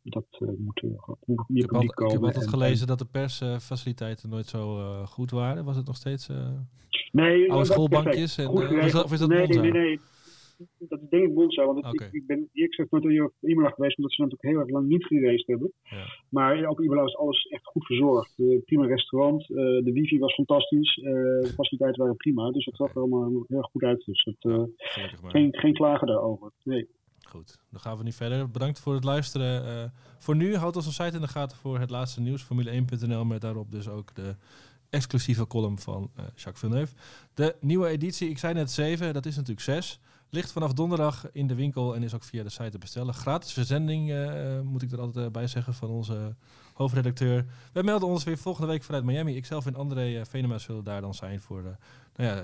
dat 0.04 0.26
moet, 0.40 0.84
moet 1.26 1.50
meer 1.50 1.66
publiek 1.66 2.00
al, 2.00 2.08
komen. 2.08 2.14
Ik 2.14 2.20
heb 2.20 2.24
altijd 2.24 2.44
en, 2.44 2.50
gelezen 2.50 2.88
dat 2.88 3.00
de 3.00 3.06
persfaciliteiten 3.06 4.30
nooit 4.30 4.46
zo 4.46 4.78
goed 5.06 5.32
waren. 5.32 5.66
Was 5.66 5.76
het 5.76 5.86
nog 5.86 5.96
steeds 5.96 6.30
nee, 7.12 7.52
oude 7.52 7.66
schoolbankjes? 7.66 8.38
En, 8.38 8.48
of 8.48 9.12
is 9.12 9.20
dat 9.20 9.30
nee, 9.30 9.48
nee, 9.48 9.72
nee 9.72 10.00
dat 10.80 11.02
is 11.02 11.10
denk 11.10 11.24
ik 11.24 11.34
Monza. 11.34 11.66
Want 11.66 11.78
het, 11.78 11.94
okay. 11.94 12.08
ik, 12.08 12.14
ik, 12.14 12.26
ben 12.26 12.50
eerlijk 12.54 12.76
gezegd 12.76 12.92
nooit 12.92 13.34
in 13.40 13.50
Imola 13.50 13.70
geweest, 13.70 13.98
omdat 13.98 14.14
ze 14.14 14.22
natuurlijk 14.22 14.50
heel 14.50 14.60
erg 14.60 14.70
lang 14.70 14.88
niet 14.88 15.06
gereisd 15.06 15.48
hebben. 15.48 15.72
Ja. 15.84 16.06
Maar 16.30 16.66
ook 16.66 16.82
Imola 16.82 17.02
was 17.02 17.18
alles 17.18 17.44
echt 17.44 17.66
goed 17.66 17.86
verzorgd. 17.86 18.34
Uh, 18.38 18.62
prima 18.66 18.86
restaurant, 18.86 19.50
uh, 19.50 19.58
de 19.58 19.92
wifi 19.94 20.20
was 20.20 20.34
fantastisch, 20.34 20.98
uh, 20.98 21.04
de 21.04 21.52
faciliteiten 21.56 22.02
waren 22.02 22.18
prima. 22.18 22.52
Dus 22.52 22.66
het 22.66 22.76
zag 22.76 22.90
er 22.90 23.02
allemaal 23.02 23.46
heel 23.48 23.58
erg 23.58 23.70
goed 23.72 23.84
uit. 23.84 24.06
Dus 24.06 24.24
het, 24.24 24.70
ja, 24.96 25.08
geen, 25.24 25.56
geen 25.56 25.74
klagen 25.74 26.08
daarover. 26.08 26.52
Nee. 26.64 26.88
Goed, 27.28 27.60
dan 27.72 27.80
gaan 27.80 27.98
we 27.98 28.04
nu 28.04 28.12
verder. 28.12 28.50
Bedankt 28.50 28.80
voor 28.80 28.94
het 28.94 29.04
luisteren. 29.04 29.92
voor 30.18 30.36
nu, 30.36 30.56
houd 30.56 30.76
onze 30.76 30.92
site 30.92 31.16
in 31.16 31.22
de 31.22 31.28
gaten 31.28 31.58
voor 31.58 31.80
het 31.80 31.90
laatste 31.90 32.22
nieuws. 32.22 32.46
Formule1.nl 32.46 33.26
met 33.26 33.42
daarop 33.42 33.72
dus 33.72 33.90
ook 33.90 34.16
de 34.16 34.36
exclusieve 34.90 35.48
column 35.48 35.78
van 35.78 36.12
Jacques 36.16 36.60
Villeneuve. 36.60 36.94
De 37.34 37.56
nieuwe 37.60 37.88
editie, 37.88 38.30
ik 38.30 38.38
zei 38.38 38.54
net 38.54 38.72
7, 38.72 39.14
dat 39.14 39.26
is 39.26 39.36
natuurlijk 39.36 39.66
6. 39.66 40.00
Ligt 40.34 40.52
vanaf 40.52 40.74
donderdag 40.74 41.26
in 41.32 41.48
de 41.48 41.56
winkel 41.56 41.96
en 41.96 42.04
is 42.04 42.14
ook 42.14 42.24
via 42.24 42.44
de 42.44 42.50
site 42.50 42.70
te 42.70 42.78
bestellen. 42.78 43.14
Gratis 43.14 43.54
verzending, 43.54 44.10
uh, 44.10 44.60
moet 44.62 44.82
ik 44.82 44.92
er 44.92 45.00
altijd 45.00 45.32
bij 45.32 45.48
zeggen, 45.48 45.74
van 45.74 45.90
onze 45.90 46.36
hoofdredacteur. 46.74 47.46
We 47.74 47.84
melden 47.84 48.08
ons 48.08 48.24
weer 48.24 48.38
volgende 48.38 48.68
week 48.68 48.84
vanuit 48.84 49.04
Miami. 49.04 49.36
Ikzelf 49.36 49.66
en 49.66 49.76
André 49.76 50.26
Venema 50.26 50.58
zullen 50.58 50.84
daar 50.84 51.02
dan 51.02 51.14
zijn 51.14 51.42
voor 51.42 51.78
nou 52.16 52.30
ja, 52.30 52.44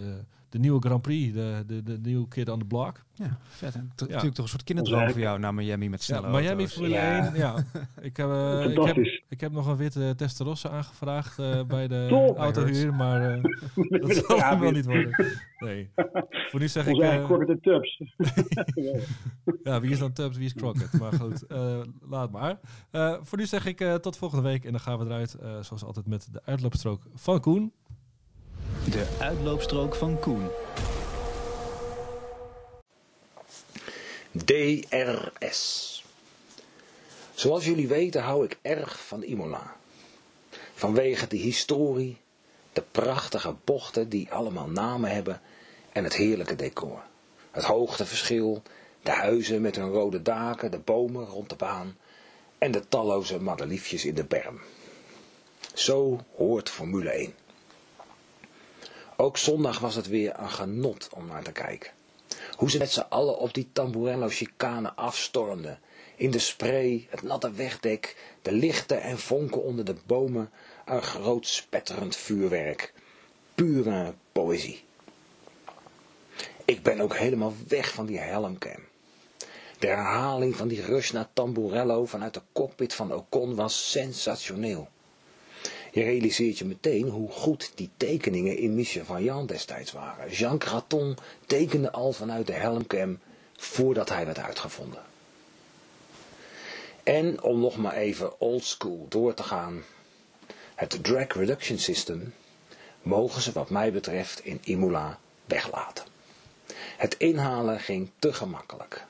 de 0.50 0.60
nieuwe 0.60 0.80
Grand 0.80 1.02
Prix, 1.02 1.34
de, 1.34 1.64
de, 1.68 1.84
de 1.84 2.00
nieuwe 2.02 2.28
kid 2.28 2.50
on 2.50 2.60
the 2.60 2.66
block. 2.66 3.04
Ja, 3.14 3.38
vet. 3.48 3.76
En 3.76 3.92
ja. 3.96 4.06
natuurlijk 4.06 4.36
toch 4.36 4.46
een 4.46 4.52
soort 4.52 4.64
kinderdroom 4.64 5.10
voor 5.10 5.20
jou 5.20 5.40
naar 5.40 5.54
Miami 5.54 5.90
met 5.90 6.04
snelle 6.04 6.28
ja, 6.28 6.40
Miami 6.40 6.68
Formule 6.68 6.94
ja. 6.96 7.26
1, 7.26 7.36
ja. 7.36 7.56
ik, 8.02 8.18
heb, 8.18 8.28
uh, 8.28 8.66
ik, 8.66 8.84
heb, 8.84 8.98
ik 9.30 9.42
heb 9.42 9.52
nog 9.52 9.68
een 9.68 9.78
witte 9.78 10.14
Testarossa 10.18 10.70
aangevraagd 10.70 11.40
uh, 11.40 11.64
bij 11.64 11.88
de 11.88 12.08
autohuur, 12.38 12.94
maar 12.94 13.38
uh, 13.38 13.44
dat 14.02 14.16
zal 14.16 14.38
ja, 14.38 14.60
wel 14.60 14.72
niet 14.72 14.86
worden. 14.86 15.28
Nee. 15.60 15.90
Voor 16.50 16.60
nu 16.60 16.68
zeg 16.68 16.88
Ons 16.88 17.00
ik... 17.00 17.04
Uh, 17.04 17.26
Crockett 17.26 17.50
en 17.50 17.62
Tubbs. 17.62 18.02
ja, 19.64 19.82
wie 19.82 19.92
is 19.92 20.00
dan 20.00 20.14
Tubbs, 20.14 20.38
wie 20.38 20.46
is 20.46 20.54
Crockett? 20.54 21.00
Maar 21.00 21.14
goed, 21.14 21.46
laat 22.10 22.32
maar. 22.32 22.60
voor 23.22 23.38
nu 23.38 23.46
zeg 23.46 23.66
ik 23.66 23.78
tot 24.02 24.18
volgende 24.18 24.44
week 24.44 24.66
en 24.66 24.72
dan 24.72 24.80
gaan 24.80 25.00
we 25.00 25.06
eruit, 25.06 25.38
zoals 25.62 25.84
altijd, 25.84 26.08
met 26.08 26.28
de 26.32 26.42
uitloopstrook 26.46 27.04
van 27.14 27.40
Koen. 27.40 27.74
De 28.92 29.08
uitloopstrook 29.20 29.96
van 29.96 30.20
Koen. 30.20 30.48
DRS. 34.32 36.04
Zoals 37.34 37.66
jullie 37.66 37.88
weten 37.88 38.22
hou 38.22 38.46
ik 38.46 38.58
erg 38.62 39.00
van 39.06 39.24
Imola. 39.24 39.76
Vanwege 40.74 41.28
de 41.28 41.38
historie, 41.38 42.18
de 42.74 42.84
prachtige 42.92 43.56
bochten 43.64 44.10
die 44.10 44.32
allemaal 44.32 44.70
namen 44.70 45.12
hebben 45.12 45.42
en 45.92 46.04
het 46.04 46.16
heerlijke 46.16 46.56
decor. 46.56 47.02
Het 47.52 47.64
hoogteverschil, 47.64 48.62
de 49.02 49.12
huizen 49.12 49.62
met 49.62 49.76
hun 49.76 49.92
rode 49.92 50.22
daken, 50.22 50.72
de 50.72 50.80
bomen 50.80 51.26
rond 51.26 51.50
de 51.50 51.56
baan 51.56 51.98
en 52.58 52.72
de 52.72 52.88
talloze 52.88 53.40
madeliefjes 53.40 54.06
in 54.06 54.16
de 54.16 54.26
berm. 54.26 54.60
Zo 55.74 56.20
hoort 56.36 56.70
Formule 56.70 57.10
1. 57.10 57.34
Ook 59.22 59.38
zondag 59.38 59.80
was 59.80 59.96
het 59.96 60.08
weer 60.08 60.40
een 60.40 60.50
genot 60.50 61.10
om 61.14 61.28
naar 61.28 61.44
te 61.44 61.52
kijken. 61.52 61.92
Hoe 62.56 62.70
ze 62.70 62.78
met 62.78 62.92
z'n 62.92 63.06
allen 63.10 63.38
op 63.38 63.54
die 63.54 63.70
Tamburello-chicane 63.74 64.94
afstormden. 64.94 65.80
In 66.16 66.32
de 66.32 66.40
spray, 66.40 67.08
het 67.10 67.22
natte 67.22 67.52
wegdek, 67.52 68.16
de 68.42 68.52
lichten 68.52 69.02
en 69.02 69.20
vonken 69.20 69.64
onder 69.64 69.86
de 69.86 69.96
bomen. 70.06 70.52
Een 70.86 71.02
groot 71.02 71.48
spetterend 71.48 72.16
vuurwerk. 72.16 72.94
Pure 73.56 74.14
poëzie. 74.32 74.84
Ik 76.66 76.84
ben 76.84 77.00
ook 77.00 77.16
helemaal 77.16 77.54
weg 77.68 77.94
van 77.94 78.06
die 78.06 78.20
helmcam. 78.20 78.84
De 79.80 79.88
herhaling 79.88 80.56
van 80.56 80.68
die 80.68 80.82
rush 80.82 81.12
naar 81.12 81.30
Tamburello 81.34 82.06
vanuit 82.06 82.34
de 82.34 82.42
cockpit 82.52 82.94
van 82.94 83.14
Ocon 83.14 83.56
was 83.56 83.92
sensationeel. 83.92 84.90
Je 85.92 86.04
realiseert 86.04 86.58
je 86.58 86.66
meteen 86.66 87.10
hoe 87.10 87.30
goed 87.32 87.72
die 87.76 87.90
tekeningen 87.98 88.58
in 88.58 88.76
Michel 88.76 89.06
Vaillant 89.06 89.48
destijds 89.48 89.92
waren. 89.92 90.30
Jean 90.32 90.62
Graton 90.62 91.18
tekende 91.46 91.92
al 91.92 92.12
vanuit 92.12 92.48
de 92.48 92.54
helmcam 92.54 93.20
voordat 93.58 94.10
hij 94.10 94.26
werd 94.26 94.40
uitgevonden. 94.40 95.02
En 97.04 97.42
om 97.42 97.60
nog 97.60 97.78
maar 97.78 97.96
even 97.96 98.40
oldschool 98.40 99.06
door 99.10 99.34
te 99.34 99.44
gaan. 99.44 99.84
Het 100.76 101.04
drag 101.04 101.28
reduction 101.28 101.78
system 101.78 102.34
mogen 103.02 103.42
ze 103.42 103.52
wat 103.52 103.70
mij 103.70 103.92
betreft 103.92 104.46
in 104.46 104.60
Imola 104.64 105.20
weglaten. 105.46 106.06
Het 106.98 107.16
inhalen 107.18 107.80
ging 107.80 108.10
te 108.20 108.34
gemakkelijk. 108.34 109.06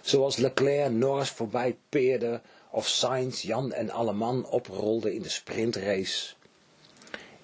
Zoals 0.00 0.36
Leclerc 0.36 0.92
Norris 0.92 1.30
voorbij 1.30 1.76
peerde 1.88 2.40
of 2.70 2.88
Sainz, 2.88 3.42
Jan 3.42 3.72
en 3.72 3.90
Alleman 3.90 4.46
oprolden 4.46 5.14
in 5.14 5.22
de 5.22 5.28
sprintrace. 5.28 6.34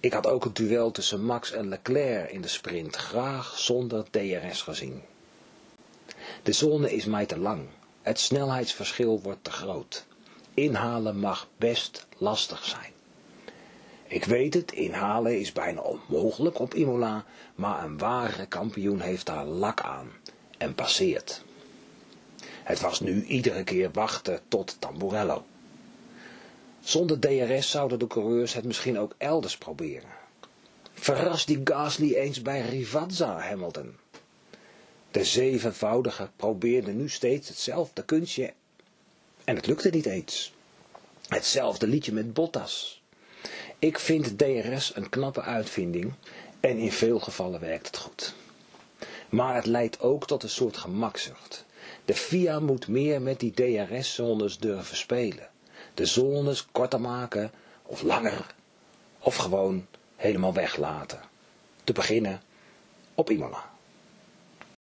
Ik 0.01 0.12
had 0.12 0.27
ook 0.27 0.45
het 0.45 0.57
duel 0.57 0.91
tussen 0.91 1.25
Max 1.25 1.53
en 1.53 1.69
Leclerc 1.69 2.31
in 2.31 2.41
de 2.41 2.49
sprint 2.49 2.97
graag 2.97 3.59
zonder 3.59 4.05
DRS 4.11 4.62
gezien. 4.62 5.03
De 6.43 6.53
zone 6.53 6.95
is 6.95 7.05
mij 7.05 7.27
te 7.27 7.39
lang. 7.39 7.67
Het 8.03 8.21
snelheidsverschil 8.21 9.21
wordt 9.21 9.45
te 9.45 9.51
groot. 9.51 10.07
Inhalen 10.55 11.19
mag 11.19 11.49
best 11.57 12.07
lastig 12.19 12.65
zijn. 12.65 12.93
Ik 14.09 14.25
weet 14.25 14.55
het, 14.55 14.73
inhalen 14.73 15.41
is 15.41 15.53
bijna 15.53 15.81
onmogelijk 15.81 16.59
op 16.59 16.75
Imola, 16.75 17.25
maar 17.55 17.85
een 17.85 17.99
ware 17.99 18.47
kampioen 18.47 19.01
heeft 19.01 19.27
daar 19.27 19.45
lak 19.45 19.81
aan 19.81 20.11
en 20.59 20.75
passeert. 20.75 21.45
Het 22.66 22.81
was 22.81 23.00
nu 23.00 23.24
iedere 23.24 23.64
keer 23.64 23.90
wachten 23.90 24.40
tot 24.48 24.76
Tamburello. 24.79 25.44
Zonder 26.81 27.18
DRS 27.18 27.70
zouden 27.70 27.98
de 27.98 28.07
coureurs 28.07 28.52
het 28.52 28.64
misschien 28.64 28.98
ook 28.98 29.14
elders 29.18 29.59
proberen. 29.59 30.09
Verras 30.94 31.46
die 31.46 31.61
Gasly 31.64 32.14
eens 32.14 32.42
bij 32.42 32.61
Rivazza, 32.61 33.38
Hamilton. 33.38 33.96
De 35.11 35.24
zevenvoudige 35.24 36.31
probeerde 36.37 36.92
nu 36.92 37.09
steeds 37.09 37.48
hetzelfde 37.48 38.05
kunstje 38.05 38.52
en 39.44 39.57
het 39.57 39.66
lukte 39.66 39.90
niet 39.90 40.07
eens. 40.07 40.52
Hetzelfde 41.29 41.87
liedje 41.87 42.12
met 42.12 42.33
Bottas. 42.33 43.02
Ik 43.79 43.98
vind 43.98 44.38
DRS 44.38 44.96
een 44.96 45.09
knappe 45.09 45.40
uitvinding 45.42 46.12
en 46.61 46.79
in 46.79 46.92
veel 46.92 47.18
gevallen 47.18 47.61
werkt 47.61 47.87
het 47.87 47.96
goed. 47.96 48.35
Maar 49.29 49.55
het 49.55 49.66
leidt 49.66 50.00
ook 50.00 50.26
tot 50.26 50.42
een 50.42 50.48
soort 50.48 50.76
gemakzucht. 50.76 51.65
De 52.07 52.14
FIA 52.14 52.61
moet 52.61 52.88
meer 52.88 53.23
met 53.23 53.40
die 53.40 53.53
DRS-zones 53.53 54.59
durven 54.59 54.97
spelen. 54.97 55.49
De 55.95 56.07
zones 56.07 56.66
korter 56.73 57.01
maken 57.01 57.51
of 57.83 58.03
langer 58.03 58.55
of 59.19 59.37
gewoon 59.37 59.87
helemaal 60.16 60.53
weglaten. 60.53 61.21
Te 61.85 61.92
beginnen 61.92 62.42
op 63.14 63.31
Imola. 63.31 63.76